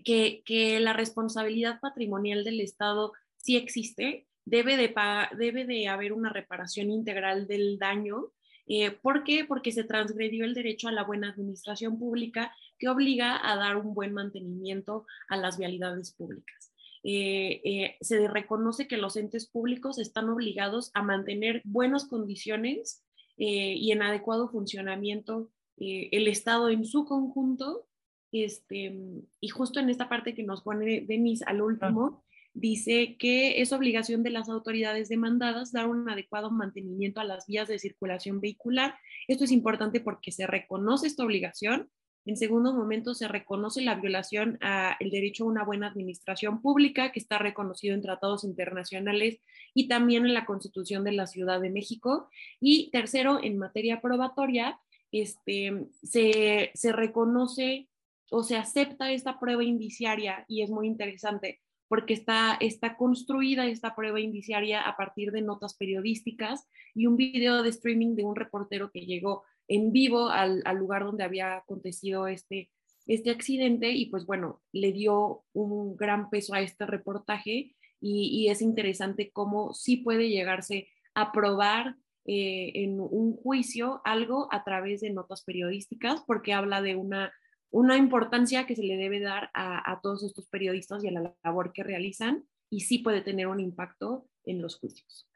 que, 0.05 0.43
que, 0.45 0.79
la 0.79 0.93
responsabilidad 0.93 1.81
patrimonial 1.81 2.45
del 2.45 2.61
Estado 2.61 3.12
sí 3.37 3.57
existe, 3.57 4.28
debe 4.49 4.76
de, 4.76 5.88
haber 5.88 6.12
una 6.12 6.30
reparación 6.30 6.90
integral 6.90 7.46
del 7.46 7.78
daño. 7.78 8.32
Eh, 8.66 8.90
¿Por 8.90 9.24
qué? 9.24 9.44
Porque 9.44 9.72
se 9.72 9.84
transgredió 9.84 10.44
el 10.44 10.55
derecho 10.55 10.88
a 10.88 10.92
la 10.92 11.05
buena 11.05 11.30
administración 11.30 11.99
pública 11.99 12.55
que 12.78 12.88
obliga 12.88 13.38
a 13.42 13.57
dar 13.57 13.76
un 13.76 13.94
buen 13.94 14.12
mantenimiento 14.12 15.07
a 15.28 15.36
las 15.36 15.59
vialidades 15.59 16.12
públicas. 16.12 16.72
Eh, 17.05 17.61
eh, 17.64 17.96
se 18.01 18.26
reconoce 18.28 18.88
que 18.88 18.96
los 18.96 19.16
entes 19.16 19.46
públicos 19.46 19.99
están 19.99 20.28
obligados 20.28 20.90
a 20.94 21.03
mantener 21.03 21.62
buenas 21.64 22.07
condiciones 22.07 23.05
y 23.40 23.92
en 23.92 24.03
adecuado 24.03 24.49
funcionamiento 24.49 25.49
el 25.76 26.26
Estado 26.26 26.70
en 26.70 26.84
su 26.84 27.05
conjunto. 27.05 27.86
Este, 28.32 28.99
y 29.40 29.49
justo 29.49 29.78
en 29.78 29.90
esta 29.90 30.09
parte 30.09 30.34
que 30.34 30.42
nos 30.42 30.62
pone 30.62 31.03
Denis 31.03 31.42
al 31.46 31.62
último, 31.62 32.24
dice 32.61 33.16
que 33.18 33.61
es 33.61 33.72
obligación 33.72 34.22
de 34.22 34.30
las 34.30 34.48
autoridades 34.48 35.09
demandadas 35.09 35.72
dar 35.72 35.86
un 35.86 36.09
adecuado 36.09 36.50
mantenimiento 36.50 37.20
a 37.20 37.24
las 37.24 37.46
vías 37.46 37.68
de 37.68 37.78
circulación 37.78 38.40
vehicular. 38.40 38.96
Esto 39.28 39.44
es 39.44 39.52
importante 39.52 40.00
porque 40.00 40.32
se 40.32 40.46
reconoce 40.46 41.06
esta 41.06 41.24
obligación. 41.24 41.88
En 42.24 42.36
segundo 42.36 42.74
momento, 42.74 43.14
se 43.14 43.28
reconoce 43.28 43.80
la 43.80 43.94
violación 43.94 44.59
al 44.61 45.11
derecho 45.11 45.44
a 45.44 45.46
una 45.46 45.64
buena 45.64 45.86
administración 45.86 46.61
pública, 46.61 47.11
que 47.11 47.20
está 47.20 47.38
reconocido 47.38 47.94
en 47.94 48.02
tratados 48.02 48.44
internacionales 48.44 49.40
y 49.72 49.88
también 49.88 50.26
en 50.26 50.34
la 50.34 50.44
Constitución 50.44 51.04
de 51.04 51.12
la 51.12 51.26
Ciudad 51.26 51.61
de 51.61 51.70
México. 51.70 52.28
Y 52.61 52.90
tercero, 52.90 53.42
en 53.42 53.56
materia 53.56 54.02
probatoria, 54.02 54.78
este, 55.11 55.86
se, 56.02 56.70
se 56.74 56.92
reconoce 56.92 57.88
o 58.30 58.42
se 58.42 58.56
acepta 58.56 59.11
esta 59.11 59.40
prueba 59.40 59.64
indiciaria 59.64 60.44
y 60.48 60.62
es 60.62 60.68
muy 60.68 60.86
interesante 60.86 61.61
porque 61.89 62.14
está, 62.14 62.57
está 62.61 62.97
construida 62.97 63.66
esta 63.66 63.97
prueba 63.97 64.20
indiciaria 64.20 64.82
a 64.82 64.97
partir 64.97 65.32
de 65.32 65.43
notas 65.43 65.74
periodísticas 65.74 66.68
y 66.95 67.07
un 67.07 67.16
video 67.16 67.62
de 67.62 67.70
streaming 67.70 68.14
de 68.14 68.24
un 68.24 68.36
reportero 68.36 68.91
que 68.91 69.07
llegó 69.07 69.45
en 69.68 69.93
vivo 69.93 70.28
al, 70.28 70.62
lugar 70.76 71.05
donde 71.05 71.24
había 71.24 71.57
acontecido 71.57 72.26
este, 72.26 72.70
este 73.07 73.30
accidente 73.30 73.93
y 73.93 74.07
pues 74.07 74.26
bueno, 74.26 74.62
le 74.72 74.93
dio 74.93 75.45
un 75.53 75.97
gran 75.97 76.30
peso 76.30 76.55
a 76.55 76.61
este 76.61 76.86
reportaje 76.86 77.74
y, 78.01 78.49
es 78.49 78.62
interesante 78.62 79.30
cómo 79.30 79.74
sí 79.74 79.97
puede 79.97 80.28
llegarse 80.28 80.89
a 81.14 81.32
probar 81.32 81.97
eh, 82.26 82.70
en 82.74 83.01
un 83.01 83.36
juicio 83.36 84.01
algo 84.05 84.49
a 84.53 84.62
través 84.62 85.01
de 85.01 85.11
notas 85.11 85.43
periodísticas 85.43 86.22
porque 86.26 86.53
habla 86.53 86.80
de 86.80 86.95
una 86.95 87.32
una 87.70 87.96
importancia 87.96 88.66
que 88.66 88.76
se 88.76 88.82
le 88.82 88.96
debe 88.96 89.20
dar 89.20 89.50
a, 89.54 90.00
todos 90.02 90.22
estos 90.22 90.46
periodistas 90.46 91.04
y 91.04 91.08
a 91.08 91.12
la 91.12 91.34
labor 91.44 91.72
que 91.72 91.82
realizan 91.82 92.44
y 92.70 92.80
sí 92.80 92.98
puede 92.98 93.20
tener 93.20 93.46
un 93.46 93.60
impacto 93.60 94.26
en 94.44 94.62
los 94.62 94.76
juicios. 94.76 95.28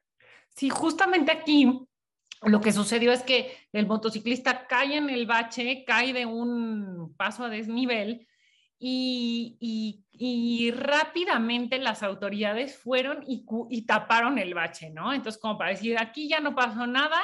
Sí, 0.54 0.70
justamente 0.70 1.32
aquí 1.32 1.86
lo 2.42 2.60
que 2.60 2.72
sucedió 2.72 3.12
es 3.12 3.22
que 3.22 3.52
el 3.72 3.86
motociclista 3.86 4.66
cae 4.66 4.96
en 4.96 5.10
el 5.10 5.26
bache, 5.26 5.84
cae 5.86 6.12
de 6.12 6.26
un 6.26 7.14
paso 7.16 7.44
a 7.44 7.48
desnivel 7.48 8.26
y, 8.78 9.58
rápidamente 10.74 11.78
las 11.78 12.02
autoridades 12.02 12.76
fueron 12.76 13.22
y, 13.26 13.44
y, 13.70 13.82
taparon 13.86 14.38
el 14.38 14.54
bache, 14.54 14.90
¿no? 14.90 15.12
Entonces, 15.12 15.40
como 15.40 15.56
para 15.56 15.70
decir, 15.70 15.96
aquí 15.98 16.28
ya 16.28 16.40
no 16.40 16.54
pasó 16.54 16.86
nada, 16.86 17.20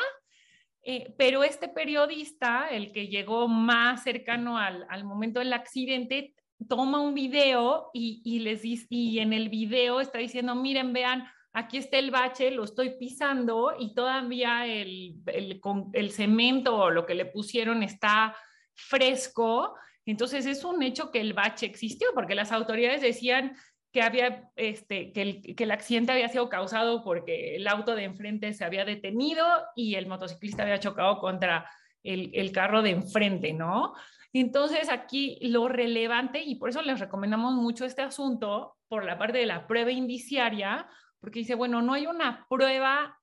eh, 0.83 1.14
pero 1.18 1.43
este 1.45 1.68
periodista, 1.68 2.68
el 2.68 2.93
que 2.93 3.09
llegó 3.09 3.49
más 3.49 4.03
cercano 4.03 4.59
al, 4.59 5.05
momento 5.05 5.41
del 5.41 5.53
accidente, 5.53 6.35
toma 6.68 7.01
un 7.01 7.14
video 7.14 7.91
y, 7.93 8.41
les 8.41 8.62
y 8.64 9.18
en 9.18 9.33
el 9.33 9.49
video 9.49 10.01
está 10.01 10.18
diciendo, 10.18 10.55
miren, 10.55 10.93
vean, 10.93 11.24
aquí 11.53 11.79
está 11.79 11.99
el 11.99 12.11
bache, 12.11 12.51
lo 12.51 12.64
estoy 12.64 12.97
pisando 12.99 13.74
y 13.79 13.95
todavía 13.95 14.66
el, 14.66 15.16
el, 15.26 15.61
el 15.93 16.11
cemento 16.11 16.76
o 16.76 16.91
lo 16.91 17.07
que 17.07 17.14
le 17.14 17.26
pusieron 17.26 17.83
está 17.83 18.37
fresco. 18.74 19.74
Entonces 20.07 20.47
es 20.47 20.64
un 20.64 20.83
hecho 20.83 21.11
que 21.11 21.20
el 21.20 21.35
bache 21.35 21.66
existió 21.66 22.09
porque 22.14 22.35
las 22.35 22.53
autoridades 22.53 23.03
decían, 23.03 23.57
que, 23.99 24.03
había, 24.03 24.49
este, 24.55 25.11
que, 25.11 25.22
el, 25.22 25.57
que 25.57 25.64
el 25.64 25.72
accidente 25.72 26.12
había 26.12 26.28
sido 26.28 26.49
causado 26.49 27.03
porque 27.03 27.57
el 27.57 27.66
auto 27.66 27.96
de 27.96 28.05
enfrente 28.05 28.53
se 28.53 28.64
había 28.64 28.84
detenido 28.84 29.44
y 29.74 29.96
el 29.96 30.07
motociclista 30.07 30.62
había 30.62 30.78
chocado 30.78 31.18
contra 31.18 31.68
el, 32.05 32.30
el 32.32 32.53
carro 32.53 32.80
de 32.82 32.90
enfrente, 32.90 33.53
¿no? 33.53 33.94
Entonces 34.32 34.88
aquí 34.88 35.40
lo 35.42 35.66
relevante, 35.66 36.40
y 36.44 36.55
por 36.55 36.68
eso 36.68 36.80
les 36.80 37.01
recomendamos 37.01 37.55
mucho 37.55 37.84
este 37.84 38.03
asunto, 38.03 38.76
por 38.86 39.05
la 39.05 39.18
parte 39.18 39.38
de 39.38 39.46
la 39.46 39.66
prueba 39.66 39.90
indiciaria, 39.90 40.86
porque 41.18 41.40
dice, 41.40 41.57
bueno, 41.57 41.82
no 41.82 41.94
hay 41.94 42.07
una 42.07 42.46
prueba 42.49 43.18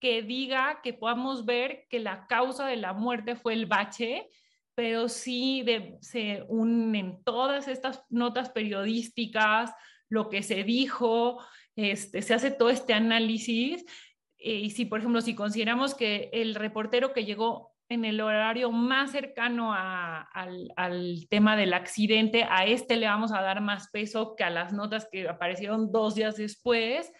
que 0.00 0.22
diga 0.22 0.80
que 0.82 0.92
podamos 0.92 1.44
ver 1.44 1.86
que 1.88 2.00
la 2.00 2.26
causa 2.26 2.66
de 2.66 2.78
la 2.78 2.94
muerte 2.94 3.36
fue 3.36 3.52
el 3.52 3.66
bache, 3.66 4.28
pero 4.74 5.08
sí 5.08 5.62
de, 5.62 5.98
se 6.00 6.44
unen 6.48 7.22
todas 7.22 7.68
estas 7.68 8.04
notas 8.10 8.50
periodísticas, 8.50 9.72
lo 10.08 10.28
que 10.28 10.42
se 10.42 10.64
dijo, 10.64 11.38
este, 11.76 12.22
se 12.22 12.34
hace 12.34 12.50
todo 12.50 12.70
este 12.70 12.94
análisis. 12.94 13.84
Eh, 14.38 14.54
y 14.54 14.70
si, 14.70 14.84
por 14.84 15.00
ejemplo, 15.00 15.20
si 15.20 15.34
consideramos 15.34 15.94
que 15.94 16.30
el 16.32 16.54
reportero 16.54 17.12
que 17.12 17.24
llegó 17.24 17.72
en 17.88 18.04
el 18.04 18.20
horario 18.20 18.72
más 18.72 19.12
cercano 19.12 19.72
al, 19.72 21.26
tema 21.30 21.56
del 21.56 21.72
accidente, 21.72 22.44
a 22.48 22.66
este 22.66 22.96
le 22.96 23.06
vamos 23.06 23.32
a 23.32 23.42
dar 23.42 23.60
más 23.60 23.88
peso 23.90 24.34
que 24.36 24.44
a 24.44 24.50
las 24.50 24.72
notas 24.72 25.08
que 25.10 25.28
aparecieron 25.28 25.92
dos 25.92 26.14
días 26.16 26.36
después. 26.36 27.12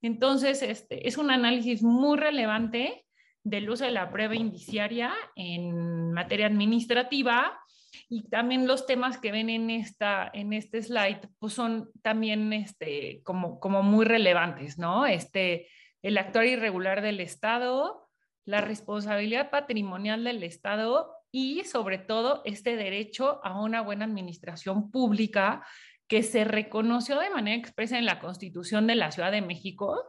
Entonces, 0.00 0.62
este, 0.62 1.08
es 1.08 1.18
un 1.18 1.30
análisis 1.30 1.82
muy 1.82 2.18
relevante 2.18 3.04
del 3.44 3.68
uso 3.68 3.84
de 3.84 3.90
la 3.90 4.10
prueba 4.10 4.36
indiciaria 4.36 5.12
en 5.34 6.12
materia 6.12 6.46
administrativa 6.46 7.58
y 8.12 8.28
también 8.28 8.66
los 8.66 8.84
temas 8.84 9.16
que 9.16 9.32
ven 9.32 9.48
en, 9.48 9.70
esta, 9.70 10.30
en 10.34 10.52
este 10.52 10.82
slide 10.82 11.30
pues 11.38 11.54
son 11.54 11.90
también 12.02 12.52
este, 12.52 13.22
como, 13.24 13.58
como 13.58 13.82
muy 13.82 14.04
relevantes, 14.04 14.76
¿no? 14.78 15.06
Este, 15.06 15.68
el 16.02 16.18
actuar 16.18 16.44
irregular 16.44 17.00
del 17.00 17.20
Estado, 17.20 18.10
la 18.44 18.60
responsabilidad 18.60 19.48
patrimonial 19.48 20.24
del 20.24 20.42
Estado 20.42 21.10
y 21.30 21.64
sobre 21.64 21.96
todo 21.96 22.42
este 22.44 22.76
derecho 22.76 23.40
a 23.44 23.58
una 23.58 23.80
buena 23.80 24.04
administración 24.04 24.90
pública 24.90 25.66
que 26.06 26.22
se 26.22 26.44
reconoció 26.44 27.18
de 27.18 27.30
manera 27.30 27.56
expresa 27.56 27.96
en 27.96 28.04
la 28.04 28.20
Constitución 28.20 28.86
de 28.86 28.96
la 28.96 29.10
Ciudad 29.10 29.32
de 29.32 29.40
México, 29.40 30.04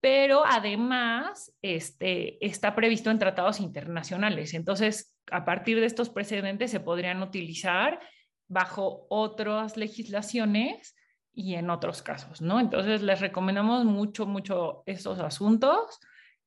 pero 0.00 0.42
además 0.46 1.52
este, 1.62 2.44
está 2.44 2.74
previsto 2.74 3.10
en 3.10 3.18
tratados 3.18 3.60
internacionales. 3.60 4.54
Entonces, 4.54 5.16
a 5.30 5.44
partir 5.44 5.78
de 5.78 5.86
estos 5.86 6.08
precedentes 6.08 6.70
se 6.70 6.80
podrían 6.80 7.22
utilizar 7.22 8.00
bajo 8.48 9.06
otras 9.10 9.76
legislaciones 9.76 10.96
y 11.32 11.54
en 11.54 11.70
otros 11.70 12.02
casos, 12.02 12.40
¿no? 12.40 12.58
Entonces, 12.60 13.02
les 13.02 13.20
recomendamos 13.20 13.84
mucho, 13.84 14.26
mucho 14.26 14.82
estos 14.86 15.20
asuntos 15.20 16.00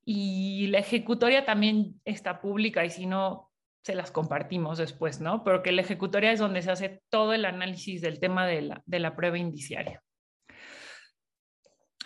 y 0.04 0.66
la 0.66 0.78
ejecutoria 0.78 1.46
también 1.46 2.00
está 2.04 2.40
pública 2.40 2.84
y 2.84 2.90
si 2.90 3.06
no, 3.06 3.50
se 3.82 3.94
las 3.94 4.10
compartimos 4.10 4.78
después, 4.78 5.20
¿no? 5.20 5.44
Pero 5.44 5.62
que 5.62 5.72
la 5.72 5.82
ejecutoria 5.82 6.32
es 6.32 6.40
donde 6.40 6.62
se 6.62 6.70
hace 6.70 7.02
todo 7.10 7.34
el 7.34 7.44
análisis 7.44 8.00
del 8.00 8.18
tema 8.18 8.46
de 8.46 8.62
la, 8.62 8.82
de 8.86 8.98
la 8.98 9.14
prueba 9.14 9.38
indiciaria. 9.38 10.02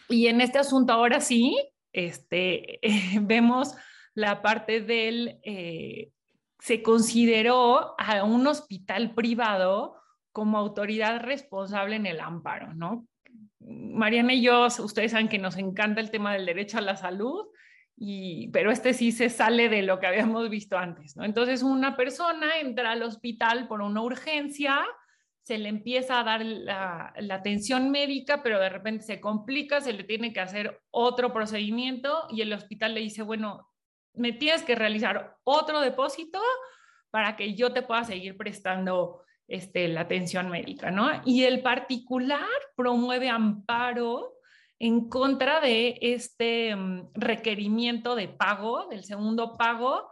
Y 0.09 0.27
en 0.29 0.41
este 0.41 0.59
asunto 0.59 0.93
ahora 0.93 1.21
sí, 1.21 1.57
este, 1.93 2.81
vemos 3.21 3.75
la 4.15 4.43
parte 4.43 4.81
del, 4.81 5.39
eh, 5.43 6.11
se 6.59 6.83
consideró 6.83 7.95
a 7.99 8.25
un 8.25 8.47
hospital 8.47 9.15
privado 9.15 9.97
como 10.33 10.59
autoridad 10.59 11.21
responsable 11.21 11.97
en 11.97 12.07
el 12.07 12.21
amparo, 12.21 12.75
¿no? 12.75 13.07
Mariana 13.61 14.35
y 14.35 14.43
yo, 14.43 14.67
ustedes 14.67 15.13
saben 15.13 15.29
que 15.29 15.39
nos 15.39 15.57
encanta 15.57 16.01
el 16.01 16.11
tema 16.11 16.33
del 16.33 16.47
derecho 16.47 16.79
a 16.79 16.83
la 16.83 16.97
salud, 16.97 17.47
y, 17.97 18.49
pero 18.49 18.71
este 18.71 18.95
sí 18.95 19.11
se 19.11 19.29
sale 19.29 19.69
de 19.69 19.83
lo 19.83 19.99
que 19.99 20.07
habíamos 20.07 20.49
visto 20.49 20.79
antes, 20.79 21.17
¿no? 21.17 21.25
Entonces 21.25 21.63
una 21.63 21.97
persona 21.97 22.61
entra 22.61 22.93
al 22.93 23.03
hospital 23.03 23.67
por 23.67 23.83
una 23.83 24.01
urgencia, 24.03 24.85
se 25.49 25.57
le 25.57 25.71
empieza 25.71 26.21
a 26.21 26.25
dar 26.25 26.45
la, 26.45 27.15
atención 27.31 27.91
médica, 27.91 28.43
pero 28.43 28.61
de 28.61 28.69
repente 28.69 29.03
se 29.03 29.19
complica, 29.19 29.81
se 29.81 29.95
le 29.95 30.05
tiene 30.05 30.31
que 30.31 30.41
hacer 30.41 30.83
otro 30.91 31.33
procedimiento 31.33 32.27
y 32.29 32.43
el 32.43 32.53
hospital 32.53 32.93
le 32.93 33.01
dice, 33.01 33.23
bueno, 33.23 33.67
me 34.13 34.33
tienes 34.33 34.63
que 34.63 34.75
realizar 34.75 35.39
otro 35.45 35.81
depósito 35.81 36.39
para 37.09 37.35
que 37.35 37.55
yo 37.55 37.73
te 37.73 37.81
pueda 37.81 38.05
seguir 38.05 38.37
prestando 38.37 39.23
este, 39.47 39.89
la 39.89 40.03
atención 40.03 40.51
médica, 40.51 40.91
¿no? 40.91 41.23
Y 41.25 41.45
el 41.45 41.63
particular 41.63 42.47
promueve 42.77 43.31
amparo 43.31 44.35
en 44.79 45.09
contra 45.09 45.63
de 45.63 45.99
este 46.03 46.77
mm, 46.77 47.13
requerimiento 47.15 48.17
de 48.17 48.29
pago, 48.29 48.87
del 48.91 49.03
segundo 49.03 49.57
pago, 49.57 50.11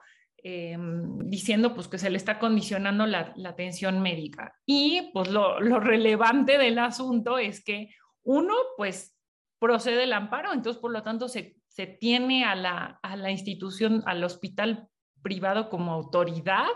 em, 0.49 1.19
diciendo 1.29 1.75
pues 1.75 1.89
que 1.89 1.99
se 1.99 2.09
le 2.09 2.17
está 2.17 2.39
condicionando 2.39 3.05
la, 3.05 3.35
atención 3.45 4.01
médica. 4.01 4.55
Y 4.65 5.11
pues 5.13 5.29
lo, 5.29 5.59
lo, 5.59 5.81
relevante 5.81 6.57
del 6.57 6.79
asunto 6.79 7.37
es 7.37 7.65
que 7.65 7.91
uno 8.23 8.55
pues 8.77 9.17
procede 9.59 10.05
el 10.05 10.13
amparo, 10.13 10.53
entonces 10.53 10.81
por 10.81 10.93
lo 10.93 11.03
tanto 11.03 11.27
se, 11.27 11.57
se 11.67 11.89
tiene 11.89 12.45
a 12.45 12.55
la, 12.55 13.01
a 13.03 13.17
la 13.17 13.33
institución, 13.33 14.05
al 14.07 14.23
hospital 14.23 14.87
privado 15.21 15.69
como 15.69 15.93
autoridad 15.93 16.69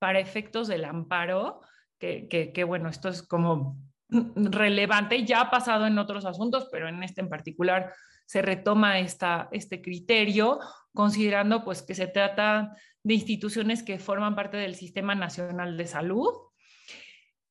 para 0.00 0.18
efectos 0.18 0.66
del 0.66 0.84
amparo, 0.84 1.60
que, 2.00 2.26
que, 2.26 2.52
que 2.52 2.64
bueno, 2.64 2.88
esto 2.88 3.10
es 3.10 3.22
como 3.22 3.78
relevante, 4.10 5.24
ya 5.24 5.42
ha 5.42 5.50
pasado 5.50 5.86
en 5.86 5.98
otros 5.98 6.24
asuntos, 6.24 6.68
pero 6.72 6.88
en 6.88 7.04
este 7.04 7.20
en 7.20 7.28
particular 7.28 7.94
se 8.28 8.42
retoma 8.42 8.98
esta, 8.98 9.48
este 9.52 9.80
criterio, 9.80 10.58
considerando 10.98 11.62
pues 11.64 11.80
que 11.82 11.94
se 11.94 12.08
trata 12.08 12.76
de 13.04 13.14
instituciones 13.14 13.84
que 13.84 14.00
forman 14.00 14.34
parte 14.34 14.56
del 14.56 14.74
Sistema 14.74 15.14
Nacional 15.14 15.76
de 15.76 15.86
Salud. 15.86 16.34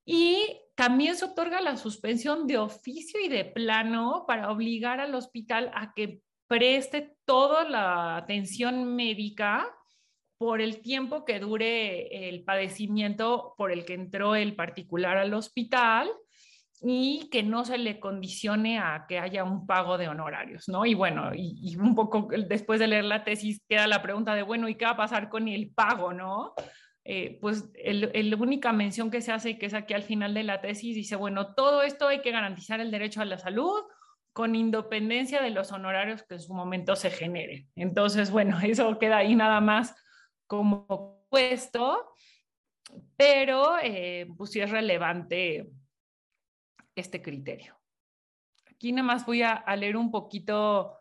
Y 0.05 0.59
también 0.75 1.15
se 1.15 1.23
otorga 1.23 1.61
la 1.61 1.77
suspensión 1.77 2.45
de 2.45 2.57
oficio 2.57 3.21
y 3.23 3.29
de 3.29 3.45
plano 3.45 4.25
para 4.27 4.51
obligar 4.51 4.99
al 4.99 5.15
hospital 5.15 5.71
a 5.75 5.93
que 5.93 6.19
preste 6.47 7.15
toda 7.23 7.63
la 7.63 8.17
atención 8.17 8.93
médica 8.97 9.73
por 10.37 10.59
el 10.59 10.81
tiempo 10.81 11.23
que 11.23 11.39
dure 11.39 12.27
el 12.27 12.43
padecimiento 12.43 13.55
por 13.57 13.71
el 13.71 13.85
que 13.85 13.93
entró 13.93 14.35
el 14.35 14.57
particular 14.57 15.15
al 15.15 15.33
hospital 15.33 16.11
y 16.81 17.29
que 17.31 17.41
no 17.41 17.65
se 17.65 17.77
le 17.77 17.99
condicione 17.99 18.79
a 18.79 19.05
que 19.07 19.19
haya 19.19 19.43
un 19.43 19.65
pago 19.65 19.97
de 19.97 20.07
honorarios, 20.07 20.67
¿no? 20.67 20.85
Y 20.85 20.93
bueno, 20.93 21.31
y, 21.33 21.75
un 21.77 21.95
poco 21.95 22.27
después 22.47 22.79
de 22.79 22.87
leer 22.87 23.05
la 23.05 23.23
tesis 23.23 23.63
queda 23.67 23.87
la 23.87 24.01
pregunta 24.01 24.35
de, 24.35 24.43
bueno, 24.43 24.69
¿y 24.69 24.75
qué 24.75 24.85
va 24.85 24.91
a 24.91 24.97
pasar 24.97 25.29
con 25.29 25.47
el 25.47 25.71
pago, 25.71 26.13
no? 26.13 26.53
Eh, 27.03 27.39
pues 27.41 27.69
la 27.83 28.37
única 28.37 28.73
mención 28.73 29.09
que 29.09 29.21
se 29.21 29.31
hace, 29.31 29.57
que 29.57 29.65
es 29.65 29.73
aquí 29.73 29.93
al 29.93 30.03
final 30.03 30.33
de 30.33 30.43
la 30.43 30.61
tesis, 30.61 30.93
dice, 30.93 31.15
bueno, 31.15 31.55
todo 31.55 31.81
esto 31.81 32.07
hay 32.07 32.21
que 32.21 32.31
garantizar 32.31 32.79
el 32.79 32.91
derecho 32.91 33.21
a 33.21 33.25
la 33.25 33.37
salud 33.37 33.81
con 34.33 34.53
independencia 34.53 35.41
de 35.41 35.49
los 35.49 35.71
honorarios 35.71 36.21
que 36.21 36.35
en 36.35 36.41
su 36.41 36.53
momento 36.53 36.95
se 36.95 37.09
generen. 37.09 37.67
Entonces, 37.75 38.29
bueno, 38.29 38.59
eso 38.63 38.99
queda 38.99 39.17
ahí 39.17 39.35
nada 39.35 39.61
más 39.61 39.95
como 40.45 41.25
puesto, 41.29 42.13
pero 43.15 43.77
eh, 43.81 44.27
pues 44.37 44.51
sí 44.51 44.59
es 44.59 44.69
relevante 44.69 45.67
este 46.97 47.21
criterio. 47.21 47.79
Aquí 48.69 48.91
nada 48.91 49.07
más 49.07 49.25
voy 49.25 49.43
a, 49.43 49.63
leer 49.75 49.97
un 49.97 50.11
poquito 50.11 50.97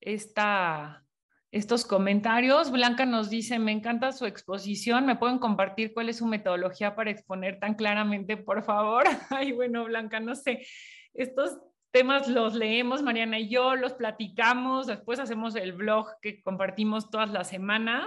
esta, 0.00 1.04
estos 1.50 1.84
comentarios. 1.84 2.70
Blanca 2.70 3.06
nos 3.06 3.30
dice, 3.30 3.58
me 3.58 3.72
encanta 3.72 4.12
su 4.12 4.26
exposición, 4.26 5.06
¿me 5.06 5.16
pueden 5.16 5.38
compartir 5.38 5.94
cuál 5.94 6.08
es 6.08 6.18
su 6.18 6.26
metodología 6.26 6.94
para 6.94 7.10
exponer 7.10 7.58
tan 7.58 7.74
claramente, 7.74 8.36
por 8.36 8.64
favor? 8.64 9.04
Ay, 9.30 9.52
bueno, 9.52 9.84
Blanca, 9.84 10.20
no 10.20 10.34
sé, 10.34 10.66
estos 11.14 11.58
temas 11.90 12.28
los 12.28 12.54
leemos, 12.54 13.02
Mariana 13.02 13.38
y 13.38 13.48
yo, 13.48 13.74
los 13.74 13.94
platicamos, 13.94 14.86
después 14.86 15.18
hacemos 15.18 15.56
el 15.56 15.72
blog 15.72 16.08
que 16.20 16.42
compartimos 16.42 17.10
todas 17.10 17.30
las 17.30 17.48
semanas. 17.48 18.06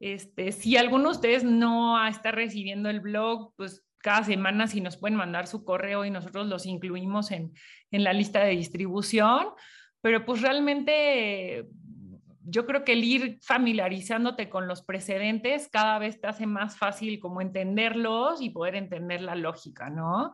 Este, 0.00 0.50
si 0.50 0.76
alguno 0.76 1.10
de 1.10 1.16
ustedes 1.16 1.44
no 1.44 2.04
está 2.06 2.32
recibiendo 2.32 2.88
el 2.88 3.00
blog, 3.00 3.52
pues 3.56 3.84
cada 4.02 4.24
semana 4.24 4.66
si 4.66 4.80
nos 4.80 4.96
pueden 4.96 5.16
mandar 5.16 5.46
su 5.46 5.64
correo 5.64 6.04
y 6.04 6.10
nosotros 6.10 6.46
los 6.46 6.66
incluimos 6.66 7.30
en, 7.30 7.52
la 7.90 8.12
lista 8.12 8.44
de 8.44 8.50
distribución. 8.50 9.48
Pero 10.00 10.24
pues 10.24 10.42
realmente 10.42 11.68
yo 12.44 12.66
creo 12.66 12.84
que 12.84 12.94
el 12.94 13.04
ir 13.04 13.38
familiarizándote 13.42 14.48
con 14.48 14.66
los 14.66 14.82
precedentes 14.82 15.68
cada 15.68 15.98
vez 15.98 16.20
te 16.20 16.26
hace 16.26 16.46
más 16.46 16.76
fácil 16.76 17.20
como 17.20 17.40
entenderlos 17.40 18.42
y 18.42 18.50
poder 18.50 18.74
entender 18.74 19.22
la 19.22 19.36
lógica, 19.36 19.88
¿no? 19.88 20.32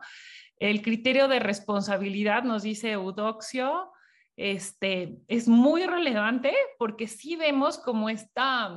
El 0.57 0.81
criterio 0.81 1.27
de 1.27 1.39
responsabilidad, 1.39 2.43
nos 2.43 2.63
dice 2.63 2.91
Eudoxio, 2.91 3.91
este, 4.35 5.17
es 5.27 5.47
muy 5.47 5.85
relevante 5.85 6.53
porque 6.77 7.07
sí 7.07 7.35
vemos 7.35 7.77
como, 7.77 8.09
esta, 8.09 8.73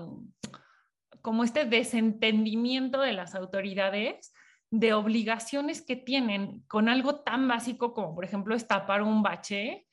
como 1.22 1.44
este 1.44 1.64
desentendimiento 1.64 3.00
de 3.00 3.12
las 3.12 3.34
autoridades 3.34 4.32
de 4.72 4.94
obligaciones 4.94 5.82
que 5.82 5.96
tienen 5.96 6.64
con 6.66 6.88
algo 6.88 7.16
tan 7.16 7.46
básico 7.46 7.92
como, 7.92 8.14
por 8.14 8.24
ejemplo, 8.24 8.56
tapar 8.60 9.02
un 9.02 9.22
bache. 9.22 9.86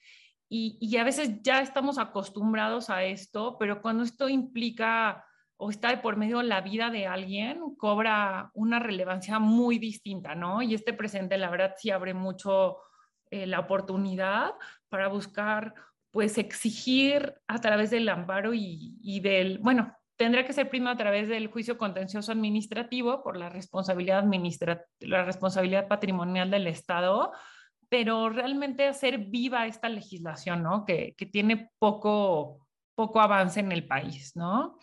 Y, 0.47 0.97
a 0.97 1.03
veces 1.03 1.43
ya 1.43 1.61
estamos 1.61 1.99
acostumbrados 1.99 2.89
a 2.89 3.03
esto, 3.03 3.57
pero 3.59 3.81
cuando 3.81 4.03
esto 4.03 4.29
implica 4.29 5.25
o 5.57 5.69
está 5.69 6.01
por 6.01 6.15
medio 6.15 6.37
de 6.37 6.45
la 6.45 6.61
vida 6.61 6.89
de 6.89 7.07
alguien, 7.07 7.75
cobra 7.75 8.51
una 8.53 8.79
relevancia 8.79 9.37
muy 9.37 9.79
distinta, 9.79 10.33
¿no? 10.33 10.61
Y 10.61 10.73
este 10.73 10.93
presente, 10.93 11.37
la 11.37 11.49
verdad, 11.49 11.75
sí 11.77 11.91
abre 11.91 12.13
mucho 12.13 12.77
eh, 13.31 13.45
la 13.45 13.59
oportunidad 13.59 14.53
para 14.87 15.09
buscar, 15.09 15.75
pues, 16.09 16.37
exigir 16.37 17.35
a 17.47 17.59
través 17.59 17.89
del 17.91 18.07
amparo 18.07 18.53
y, 18.53 18.97
y 19.01 19.19
del, 19.19 19.59
bueno, 19.59 19.93
tendría 20.19 20.45
que 20.45 20.51
ser 20.51 20.69
primero 20.69 20.91
a 20.91 20.97
través 20.97 21.29
del 21.29 21.47
juicio 21.47 21.77
contencioso 21.77 22.33
administrativo 22.33 23.23
por 23.23 23.37
la 23.37 23.47
responsabilidad, 23.47 24.25
la 24.99 25.23
responsabilidad 25.23 25.87
patrimonial 25.87 26.51
del 26.51 26.67
Estado, 26.67 27.31
pero 27.87 28.27
realmente 28.27 28.85
hacer 28.85 29.17
viva 29.17 29.65
esta 29.65 29.87
legislación, 29.87 30.61
¿no? 30.61 30.83
Que, 30.83 31.15
que 31.17 31.25
tiene 31.25 31.71
poco, 31.79 32.67
poco 32.95 33.21
avance 33.21 33.61
en 33.61 33.71
el 33.71 33.87
país, 33.87 34.35
¿no? 34.35 34.77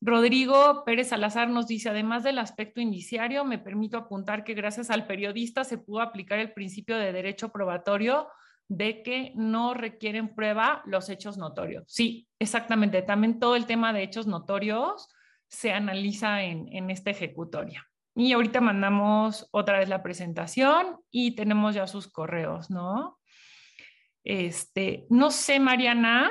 Rodrigo 0.00 0.82
Pérez 0.84 1.10
Salazar 1.10 1.48
nos 1.48 1.68
dice, 1.68 1.90
además 1.90 2.24
del 2.24 2.40
aspecto 2.40 2.80
indiciario, 2.80 3.44
me 3.44 3.58
permito 3.58 3.96
apuntar 3.96 4.42
que 4.42 4.54
gracias 4.54 4.90
al 4.90 5.06
periodista 5.06 5.62
se 5.62 5.78
pudo 5.78 6.00
aplicar 6.00 6.40
el 6.40 6.52
principio 6.52 6.98
de 6.98 7.12
derecho 7.12 7.52
probatorio 7.52 8.26
de 8.68 9.02
que 9.02 9.32
no 9.34 9.74
requieren 9.74 10.34
prueba 10.34 10.82
los 10.86 11.08
hechos 11.08 11.36
notorios. 11.36 11.84
Sí, 11.86 12.28
exactamente. 12.38 13.02
También 13.02 13.38
todo 13.38 13.56
el 13.56 13.66
tema 13.66 13.92
de 13.92 14.02
hechos 14.02 14.26
notorios 14.26 15.08
se 15.48 15.72
analiza 15.72 16.42
en, 16.42 16.68
en 16.72 16.90
esta 16.90 17.10
ejecutoria. 17.10 17.86
Y 18.16 18.32
ahorita 18.32 18.60
mandamos 18.60 19.48
otra 19.50 19.78
vez 19.78 19.88
la 19.88 20.02
presentación 20.02 20.98
y 21.10 21.34
tenemos 21.34 21.74
ya 21.74 21.86
sus 21.86 22.10
correos, 22.10 22.70
¿no? 22.70 23.18
Este, 24.22 25.06
no 25.10 25.30
sé, 25.30 25.60
Mariana, 25.60 26.30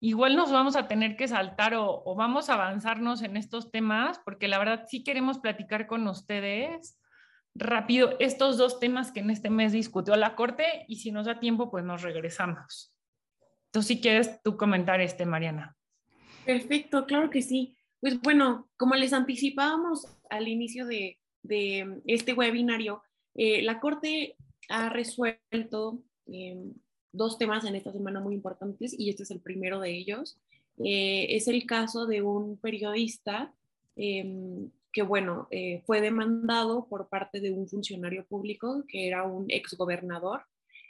igual 0.00 0.36
nos 0.36 0.52
vamos 0.52 0.76
a 0.76 0.88
tener 0.88 1.16
que 1.16 1.28
saltar 1.28 1.74
o, 1.74 2.02
o, 2.04 2.14
vamos 2.16 2.50
a 2.50 2.54
avanzarnos 2.54 3.22
en 3.22 3.36
estos 3.36 3.70
temas, 3.70 4.20
porque 4.24 4.48
la 4.48 4.58
verdad 4.58 4.84
sí 4.88 5.02
queremos 5.02 5.38
platicar 5.38 5.86
con 5.86 6.06
ustedes 6.08 6.98
rápido 7.58 8.16
estos 8.18 8.56
dos 8.56 8.78
temas 8.80 9.12
que 9.12 9.20
en 9.20 9.30
este 9.30 9.50
mes 9.50 9.72
discutió 9.72 10.16
la 10.16 10.34
Corte 10.34 10.84
y 10.88 10.96
si 10.96 11.10
nos 11.10 11.26
da 11.26 11.40
tiempo, 11.40 11.70
pues 11.70 11.84
nos 11.84 12.02
regresamos. 12.02 12.94
Entonces, 13.66 13.88
si 13.88 14.00
quieres 14.00 14.42
tú 14.42 14.56
comentar 14.56 15.00
este, 15.00 15.26
Mariana. 15.26 15.76
Perfecto, 16.44 17.06
claro 17.06 17.30
que 17.30 17.42
sí. 17.42 17.76
Pues 18.00 18.20
bueno, 18.20 18.68
como 18.76 18.94
les 18.94 19.12
anticipábamos 19.12 20.06
al 20.30 20.48
inicio 20.48 20.86
de, 20.86 21.18
este 22.06 22.34
webinario, 22.34 23.02
eh, 23.34 23.62
la 23.62 23.80
Corte 23.80 24.36
ha 24.68 24.88
resuelto 24.88 26.02
em, 26.26 26.74
dos 27.12 27.38
temas 27.38 27.64
en 27.64 27.74
esta 27.74 27.92
semana 27.92 28.20
muy 28.20 28.34
importantes 28.34 28.94
y 28.98 29.10
este 29.10 29.22
es 29.22 29.30
el 29.30 29.40
primero 29.40 29.80
de 29.80 29.90
ellos. 29.90 30.38
Eh, 30.84 31.26
es 31.30 31.48
el 31.48 31.66
caso 31.66 32.06
de 32.06 32.22
un 32.22 32.58
periodista 32.58 33.52
em, 33.96 34.70
que, 34.96 35.02
bueno, 35.02 35.46
eh, 35.50 35.82
fue 35.84 36.00
demandado 36.00 36.88
por 36.88 37.10
parte 37.10 37.38
de 37.38 37.50
un 37.50 37.68
funcionario 37.68 38.24
público 38.24 38.82
que 38.88 39.06
era 39.06 39.24
un 39.24 39.44
exgobernador. 39.50 40.46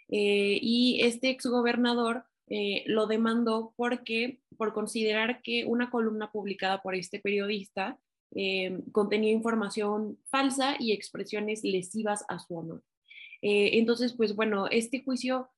Eh, 0.09 0.61
y 0.63 1.01
este 1.03 1.29
exgobernador 1.29 2.23
eh, 2.47 2.85
lo 2.87 3.09
demandó 3.09 3.75
porque, 3.75 4.39
por 4.57 4.73
considerar 4.73 5.43
que 5.43 5.65
una 5.65 5.91
columna 5.91 6.31
publicada 6.31 6.83
por 6.83 6.95
este 6.95 7.19
periodista 7.19 7.99
eh, 8.37 8.79
contenía 8.93 9.33
información 9.33 10.21
falsa 10.31 10.77
y 10.79 10.93
expresiones 10.93 11.65
lesivas 11.65 12.25
a 12.29 12.39
su 12.39 12.57
honor. 12.57 12.85
entonces, 13.43 14.15
pues 14.17 14.37
bueno, 14.37 14.69
este 14.69 15.03
juicio 15.03 15.51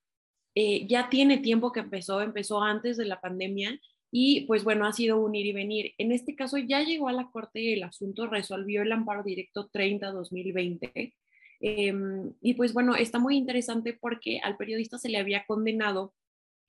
ya 0.86 1.10
tiene 1.10 1.36
tiempo 1.36 1.70
que 1.70 1.80
empezó, 1.80 2.22
empezó 2.22 2.62
antes 2.62 2.96
de 2.96 3.04
la 3.04 3.20
pandemia 3.20 3.78
y 4.10 4.42
pues 4.42 4.64
bueno, 4.64 4.86
ha 4.86 4.92
sido 4.92 5.20
un 5.20 5.34
ir 5.34 5.46
y 5.46 5.52
venir. 5.52 5.94
En 5.98 6.12
este 6.12 6.34
caso 6.34 6.58
ya 6.58 6.82
llegó 6.82 7.08
a 7.08 7.12
la 7.12 7.30
Corte 7.30 7.74
el 7.74 7.82
asunto, 7.82 8.26
resolvió 8.26 8.82
el 8.82 8.92
amparo 8.92 9.22
directo 9.22 9.68
30-2020. 9.70 11.14
Em, 11.60 12.32
y 12.40 12.54
pues 12.54 12.72
bueno, 12.72 12.94
está 12.94 13.18
muy 13.18 13.36
interesante 13.36 13.92
porque 13.92 14.40
al 14.42 14.56
periodista 14.56 14.98
se 14.98 15.08
le 15.08 15.18
había 15.18 15.44
condenado 15.44 16.14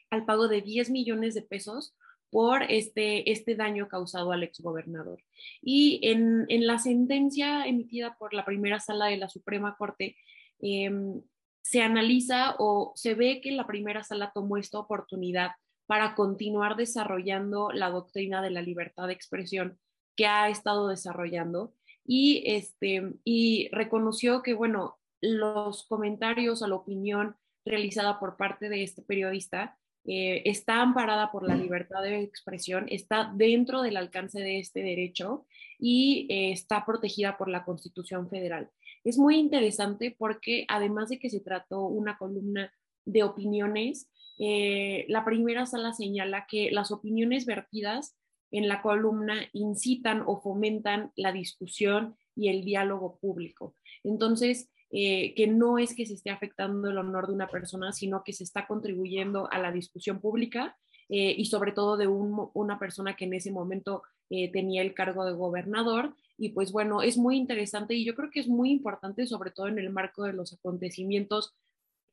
al 0.10 0.26
pago 0.26 0.48
de 0.48 0.62
10 0.62 0.90
millones 0.90 1.36
de 1.36 1.44
pesos 1.44 1.96
por 2.32 2.64
este, 2.64 3.32
este 3.32 3.56
daño 3.56 3.88
causado 3.88 4.32
al 4.32 4.44
exgobernador. 4.44 5.24
Y 5.62 6.00
en, 6.04 6.46
en 6.50 6.68
la 6.68 6.78
sentencia 6.78 7.66
emitida 7.66 8.16
por 8.18 8.34
la 8.34 8.46
primera 8.46 8.80
sala 8.80 9.08
de 9.08 9.18
la 9.18 9.30
Suprema 9.30 9.76
Corte, 9.78 10.18
em, 10.60 11.22
se 11.62 11.82
analiza 11.82 12.56
o 12.60 12.94
se 12.96 13.14
ve 13.14 13.42
que 13.42 13.52
la 13.52 13.68
primera 13.68 14.04
sala 14.04 14.32
tomó 14.34 14.58
esta 14.58 14.80
oportunidad 14.80 15.52
para 15.90 16.14
continuar 16.14 16.76
desarrollando 16.76 17.72
la 17.72 17.90
doctrina 17.90 18.44
de 18.44 18.52
la 18.52 18.62
libertad 18.62 19.08
de 19.08 19.14
expresión 19.14 19.80
que 20.16 20.28
ha 20.28 20.48
estado 20.48 20.88
desarrollando 20.88 21.74
y, 22.06 22.44
este, 22.46 23.14
y 23.24 23.70
reconoció 23.72 24.44
que, 24.44 24.54
bueno, 24.54 25.00
los 25.20 25.88
comentarios 25.88 26.62
o 26.62 26.68
la 26.68 26.76
opinión 26.76 27.38
realizada 27.66 28.20
por 28.20 28.38
parte 28.38 28.70
de 28.70 28.84
este 28.84 29.02
periodista 29.02 29.80
eh, 30.06 30.44
está 30.46 30.80
amparada 30.80 31.32
por 31.32 31.42
la 31.48 31.56
libertad 31.56 32.04
de 32.04 32.22
expresión, 32.22 32.86
está 32.92 33.34
dentro 33.36 33.82
del 33.82 33.98
alcance 33.98 34.40
de 34.42 34.60
este 34.60 34.84
derecho 34.84 35.48
y 35.80 36.28
eh, 36.30 36.52
está 36.52 36.86
protegida 36.86 37.36
por 37.36 37.50
la 37.50 37.66
Constitución 37.66 38.30
Federal. 38.30 38.70
Es 39.04 39.18
muy 39.18 39.38
interesante 39.38 40.16
porque 40.16 40.66
además 40.68 41.10
de 41.10 41.18
que 41.18 41.32
se 41.32 41.40
trató 41.40 41.88
una 41.88 42.16
columna 42.20 42.72
de 43.06 43.24
opiniones, 43.24 44.08
eh, 44.40 45.06
la 45.10 45.26
primera 45.26 45.66
sala 45.66 45.94
señala 45.94 46.48
que 46.50 46.72
las 46.72 46.92
opiniones 46.92 47.46
vertidas 47.46 48.16
en 48.52 48.68
la 48.68 48.82
columna 48.82 49.42
incitan 49.52 50.24
o 50.26 50.42
fomentan 50.42 51.12
la 51.16 51.34
discusión 51.34 52.16
y 52.36 52.48
el 52.48 52.64
diálogo 52.64 53.20
público. 53.20 53.76
Entonces, 54.04 54.70
eh, 54.92 55.36
que 55.36 55.46
no 55.46 55.78
es 55.78 55.94
que 55.94 56.06
se 56.06 56.14
esté 56.14 56.32
afectando 56.32 56.90
el 56.90 56.98
honor 56.98 57.28
de 57.28 57.34
una 57.34 57.48
persona, 57.48 57.92
sino 57.92 58.24
que 58.24 58.34
se 58.34 58.46
está 58.46 58.66
contribuyendo 58.66 59.52
a 59.52 59.60
la 59.60 59.72
discusión 59.72 60.20
pública 60.20 60.76
eh, 61.10 61.36
y 61.38 61.46
sobre 61.46 61.74
todo 61.74 61.98
de 61.98 62.08
una 62.08 62.80
persona 62.80 63.16
que 63.16 63.26
en 63.26 63.34
ese 63.34 63.52
momento 63.52 64.04
tenía 64.30 64.84
el 64.84 64.94
cargo 64.94 65.26
de 65.26 65.34
gobernador. 65.34 66.16
Y 66.38 66.50
pues 66.50 66.72
bueno, 66.72 67.02
es 67.02 67.18
muy 67.18 67.36
interesante 67.36 67.96
y 67.96 68.06
yo 68.06 68.14
creo 68.14 68.30
que 68.30 68.40
es 68.40 68.48
muy 68.48 68.70
importante, 68.70 69.26
sobre 69.26 69.50
todo 69.50 69.68
en 69.68 69.80
el 69.80 69.90
marco 69.90 70.24
de 70.24 70.34
los 70.34 70.54
acontecimientos 70.54 71.56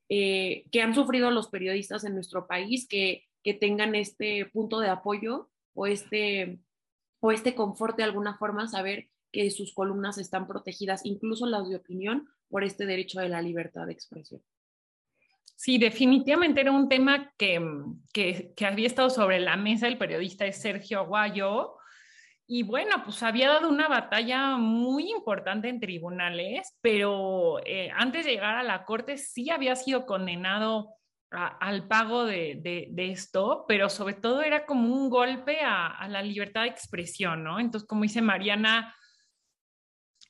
que 0.09 0.81
han 0.81 0.95
sufrido 0.95 1.31
los 1.31 1.49
periodistas 1.49 2.03
en 2.03 2.15
nuestro 2.15 2.47
país, 2.47 2.87
que, 2.87 3.25
que 3.43 3.53
tengan 3.53 3.95
este 3.95 4.45
punto 4.45 4.79
de 4.79 4.89
apoyo 4.89 5.49
o 5.73 5.87
este, 5.87 6.59
o 7.19 7.31
este 7.31 7.55
confort 7.55 7.97
de 7.97 8.03
alguna 8.03 8.37
forma, 8.37 8.67
saber 8.67 9.09
que 9.31 9.49
sus 9.51 9.73
columnas 9.73 10.17
están 10.17 10.47
protegidas, 10.47 11.05
incluso 11.05 11.45
las 11.45 11.69
de 11.69 11.75
opinión, 11.75 12.29
por 12.49 12.63
este 12.63 12.85
derecho 12.85 13.19
de 13.19 13.29
la 13.29 13.41
libertad 13.41 13.85
de 13.85 13.93
expresión. 13.93 14.41
Sí, 15.55 15.77
definitivamente 15.77 16.61
era 16.61 16.71
un 16.71 16.87
tema 16.87 17.33
que, 17.37 17.59
que, 18.13 18.53
que 18.55 18.65
había 18.65 18.87
estado 18.87 19.09
sobre 19.09 19.39
la 19.39 19.57
mesa 19.57 19.87
el 19.87 19.97
periodista 19.97 20.49
Sergio 20.53 20.99
Aguayo. 20.99 21.77
Y 22.49 22.63
bueno, 22.63 23.03
pues 23.03 23.21
había 23.23 23.49
dado 23.49 23.67
una 23.67 23.89
batalla 23.89 24.55
muy 24.55 25.11
importante 25.11 25.67
en 25.67 25.81
tribunales, 25.81 26.77
pero 26.81 27.59
eh, 27.65 27.91
antes 27.93 28.25
de 28.25 28.31
llegar 28.31 28.55
a 28.55 28.63
la 28.63 28.85
corte 28.85 29.17
sí 29.17 29.49
había 29.49 29.75
sido 29.75 30.05
condenado 30.05 30.93
al 31.29 31.89
pago 31.89 32.25
de, 32.25 32.87
de, 32.89 33.11
esto, 33.11 33.65
pero 33.67 33.89
sobre 33.89 34.13
todo 34.13 34.41
era 34.43 34.65
como 34.65 34.95
un 34.95 35.09
golpe 35.09 35.59
a, 35.61 36.07
la 36.07 36.21
libertad 36.21 36.61
de 36.61 36.69
expresión, 36.69 37.43
¿no? 37.43 37.59
Entonces, 37.59 37.85
como 37.85 38.03
dice 38.03 38.21
Mariana, 38.21 38.95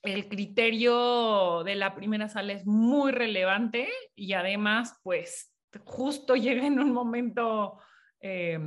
el 0.01 0.27
criterio 0.27 1.63
de 1.63 1.75
la 1.75 1.93
primera 1.93 2.29
sala 2.29 2.53
es 2.53 2.65
muy 2.65 3.11
relevante 3.11 3.89
y 4.15 4.33
además, 4.33 4.99
pues, 5.03 5.53
justo 5.85 6.35
llega 6.35 6.65
en 6.65 6.79
un 6.79 6.91
momento 6.91 7.79
eh, 8.19 8.59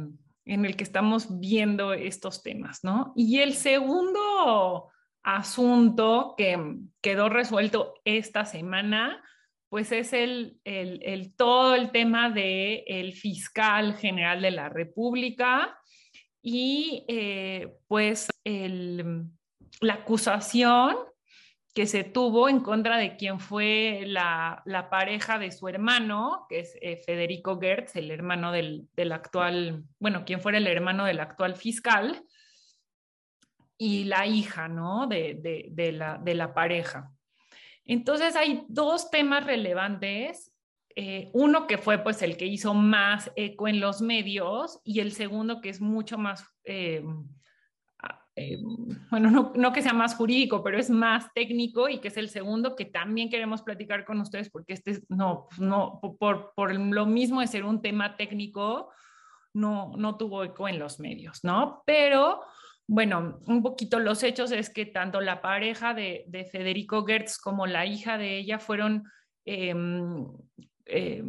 en 0.44 0.64
el 0.64 0.76
que 0.76 0.84
estamos 0.84 1.40
viendo 1.40 1.92
estos 1.92 2.42
temas, 2.42 2.80
¿no? 2.82 3.12
Y 3.16 3.38
el 3.38 3.54
segundo 3.54 4.90
asunto 5.22 6.34
que 6.36 6.58
quedó 7.00 7.28
resuelto 7.28 7.94
esta 8.04 8.44
semana, 8.44 9.22
pues 9.68 9.92
es 9.92 10.12
el, 10.12 10.58
el, 10.64 11.34
todo 11.36 11.74
el 11.74 11.90
tema 11.92 12.30
del 12.30 12.82
el 12.86 13.12
fiscal 13.12 13.94
general 13.94 14.42
de 14.42 14.50
la 14.50 14.68
República 14.68 15.78
y 16.42 17.04
eh, 17.08 17.72
pues 17.86 18.28
la 18.44 19.94
acusación 19.94 20.96
que 21.74 21.86
se 21.86 22.02
tuvo 22.02 22.48
en 22.48 22.60
contra 22.60 22.96
de 22.96 23.16
quien 23.16 23.38
fue 23.38 24.02
la, 24.06 24.62
la 24.64 24.90
pareja 24.90 25.38
de 25.38 25.52
su 25.52 25.68
hermano, 25.68 26.46
que 26.48 26.60
es 26.60 26.76
eh, 26.80 26.96
Federico 26.96 27.60
Gertz, 27.60 27.94
el 27.96 28.10
hermano 28.10 28.50
del, 28.50 28.88
del, 28.96 29.12
actual, 29.12 29.84
bueno, 29.98 30.24
quien 30.24 30.40
fuera 30.40 30.58
el 30.58 30.66
hermano 30.66 31.04
del 31.04 31.20
actual 31.20 31.54
fiscal, 31.54 32.24
y 33.78 34.04
la 34.04 34.26
hija, 34.26 34.68
¿no? 34.68 35.06
De, 35.06 35.70
de, 35.70 35.92
la, 35.92 36.18
de 36.18 36.34
la 36.34 36.52
pareja. 36.52 37.12
Entonces 37.86 38.36
hay 38.36 38.64
dos 38.68 39.10
temas 39.10 39.46
relevantes. 39.46 40.52
Eh, 40.96 41.30
uno 41.32 41.66
que 41.66 41.78
fue 41.78 41.98
pues 41.98 42.20
el 42.20 42.36
que 42.36 42.44
hizo 42.44 42.74
más 42.74 43.32
eco 43.36 43.68
en 43.68 43.80
los 43.80 44.02
medios 44.02 44.80
y 44.84 45.00
el 45.00 45.12
segundo 45.12 45.62
que 45.62 45.70
es 45.70 45.80
mucho 45.80 46.18
más 46.18 46.44
eh, 46.64 47.02
eh, 48.40 48.58
bueno, 49.10 49.30
no, 49.30 49.52
no, 49.54 49.70
que 49.70 49.82
sea 49.82 49.92
más 49.92 50.14
jurídico, 50.14 50.64
pero 50.64 50.78
es 50.78 50.88
más 50.88 51.30
técnico 51.34 51.90
y 51.90 51.98
que 51.98 52.08
es 52.08 52.16
el 52.16 52.30
segundo 52.30 52.74
que 52.74 52.86
también 52.86 53.28
queremos 53.28 53.60
platicar 53.60 54.06
con 54.06 54.18
ustedes 54.18 54.48
porque 54.48 54.72
este 54.72 55.02
no, 55.10 55.46
no 55.58 56.00
por, 56.18 56.54
por 56.54 56.74
lo 56.74 57.04
mismo 57.04 57.42
de 57.42 57.48
ser 57.48 57.66
un 57.66 57.82
tema 57.82 58.16
técnico, 58.16 58.90
no, 59.52 59.92
no 59.98 60.16
tuvo 60.16 60.42
eco 60.42 60.68
en 60.68 60.78
los 60.78 61.00
medios, 61.00 61.44
¿no? 61.44 61.82
Pero 61.84 62.40
bueno, 62.86 63.40
un 63.46 63.62
poquito 63.62 63.98
los 63.98 64.22
hechos 64.22 64.52
es 64.52 64.70
que 64.70 64.86
tanto 64.86 65.20
la 65.20 65.42
pareja 65.42 65.92
de, 65.92 66.24
de 66.26 66.46
Federico 66.46 67.04
Gertz 67.04 67.36
como 67.36 67.66
la 67.66 67.84
hija 67.84 68.16
de 68.16 68.38
ella 68.38 68.58
fueron 68.58 69.04
eh, 69.44 69.74
eh, 70.86 71.22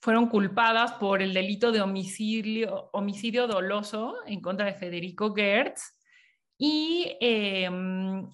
fueron 0.00 0.28
culpadas 0.28 0.92
por 0.94 1.22
el 1.22 1.34
delito 1.34 1.72
de 1.72 1.80
homicidio, 1.80 2.90
homicidio 2.92 3.46
doloso 3.46 4.16
en 4.26 4.40
contra 4.40 4.66
de 4.66 4.74
Federico 4.74 5.34
Gertz 5.34 5.94
y 6.56 7.16
eh, 7.20 7.70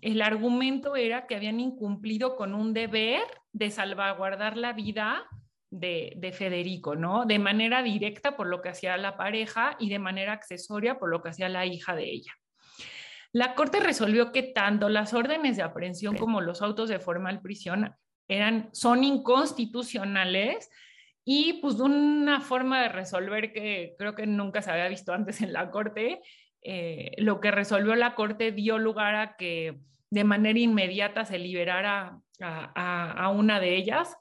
el 0.01 0.23
argumento 0.23 0.97
era 0.97 1.27
que 1.27 1.37
habían 1.37 1.61
incumplido 1.61 2.37
con 2.37 2.55
un 2.55 2.73
deber 2.73 3.23
de 3.53 3.71
salvaguardar 3.71 4.57
la 4.57 4.73
vida 4.73 5.27
de, 5.71 6.15
de, 6.17 6.33
Federico, 6.33 6.95
¿no? 6.95 7.27
De 7.27 7.39
manera 7.39 7.83
directa 7.83 8.37
por 8.37 8.47
lo 8.47 8.63
que 8.63 8.71
hacía 8.71 8.97
la 8.97 9.17
pareja 9.17 9.77
y 9.79 9.91
de 9.91 9.99
manera 9.99 10.33
accesoria 10.33 10.99
por 10.99 11.11
lo 11.11 11.23
que 11.23 11.31
hacía 11.31 11.49
la 11.49 11.67
hija 11.67 11.95
de 11.95 12.05
ella. 12.05 12.33
La 13.35 13.57
Corte 13.57 13.81
resolvió 13.81 14.31
que 14.31 14.45
tanto 14.45 14.89
las 14.89 15.13
órdenes 15.13 15.57
de 15.57 15.65
aprehensión 15.65 16.17
como 16.17 16.41
los 16.41 16.63
autos 16.63 16.89
de 16.89 17.01
formal 17.01 17.41
prisión 17.41 17.93
eran, 18.29 18.71
son 18.73 19.05
inconstitucionales 19.05 20.71
y 21.25 21.55
pues 21.55 21.77
una 21.77 22.41
forma 22.41 22.83
de 22.83 22.89
resolver 22.89 23.53
que 23.53 23.95
creo 23.99 24.15
que 24.15 24.27
nunca 24.27 24.63
se 24.63 24.71
había 24.71 24.89
visto 24.89 25.13
antes 25.13 25.41
en 25.41 25.53
la 25.53 25.71
Corte, 25.71 26.21
eh, 26.63 27.13
lo 27.19 27.41
que 27.41 27.51
resolvió 27.51 27.95
la 27.95 28.15
Corte 28.15 28.53
dio 28.53 28.79
lugar 28.79 29.15
a 29.15 29.37
que 29.37 29.79
de 30.11 30.25
manera 30.25 30.59
inmediata 30.59 31.25
se 31.25 31.39
liberara 31.39 32.19
a 32.41 33.29
una 33.35 33.61
de 33.61 33.77
ellas. 33.77 34.17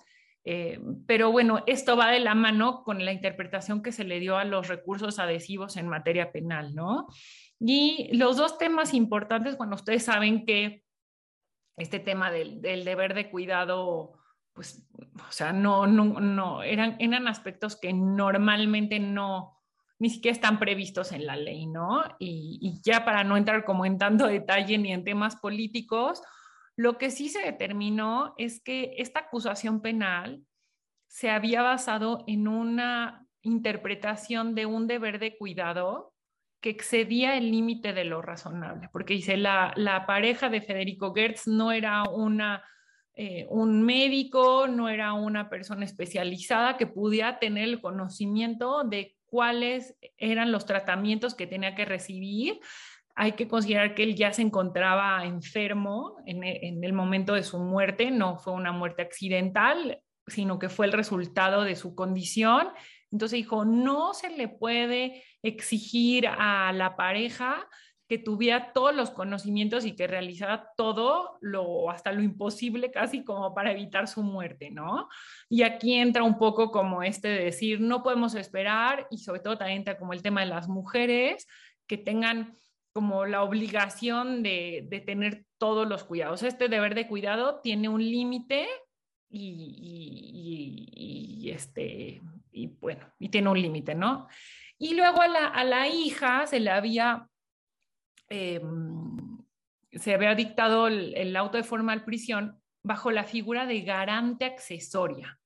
Eh, 0.46 0.80
pero 1.08 1.32
bueno, 1.32 1.64
esto 1.68 1.96
va 1.96 2.12
de 2.12 2.20
la 2.20 2.36
mano 2.36 2.84
con 2.84 3.04
la 3.04 3.14
interpretación 3.14 3.82
que 3.82 3.92
se 3.92 4.04
le 4.04 4.20
dio 4.20 4.38
a 4.38 4.44
los 4.44 4.68
recursos 4.68 5.20
adhesivos 5.20 5.78
en 5.78 5.88
materia 5.88 6.32
penal, 6.32 6.76
¿no? 6.76 7.08
Y 7.60 8.10
los 8.16 8.38
dos 8.38 8.58
temas 8.58 8.94
importantes, 8.94 9.58
bueno, 9.58 9.76
ustedes 9.76 10.04
saben 10.04 10.46
que 10.46 10.84
este 11.78 12.00
tema 12.00 12.32
del, 12.32 12.62
deber 12.62 13.14
de 13.14 13.30
cuidado, 13.30 14.14
pues, 14.54 14.88
o 15.28 15.32
sea, 15.32 15.54
no, 15.54 15.88
no, 15.88 16.20
no, 16.20 16.64
eran, 16.64 16.96
eran 17.00 17.28
aspectos 17.28 17.76
que 17.76 17.94
normalmente 17.94 19.00
no, 19.00 19.62
ni 20.00 20.10
siquiera 20.10 20.34
están 20.34 20.60
previstos 20.60 21.12
en 21.12 21.26
la 21.26 21.36
ley, 21.36 21.66
¿no? 21.66 22.04
Y 22.20 22.80
ya 22.84 23.06
para 23.06 23.24
no 23.24 23.38
entrar 23.38 23.66
como 23.66 23.86
en 23.86 23.98
tanto 23.98 24.28
detalle 24.28 24.78
ni 24.78 24.94
en 24.94 25.04
temas 25.04 25.36
políticos, 25.36 26.22
lo 26.76 26.98
que 26.98 27.12
sí 27.12 27.30
se 27.30 27.42
determinó 27.42 28.34
es 28.38 28.62
que 28.62 28.96
esta 28.98 29.22
acusación 29.22 29.82
penal 29.82 30.44
se 31.08 31.30
había 31.30 31.62
basado 31.62 32.24
en 32.28 32.48
una 32.48 33.28
interpretación 33.44 34.56
de 34.56 34.66
un 34.66 34.88
deber 34.88 35.20
de 35.20 35.38
cuidado 35.38 36.13
que 36.64 36.70
excedía 36.70 37.36
el 37.36 37.52
límite 37.52 37.92
de 37.92 38.06
lo 38.06 38.22
razonable, 38.22 38.88
porque 38.94 39.16
dice, 39.16 39.36
la, 39.36 39.74
la 39.76 40.06
pareja 40.06 40.48
de 40.48 40.62
Federico 40.62 41.14
Gertz 41.14 41.46
no 41.46 41.74
era 41.74 42.04
una, 42.04 42.64
eh, 43.16 43.46
un 43.50 43.84
médico, 43.84 44.70
no 44.70 44.88
era 44.88 45.12
una 45.12 45.50
persona 45.50 45.84
especializada 45.84 46.78
que 46.78 46.88
pudiera 46.88 47.38
tener 47.38 47.66
el 47.66 47.82
conocimiento 47.82 48.86
de 48.86 49.18
cuáles 49.26 49.98
eran 50.16 50.54
los 50.54 50.66
tratamientos 50.66 51.36
que 51.36 51.48
tenía 51.48 51.76
que 51.76 51.84
recibir. 51.84 52.62
Hay 53.14 53.34
que 53.34 53.50
considerar 53.50 53.94
que 53.94 54.04
él 54.04 54.16
ya 54.16 54.32
se 54.32 54.42
encontraba 54.42 55.26
enfermo 55.26 56.16
en, 56.26 56.46
en 56.46 56.82
el 56.82 56.94
momento 56.94 57.34
de 57.34 57.44
su 57.44 57.60
muerte, 57.60 58.10
no 58.10 58.38
fue 58.38 58.54
una 58.54 58.72
muerte 58.72 59.02
accidental, 59.02 60.00
sino 60.28 60.60
que 60.60 60.70
fue 60.70 60.86
el 60.86 60.94
resultado 60.94 61.66
de 61.66 61.76
su 61.76 61.94
condición 61.94 62.70
Entonces 63.14 63.38
dijo, 63.38 63.64
no 63.64 64.14
se 64.14 64.30
le 64.32 64.50
puede 64.50 65.24
exigir 65.42 66.28
a 66.28 66.74
la 66.74 66.98
pareja 66.98 67.66
que 68.10 68.18
tuviera 68.18 68.74
todos 68.74 68.94
los 68.94 69.12
conocimientos 69.12 69.86
y 69.86 69.96
que 69.96 70.08
realizara 70.08 70.68
todo 70.76 71.38
lo 71.40 71.90
hasta 71.90 72.12
lo 72.12 72.22
imposible 72.22 72.92
casi 72.92 73.24
como 73.24 73.54
para 73.54 73.72
evitar 73.72 74.08
su 74.08 74.24
muerte, 74.24 74.72
¿no? 74.72 75.08
Y 75.48 75.62
aquí 75.62 75.94
entra 75.94 76.24
un 76.24 76.38
poco 76.38 76.72
como 76.72 77.04
este 77.04 77.30
de 77.30 77.46
decir, 77.46 77.80
no 77.80 78.04
podemos 78.04 78.36
esperar 78.36 79.08
y 79.10 79.20
sobre 79.20 79.40
todo 79.40 79.58
también 79.58 79.80
entra 79.80 79.98
como 79.98 80.14
el 80.14 80.22
tema 80.22 80.42
de 80.42 80.48
las 80.48 80.68
mujeres 80.68 81.48
que 81.88 81.98
tengan 81.98 82.58
como 82.94 83.26
la 83.26 83.44
obligación 83.44 84.44
de, 84.44 84.86
de 84.90 85.00
tener 85.00 85.46
todos 85.58 85.88
los 85.88 86.04
cuidados. 86.04 86.44
Este 86.44 86.68
deber 86.68 86.96
de 86.96 87.08
cuidado 87.08 87.62
tiene 87.62 87.90
un 87.90 88.02
límite 88.02 88.68
y, 89.36 90.92
y, 90.96 91.50
este, 91.50 92.22
y 92.54 92.68
bueno, 92.68 93.06
y 93.20 93.30
tiene 93.30 93.50
un 93.50 93.62
límite, 93.62 93.96
¿no? 93.96 94.28
Y 94.78 94.96
luego 94.96 95.22
a 95.22 95.28
la, 95.28 95.48
a 95.48 95.64
la 95.64 95.88
hija 95.88 96.46
se 96.48 96.60
le 96.60 96.70
había 96.70 97.28
Em, 98.36 99.44
se 99.92 100.16
había 100.16 100.34
dictado 100.34 100.88
el, 100.88 101.36
auto 101.36 101.58
de 101.58 101.64
formal 101.64 102.04
prisión 102.04 102.60
bajo 102.84 103.12
la 103.12 103.26
figura 103.26 103.68
de 103.68 103.82
garante 103.82 104.46
accesoria, 104.46 105.40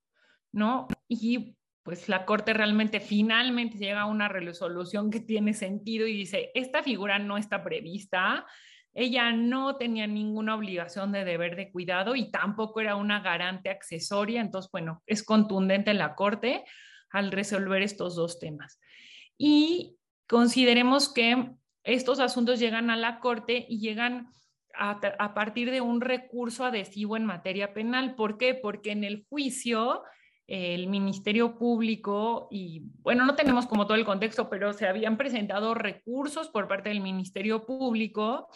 ¿no? 0.53 0.87
Y 1.09 1.57
pues 1.83 2.07
la 2.07 2.25
Corte 2.25 2.53
realmente 2.53 3.01
finalmente 3.01 3.77
llega 3.77 4.01
a 4.01 4.05
una 4.05 4.29
resolución 4.29 5.11
que 5.11 5.19
tiene 5.19 5.53
sentido 5.53 6.07
y 6.07 6.13
dice, 6.13 6.51
esta 6.53 6.81
figura 6.81 7.19
no 7.19 7.37
está 7.37 7.61
prevista, 7.61 8.45
ella 8.93 9.33
no 9.33 9.75
tenía 9.75 10.07
ninguna 10.07 10.55
obligación 10.55 11.11
de 11.11 11.25
deber 11.25 11.57
de 11.57 11.71
cuidado 11.73 12.15
y 12.15 12.31
tampoco 12.31 12.79
era 12.79 12.95
una 12.95 13.19
garante 13.19 13.69
accesoria, 13.69 14.39
entonces, 14.39 14.71
bueno, 14.71 15.03
es 15.05 15.23
contundente 15.23 15.93
la 15.93 16.15
Corte 16.15 16.63
al 17.09 17.31
resolver 17.31 17.81
estos 17.81 18.15
dos 18.15 18.39
temas. 18.39 18.79
Y 19.37 19.97
consideremos 20.27 21.11
que 21.11 21.51
estos 21.83 22.19
asuntos 22.19 22.59
llegan 22.59 22.89
a 22.89 22.97
la 22.97 23.19
Corte 23.19 23.65
y 23.67 23.79
llegan 23.79 24.29
a, 24.73 25.33
partir 25.33 25.71
de 25.71 25.81
un 25.81 26.01
recurso 26.01 26.65
adhesivo 26.65 27.17
en 27.17 27.25
materia 27.25 27.73
penal. 27.73 28.15
¿Por 28.15 28.37
qué? 28.37 28.53
Porque 28.53 28.91
en 28.91 29.03
el 29.03 29.25
juicio 29.29 30.03
el 30.47 30.87
Ministerio 30.87 31.57
Público 31.57 32.47
y, 32.49 32.83
bueno, 33.01 33.25
no 33.25 33.35
tenemos 33.35 33.67
como 33.67 33.85
todo 33.85 33.97
el 33.97 34.05
contexto, 34.05 34.49
pero 34.49 34.71
se 34.71 34.87
habían 34.87 35.17
presentado 35.17 35.73
recursos 35.73 36.47
por 36.47 36.69
parte 36.69 36.89
del 36.89 37.01
Ministerio 37.01 37.65
Público 37.65 38.47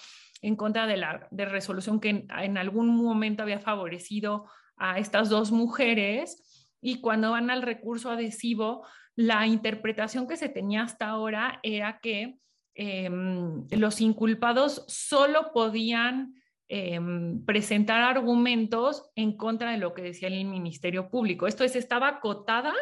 en 0.42 0.56
contra 0.56 0.88
de 0.88 0.98
la 0.98 1.28
de 1.32 1.46
resolución 1.46 2.00
que 2.00 2.26
en, 2.30 2.58
algún 2.58 2.96
momento 2.96 3.44
había 3.44 3.60
favorecido 3.60 4.46
a 4.78 5.00
estas 5.00 5.30
dos 5.30 5.52
mujeres. 5.52 6.51
Y 6.82 7.00
cuando 7.00 7.32
van 7.32 7.50
al 7.50 7.62
recurso 7.62 8.10
adhesivo, 8.10 8.86
la 9.16 9.46
interpretación 9.48 10.28
que 10.28 10.38
se 10.38 10.50
tenía 10.50 10.84
hasta 10.84 11.08
ahora 11.08 11.60
era 11.64 12.00
que 12.00 12.42
Em, 12.74 13.68
los 13.72 14.00
inculpados 14.00 14.86
solo 14.88 15.52
podían 15.54 16.36
em, 16.70 17.44
presentar 17.44 18.02
argumentos 18.02 19.12
en 19.16 19.36
contra 19.36 19.72
de 19.72 19.78
lo 19.78 19.94
que 19.94 20.02
decía 20.02 20.30
el 20.30 20.46
Ministerio 20.46 21.10
Público. 21.10 21.48
Esto 21.48 21.66
es, 21.66 21.76
estaba 21.76 22.08
acotada 22.08 22.74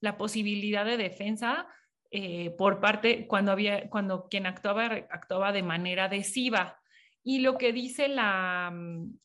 la 0.00 0.18
posibilidad 0.18 0.84
de 0.84 0.98
defensa 0.98 1.66
eh, 2.10 2.54
por 2.58 2.80
parte, 2.80 3.26
cuando, 3.26 3.52
había, 3.52 3.88
cuando 3.88 4.28
quien 4.28 4.46
actuaba, 4.46 4.84
actuaba 5.10 5.52
de 5.52 5.62
manera 5.62 6.04
adhesiva. 6.04 6.78
Y 7.22 7.40
lo 7.40 7.56
que 7.56 7.72
dice 7.72 8.08
la, 8.08 8.72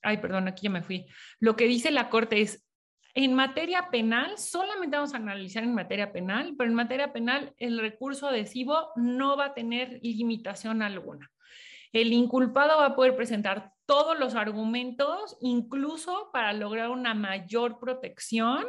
ay, 0.02 0.18
perdón, 0.18 0.48
aquí 0.48 0.64
ya 0.64 0.70
me 0.70 0.84
fui, 0.84 1.06
lo 1.40 1.56
que 1.56 1.68
dice 1.68 1.92
la 1.92 2.10
Corte 2.10 2.42
es, 2.42 2.66
en 3.16 3.34
materia 3.36 3.90
penal, 3.92 4.38
solamente 4.38 4.98
vamos 4.98 5.14
a 5.14 5.18
analizar 5.18 5.64
en 5.64 5.76
materia 5.76 6.12
penal, 6.12 6.56
pero 6.58 6.70
en 6.70 6.76
materia 6.76 7.14
penal 7.14 7.54
el 7.58 7.80
recurso 7.80 8.28
adhesivo 8.28 8.90
no 8.96 9.38
va 9.38 9.46
a 9.46 9.54
tener 9.54 10.00
limitación 10.02 10.82
alguna. 10.82 11.30
El 11.92 12.12
inculpado 12.12 12.80
va 12.80 12.88
a 12.88 12.96
poder 12.96 13.16
presentar 13.16 13.72
todos 13.86 14.18
los 14.18 14.34
argumentos, 14.34 15.38
incluso 15.42 16.32
para 16.34 16.54
lograr 16.54 16.90
una 16.90 17.14
mayor 17.14 17.80
protección 17.80 18.66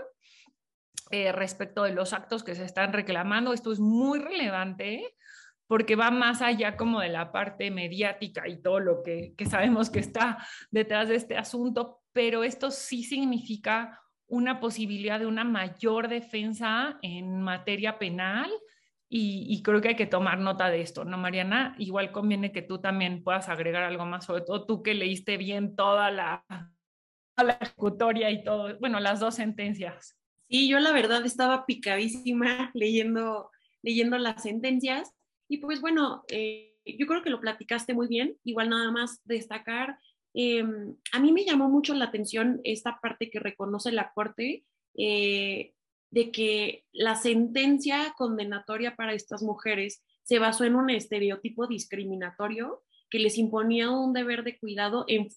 eh, 1.10 1.32
respecto 1.32 1.84
de 1.84 1.92
los 1.92 2.12
actos 2.12 2.44
que 2.44 2.54
se 2.54 2.64
están 2.64 2.92
reclamando. 2.92 3.54
Esto 3.54 3.72
es 3.72 3.80
muy 3.80 4.18
relevante 4.18 5.14
porque 5.66 5.96
va 5.96 6.10
más 6.10 6.42
allá 6.42 6.76
como 6.76 7.00
de 7.00 7.08
la 7.08 7.32
parte 7.32 7.70
mediática 7.70 8.46
y 8.46 8.60
todo 8.60 8.78
lo 8.80 9.02
que, 9.02 9.32
que 9.38 9.46
sabemos 9.46 9.88
que 9.88 10.00
está 10.00 10.36
detrás 10.70 11.08
de 11.08 11.14
este 11.14 11.38
asunto, 11.38 12.02
pero 12.12 12.44
esto 12.44 12.70
sí 12.70 13.04
significa 13.04 14.03
una 14.26 14.60
posibilidad 14.60 15.20
de 15.20 15.26
una 15.26 15.44
mayor 15.44 16.08
defensa 16.08 16.98
en 17.02 17.40
materia 17.40 17.98
penal 17.98 18.50
y, 19.16 19.62
creo 19.62 19.80
que 19.80 19.90
hay 19.90 19.96
que 19.96 20.06
tomar 20.06 20.40
nota 20.40 20.70
de 20.70 20.80
esto, 20.80 21.04
¿no, 21.04 21.16
Mariana? 21.16 21.76
Igual 21.78 22.10
conviene 22.10 22.50
que 22.50 22.62
tú 22.62 22.80
también 22.80 23.22
puedas 23.22 23.48
agregar 23.48 23.84
algo 23.84 24.04
más, 24.06 24.24
sobre 24.24 24.42
todo 24.42 24.66
tú 24.66 24.82
que 24.82 24.92
leíste 24.92 25.36
bien 25.36 25.76
toda 25.76 26.10
la, 26.10 26.44
la 27.36 27.52
ejecutoria 27.60 28.32
y 28.32 28.42
todo, 28.42 28.76
bueno, 28.80 28.98
las 28.98 29.20
dos 29.20 29.36
sentencias. 29.36 30.18
Sí, 30.48 30.68
yo 30.68 30.80
la 30.80 30.90
verdad 30.90 31.24
estaba 31.24 31.64
picadísima 31.64 32.72
leyendo, 32.74 33.50
leyendo 33.82 34.18
las 34.18 34.42
sentencias 34.42 35.12
y 35.48 35.58
pues 35.58 35.80
bueno, 35.80 36.24
eh, 36.28 36.74
yo 36.84 37.06
creo 37.06 37.22
que 37.22 37.30
lo 37.30 37.40
platicaste 37.40 37.94
muy 37.94 38.08
bien, 38.08 38.36
igual 38.42 38.70
nada 38.70 38.90
más 38.90 39.20
destacar 39.24 39.96
Em, 40.34 40.96
a 41.12 41.20
mí 41.20 41.32
me 41.32 41.44
llamó 41.44 41.68
mucho 41.68 41.94
la 41.94 42.06
atención 42.06 42.60
esta 42.64 42.98
parte 43.00 43.30
que 43.30 43.38
reconoce 43.38 43.92
la 43.92 44.10
Corte 44.12 44.64
eh, 44.96 45.72
de 46.10 46.32
que 46.32 46.84
la 46.92 47.14
sentencia 47.14 48.14
condenatoria 48.18 48.96
para 48.96 49.14
estas 49.14 49.42
mujeres 49.42 50.04
se 50.24 50.40
basó 50.40 50.64
en 50.64 50.74
un 50.74 50.90
estereotipo 50.90 51.68
discriminatorio 51.68 52.82
que 53.10 53.20
les 53.20 53.38
imponía 53.38 53.90
un 53.90 54.12
deber 54.12 54.42
de 54.42 54.58
cuidado 54.58 55.04
en, 55.06 55.28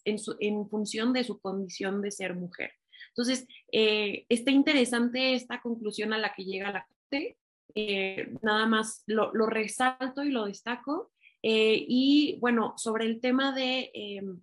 función 0.68 1.14
de 1.14 1.24
su 1.24 1.40
condición 1.40 2.02
de 2.02 2.10
ser 2.10 2.34
mujer. 2.36 2.72
Entonces, 3.10 3.48
eh, 3.72 4.26
está 4.30 4.50
interesante 4.50 5.36
esta 5.36 5.62
conclusión 5.62 6.12
a 6.14 6.18
la 6.18 6.34
que 6.34 6.44
llega 6.44 6.72
la 6.72 6.88
Corte. 6.88 7.38
Eh, 7.76 8.34
nada 8.42 8.66
más 8.66 9.04
lo, 9.06 9.32
resalto 9.46 10.24
y 10.24 10.32
lo 10.32 10.46
destaco. 10.46 11.12
y 11.44 12.38
bueno, 12.40 12.74
sobre 12.78 13.06
el 13.06 13.22
tema 13.22 13.54
de 13.54 13.92
em, 13.94 14.42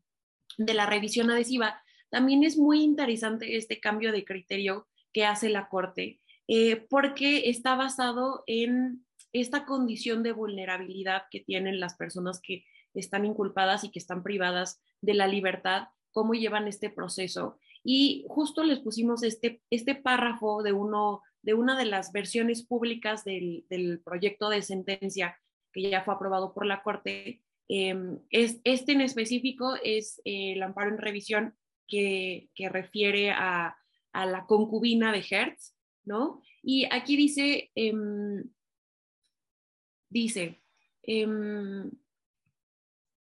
de 0.58 0.74
la 0.74 0.86
revisión 0.86 1.30
adhesiva, 1.30 1.82
también 2.10 2.44
es 2.44 2.56
muy 2.56 2.82
interesante 2.82 3.56
este 3.56 3.80
cambio 3.80 4.12
de 4.12 4.24
criterio 4.24 4.86
que 5.12 5.24
hace 5.24 5.48
la 5.48 5.68
Corte, 5.68 6.20
eh, 6.48 6.76
porque 6.88 7.48
está 7.48 7.74
basado 7.74 8.44
en 8.46 9.04
esta 9.32 9.64
condición 9.64 10.22
de 10.22 10.32
vulnerabilidad 10.32 11.24
que 11.30 11.40
tienen 11.40 11.80
las 11.80 11.96
personas 11.96 12.40
que 12.40 12.64
están 12.94 13.24
inculpadas 13.24 13.82
y 13.82 13.90
que 13.90 13.98
están 13.98 14.22
privadas 14.22 14.80
de 15.00 15.14
la 15.14 15.26
libertad, 15.26 15.88
cómo 16.12 16.34
llevan 16.34 16.68
este 16.68 16.90
proceso. 16.90 17.58
Y 17.82 18.24
justo 18.28 18.62
les 18.62 18.78
pusimos 18.78 19.22
este, 19.22 19.60
este 19.70 19.94
párrafo 19.94 20.62
de, 20.62 20.72
uno, 20.72 21.22
de 21.42 21.54
una 21.54 21.76
de 21.76 21.86
las 21.86 22.12
versiones 22.12 22.64
públicas 22.64 23.24
del, 23.24 23.66
del 23.68 24.00
proyecto 24.00 24.48
de 24.48 24.62
sentencia 24.62 25.36
que 25.72 25.90
ya 25.90 26.02
fue 26.02 26.14
aprobado 26.14 26.54
por 26.54 26.64
la 26.64 26.82
Corte, 26.82 27.42
Em, 27.68 28.18
es, 28.30 28.60
este 28.64 28.92
en 28.92 29.00
específico 29.00 29.74
es 29.82 30.20
eh, 30.24 30.52
el 30.52 30.62
amparo 30.62 30.90
en 30.90 30.98
revisión 30.98 31.54
que, 31.88 32.50
refiere 32.70 33.30
a, 33.30 33.76
la 34.12 34.46
concubina 34.46 35.12
de 35.12 35.24
Hertz, 35.28 35.74
¿no? 36.04 36.40
Y 36.62 36.86
aquí 36.90 37.16
dice, 37.16 37.70
em, 37.74 38.44
dice, 40.08 40.62
em, 41.02 41.90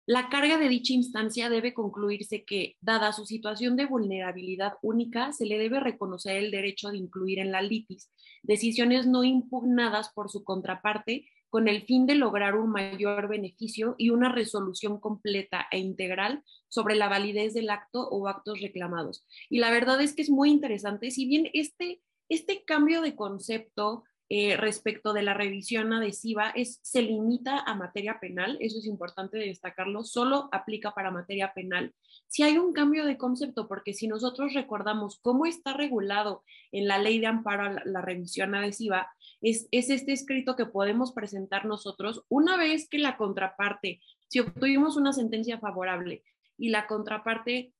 la 0.09 0.29
carga 0.29 0.59
de 0.59 0.69
dicha 0.69 0.93
instancia 0.93 1.49
debe 1.49 1.75
concluirse 1.75 2.45
que, 2.45 2.77
dada 2.81 3.13
su 3.13 3.27
situación 3.27 3.75
de 3.77 3.87
vulnerabilidad 3.87 4.75
única, 4.83 5.33
se 5.33 5.47
le 5.47 5.59
debe 5.59 5.81
reconocer 5.81 6.37
el 6.37 6.51
derecho 6.51 6.91
de 6.91 6.99
incluir 6.99 7.39
en 7.41 7.51
la 7.51 7.63
litis 7.63 8.11
decisiones 8.43 9.07
no 9.07 9.25
impugnadas 9.25 10.13
por 10.13 10.31
su 10.31 10.45
contraparte 10.45 11.29
con 11.49 11.69
el 11.69 11.83
fin 11.83 12.07
de 12.07 12.15
lograr 12.15 12.57
un 12.57 12.71
mayor 12.71 13.29
beneficio 13.29 13.95
y 13.99 14.11
una 14.11 14.31
resolución 14.31 15.01
completa 15.01 15.67
e 15.71 15.79
integral 15.79 16.43
sobre 16.69 16.97
la 16.97 17.09
validez 17.09 17.55
del 17.55 17.71
acto 17.71 18.09
o 18.09 18.29
actos 18.29 18.61
reclamados. 18.61 19.27
Y 19.49 19.59
la 19.59 19.71
verdad 19.71 20.01
es 20.01 20.15
que 20.15 20.23
es 20.23 20.31
muy 20.31 20.51
interesante, 20.51 21.11
si 21.11 21.27
bien 21.27 21.49
este, 21.55 22.03
este 22.29 22.65
cambio 22.65 23.01
de 23.01 23.15
concepto 23.15 24.05
eh, 24.29 24.57
respecto 24.57 25.13
de 25.13 25.23
la 25.23 25.35
revisión 25.35 25.93
adhesiva 25.93 26.51
es, 26.51 26.81
se 26.83 27.03
limita 27.03 27.61
a 27.61 27.77
materia 27.77 28.19
penal, 28.21 28.57
eso 28.61 28.79
es 28.79 28.87
importante 28.87 29.39
destacarlo, 29.39 30.03
solo 30.03 30.49
aplica 30.51 30.93
para 30.93 31.13
materia 31.13 31.53
penal. 31.55 31.95
Si 32.27 32.43
hay 32.43 32.59
un 32.59 32.73
cambio 32.73 33.05
de 33.05 33.19
concepto, 33.19 33.69
porque 33.69 33.95
si 33.95 34.09
nosotros 34.09 34.53
recordamos 34.53 35.21
cómo 35.23 35.47
está 35.47 35.75
regulado 35.75 36.43
en 36.73 36.89
la 36.89 36.99
ley 36.99 37.21
de 37.21 37.29
amparo 37.29 37.79
la, 37.85 38.03
revisión 38.03 38.55
adhesiva, 38.57 39.09
es, 39.41 39.69
es 39.71 39.91
este 39.91 40.13
escrito 40.13 40.57
que 40.57 40.67
podemos 40.67 41.13
presentar 41.13 41.65
nosotros 41.65 42.25
una 42.29 42.57
vez 42.57 42.89
que 42.89 42.99
la 42.99 43.17
contraparte, 43.17 44.01
si 44.29 44.41
obtuvimos 44.41 44.97
una 44.97 45.13
sentencia 45.13 45.61
favorable 45.61 46.25
y 46.59 46.71
la 46.71 46.89
contraparte 46.89 47.73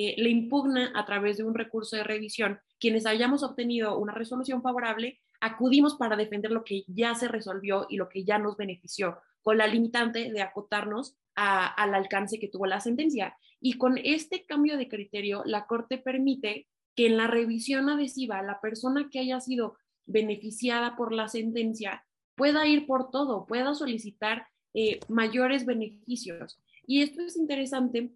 eh, 0.00 0.14
le 0.16 0.30
impugna 0.30 0.92
a 0.94 1.04
través 1.04 1.38
de 1.38 1.42
un 1.42 1.56
recurso 1.56 1.96
de 1.96 2.04
revisión. 2.04 2.60
Quienes 2.78 3.06
hayamos 3.06 3.42
obtenido 3.42 3.98
una 3.98 4.12
resolución 4.12 4.62
favorable, 4.62 5.20
acudimos 5.40 5.96
para 5.96 6.16
defender 6.16 6.50
lo 6.50 6.64
que 6.64 6.84
ya 6.86 7.14
se 7.14 7.28
resolvió 7.28 7.86
y 7.88 7.96
lo 7.96 8.08
que 8.08 8.24
ya 8.24 8.38
nos 8.38 8.56
benefició, 8.56 9.18
con 9.42 9.58
la 9.58 9.66
limitante 9.66 10.30
de 10.32 10.42
acotarnos 10.42 11.16
al 11.34 11.94
alcance 11.94 12.38
que 12.38 12.48
tuvo 12.48 12.66
la 12.66 12.80
sentencia. 12.80 13.36
Y 13.60 13.74
con 13.74 13.98
este 13.98 14.44
cambio 14.44 14.76
de 14.76 14.88
criterio, 14.88 15.42
la 15.44 15.66
Corte 15.66 15.98
permite 15.98 16.66
que 16.96 17.06
en 17.06 17.16
la 17.16 17.28
revisión 17.28 17.88
adhesiva 17.88 18.42
la 18.42 18.60
persona 18.60 19.08
que 19.10 19.20
haya 19.20 19.40
sido 19.40 19.76
beneficiada 20.06 20.96
por 20.96 21.12
la 21.12 21.28
sentencia 21.28 22.04
pueda 22.34 22.66
ir 22.66 22.86
por 22.86 23.10
todo, 23.10 23.46
pueda 23.46 23.74
solicitar 23.74 24.46
eh, 24.74 25.00
mayores 25.08 25.64
beneficios. 25.64 26.60
Y 26.86 27.02
esto 27.02 27.22
es 27.22 27.36
interesante 27.36 28.10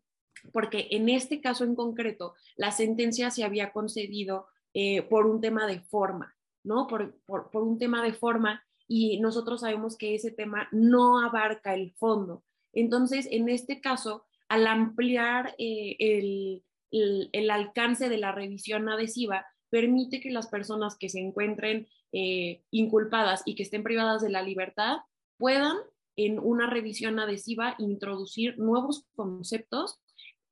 porque 0.52 0.88
en 0.90 1.08
este 1.08 1.40
caso 1.40 1.64
en 1.64 1.74
concreto, 1.74 2.34
la 2.56 2.72
sentencia 2.72 3.30
se 3.30 3.44
había 3.44 3.72
concedido 3.72 4.46
eh, 4.74 5.02
por 5.02 5.26
un 5.26 5.40
tema 5.40 5.66
de 5.66 5.80
forma, 5.80 6.34
¿no? 6.64 6.86
Por, 6.86 7.14
un 7.54 7.78
tema 7.78 8.02
de 8.02 8.12
forma 8.12 8.62
y 8.88 9.20
nosotros 9.20 9.60
sabemos 9.60 9.96
que 9.96 10.14
ese 10.14 10.30
tema 10.30 10.68
no 10.72 11.20
abarca 11.20 11.74
el 11.74 11.92
fondo. 11.92 12.44
Entonces, 12.72 13.28
en 13.30 13.48
este 13.48 13.80
caso, 13.80 14.24
al 14.48 14.66
ampliar 14.66 15.54
eh, 15.58 15.96
el, 15.98 16.62
el, 16.90 17.50
alcance 17.50 18.08
de 18.08 18.18
la 18.18 18.32
revisión 18.32 18.88
adhesiva, 18.88 19.46
permite 19.70 20.20
que 20.20 20.30
las 20.30 20.48
personas 20.48 20.96
que 20.98 21.08
se 21.08 21.20
encuentren 21.20 21.88
eh, 22.12 22.62
inculpadas 22.70 23.42
y 23.46 23.54
que 23.54 23.62
estén 23.62 23.82
privadas 23.82 24.20
de 24.22 24.30
la 24.30 24.42
libertad 24.42 24.98
puedan 25.38 25.76
en 26.16 26.38
una 26.38 26.68
revisión 26.68 27.18
adhesiva 27.18 27.74
introducir 27.78 28.58
nuevos 28.58 29.06
conceptos 29.14 29.98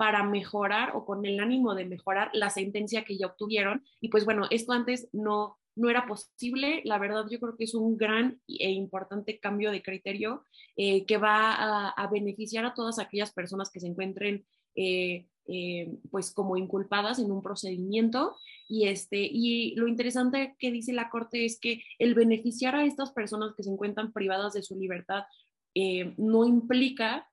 para 0.00 0.22
mejorar 0.22 0.92
o 0.96 1.04
con 1.04 1.26
el 1.26 1.38
ánimo 1.40 1.74
de 1.74 1.84
mejorar 1.84 2.30
la 2.32 2.48
sentencia 2.48 3.04
que 3.04 3.18
ya 3.18 3.26
obtuvieron. 3.26 3.84
Y 4.00 4.08
pues 4.08 4.24
bueno, 4.24 4.46
esto 4.48 4.72
antes 4.72 5.10
no, 5.12 5.58
no 5.76 5.90
era 5.90 6.06
posible. 6.06 6.80
La 6.86 6.96
verdad, 6.96 7.26
yo 7.30 7.38
creo 7.38 7.54
que 7.54 7.64
es 7.64 7.74
un 7.74 7.98
gran 7.98 8.40
e 8.48 8.70
importante 8.70 9.38
cambio 9.38 9.70
de 9.70 9.82
criterio 9.82 10.42
eh, 10.74 11.04
que 11.04 11.18
va 11.18 11.90
a, 11.90 12.06
beneficiar 12.10 12.64
a 12.64 12.72
todas 12.72 12.98
aquellas 12.98 13.30
personas 13.34 13.70
que 13.70 13.78
se 13.78 13.88
encuentren 13.88 14.46
eh, 14.74 15.26
eh, 15.48 15.92
pues 16.10 16.32
como 16.32 16.56
inculpadas 16.56 17.18
en 17.18 17.30
un 17.30 17.42
procedimiento. 17.42 18.38
Y, 18.68 18.88
este, 18.88 19.18
y 19.20 19.74
lo 19.74 19.86
interesante 19.86 20.56
que 20.58 20.72
dice 20.72 20.94
la 20.94 21.10
Corte 21.10 21.44
es 21.44 21.60
que 21.60 21.82
el 21.98 22.14
beneficiar 22.14 22.74
a 22.74 22.86
estas 22.86 23.12
personas 23.12 23.52
que 23.54 23.64
se 23.64 23.70
encuentran 23.70 24.14
privadas 24.14 24.54
de 24.54 24.62
su 24.62 24.78
libertad 24.78 25.24
no 26.16 26.46
implica 26.46 27.29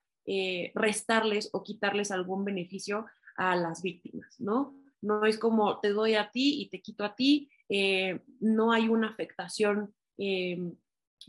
restarles 0.74 1.48
o 1.52 1.62
quitarles 1.62 2.10
algún 2.10 2.44
beneficio 2.44 3.06
a 3.38 3.56
las 3.56 3.82
víctimas, 3.82 4.38
¿no? 4.40 4.74
No 5.00 5.24
es 5.24 5.38
como 5.38 5.78
te 5.80 5.90
doy 5.90 6.16
a 6.16 6.30
ti 6.30 6.60
y 6.60 6.68
te 6.68 6.82
quito 6.82 7.04
a 7.04 7.14
ti, 7.14 7.50
eh, 7.68 8.20
no 8.40 8.72
hay 8.72 8.88
una 8.88 9.08
afectación 9.08 9.94
eh, 10.18 10.72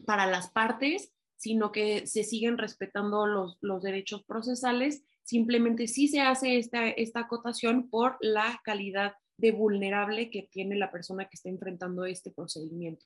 para 0.06 0.26
las 0.26 0.50
partes, 0.50 1.14
sino 1.36 1.72
que 1.72 2.08
se 2.08 2.24
siguen 2.24 2.58
respetando 2.58 3.28
los, 3.28 3.58
los, 3.62 3.82
derechos 3.82 4.24
procesales. 4.24 5.04
Simplemente 5.24 5.88
sí 5.88 6.08
se 6.08 6.22
hace 6.22 6.58
esta, 6.58 6.90
esta 6.90 7.22
acotación 7.22 7.90
por 7.90 8.18
la 8.20 8.60
calidad 8.64 9.14
de 9.38 9.52
vulnerable 9.52 10.32
que 10.32 10.50
tiene 10.52 10.76
la 10.76 10.92
persona 10.92 11.26
que 11.26 11.36
está 11.36 11.50
enfrentando 11.50 12.06
este 12.06 12.32
procedimiento. 12.32 13.06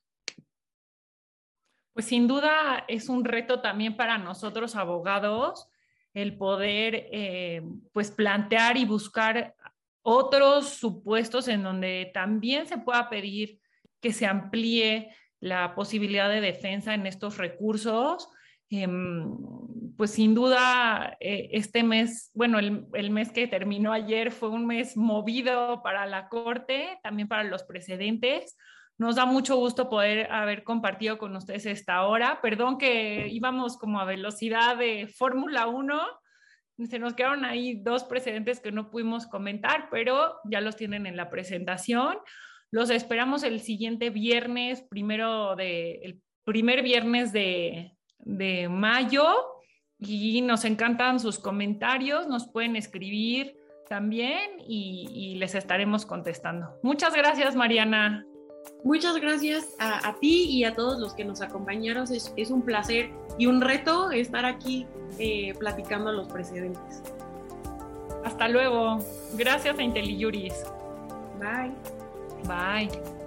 Pues 1.93 2.05
sin 2.07 2.27
duda 2.27 2.85
es 2.87 3.09
un 3.09 3.23
reto 3.23 3.61
también 3.61 3.97
para 3.97 4.17
nosotros 4.17 4.75
abogados 4.75 5.67
el 6.13 6.37
poder 6.37 7.07
eh, 7.11 7.61
pues 7.91 8.11
plantear 8.11 8.77
y 8.77 8.85
buscar 8.85 9.55
otros 10.01 10.69
supuestos 10.69 11.47
en 11.47 11.63
donde 11.63 12.11
también 12.13 12.67
se 12.67 12.77
pueda 12.77 13.09
pedir 13.09 13.59
que 14.01 14.13
se 14.13 14.25
amplíe 14.25 15.15
la 15.39 15.75
posibilidad 15.75 16.29
de 16.29 16.41
defensa 16.41 16.93
en 16.93 17.07
estos 17.07 17.37
recursos. 17.37 18.29
Em, 18.69 19.37
pues 19.97 20.11
sin 20.11 20.33
duda, 20.33 21.17
eh, 21.19 21.49
este 21.51 21.83
mes, 21.83 22.31
bueno, 22.33 22.59
el, 22.59 22.85
el, 22.93 23.11
mes 23.11 23.31
que 23.31 23.47
terminó 23.47 23.93
ayer 23.93 24.31
fue 24.31 24.49
un 24.49 24.65
mes 24.65 24.97
movido 24.97 25.81
para 25.83 26.05
la 26.05 26.27
Corte, 26.27 26.99
también 27.03 27.27
para 27.27 27.43
los 27.43 27.63
precedentes. 27.63 28.57
Nos 29.03 29.17
da 29.17 29.25
mucho 29.25 29.57
gusto 29.57 29.89
poder 29.89 30.31
haber 30.31 30.63
compartido 30.63 31.17
con 31.17 31.35
ustedes 31.35 31.65
esta 31.65 32.05
hora. 32.05 32.39
Perdón 32.41 32.77
que 32.77 33.27
íbamos 33.29 33.77
como 33.77 33.99
a 33.99 34.05
velocidad 34.05 34.77
de 34.77 35.07
Fórmula 35.07 35.67
1, 35.67 36.01
se 36.87 36.99
nos 36.99 37.13
quedaron 37.13 37.43
ahí 37.43 37.75
dos 37.75 38.05
precedentes 38.05 38.61
que 38.61 38.71
no 38.71 38.89
pudimos 38.89 39.27
comentar, 39.27 39.89
pero 39.91 40.37
ya 40.45 40.61
los 40.61 40.77
tienen 40.77 41.05
en 41.05 41.17
la 41.17 41.29
presentación. 41.29 42.15
Los 42.71 42.91
esperamos 42.91 43.43
el 43.43 43.59
siguiente 43.59 44.09
viernes, 44.09 44.85
primero 44.89 45.57
de, 45.57 45.95
el 45.95 46.21
primer 46.45 46.81
viernes 46.81 47.33
de, 47.33 47.97
mayo 48.69 49.25
y 49.99 50.41
nos 50.43 50.63
encantan 50.63 51.19
sus 51.19 51.39
comentarios, 51.39 52.25
nos 52.27 52.47
pueden 52.47 52.77
escribir 52.77 53.57
también 53.89 54.61
y, 54.65 55.35
les 55.39 55.55
estaremos 55.55 56.05
contestando. 56.05 56.79
Muchas 56.83 57.13
gracias, 57.13 57.53
Mariana. 57.53 58.25
Muchas 58.83 59.15
gracias 59.15 59.75
a, 59.79 60.15
ti 60.19 60.45
y 60.49 60.65
a 60.65 60.75
todos 60.75 60.99
los 60.99 61.13
que 61.13 61.23
nos 61.23 61.41
acompañaron. 61.41 62.03
Es, 62.11 62.33
es 62.35 62.51
un 62.51 62.61
placer 62.61 63.09
y 63.37 63.45
un 63.45 63.61
reto 63.61 64.11
estar 64.11 64.45
aquí 64.45 64.85
eh, 65.19 65.53
platicando 65.57 66.11
los 66.11 66.27
precedentes. 66.27 67.01
Hasta 68.25 68.47
luego. 68.47 68.99
Gracias 69.35 69.77
a 69.77 69.81
IntelliJuris. 69.81 70.65
Bye. 71.39 71.71
Bye. 72.47 73.22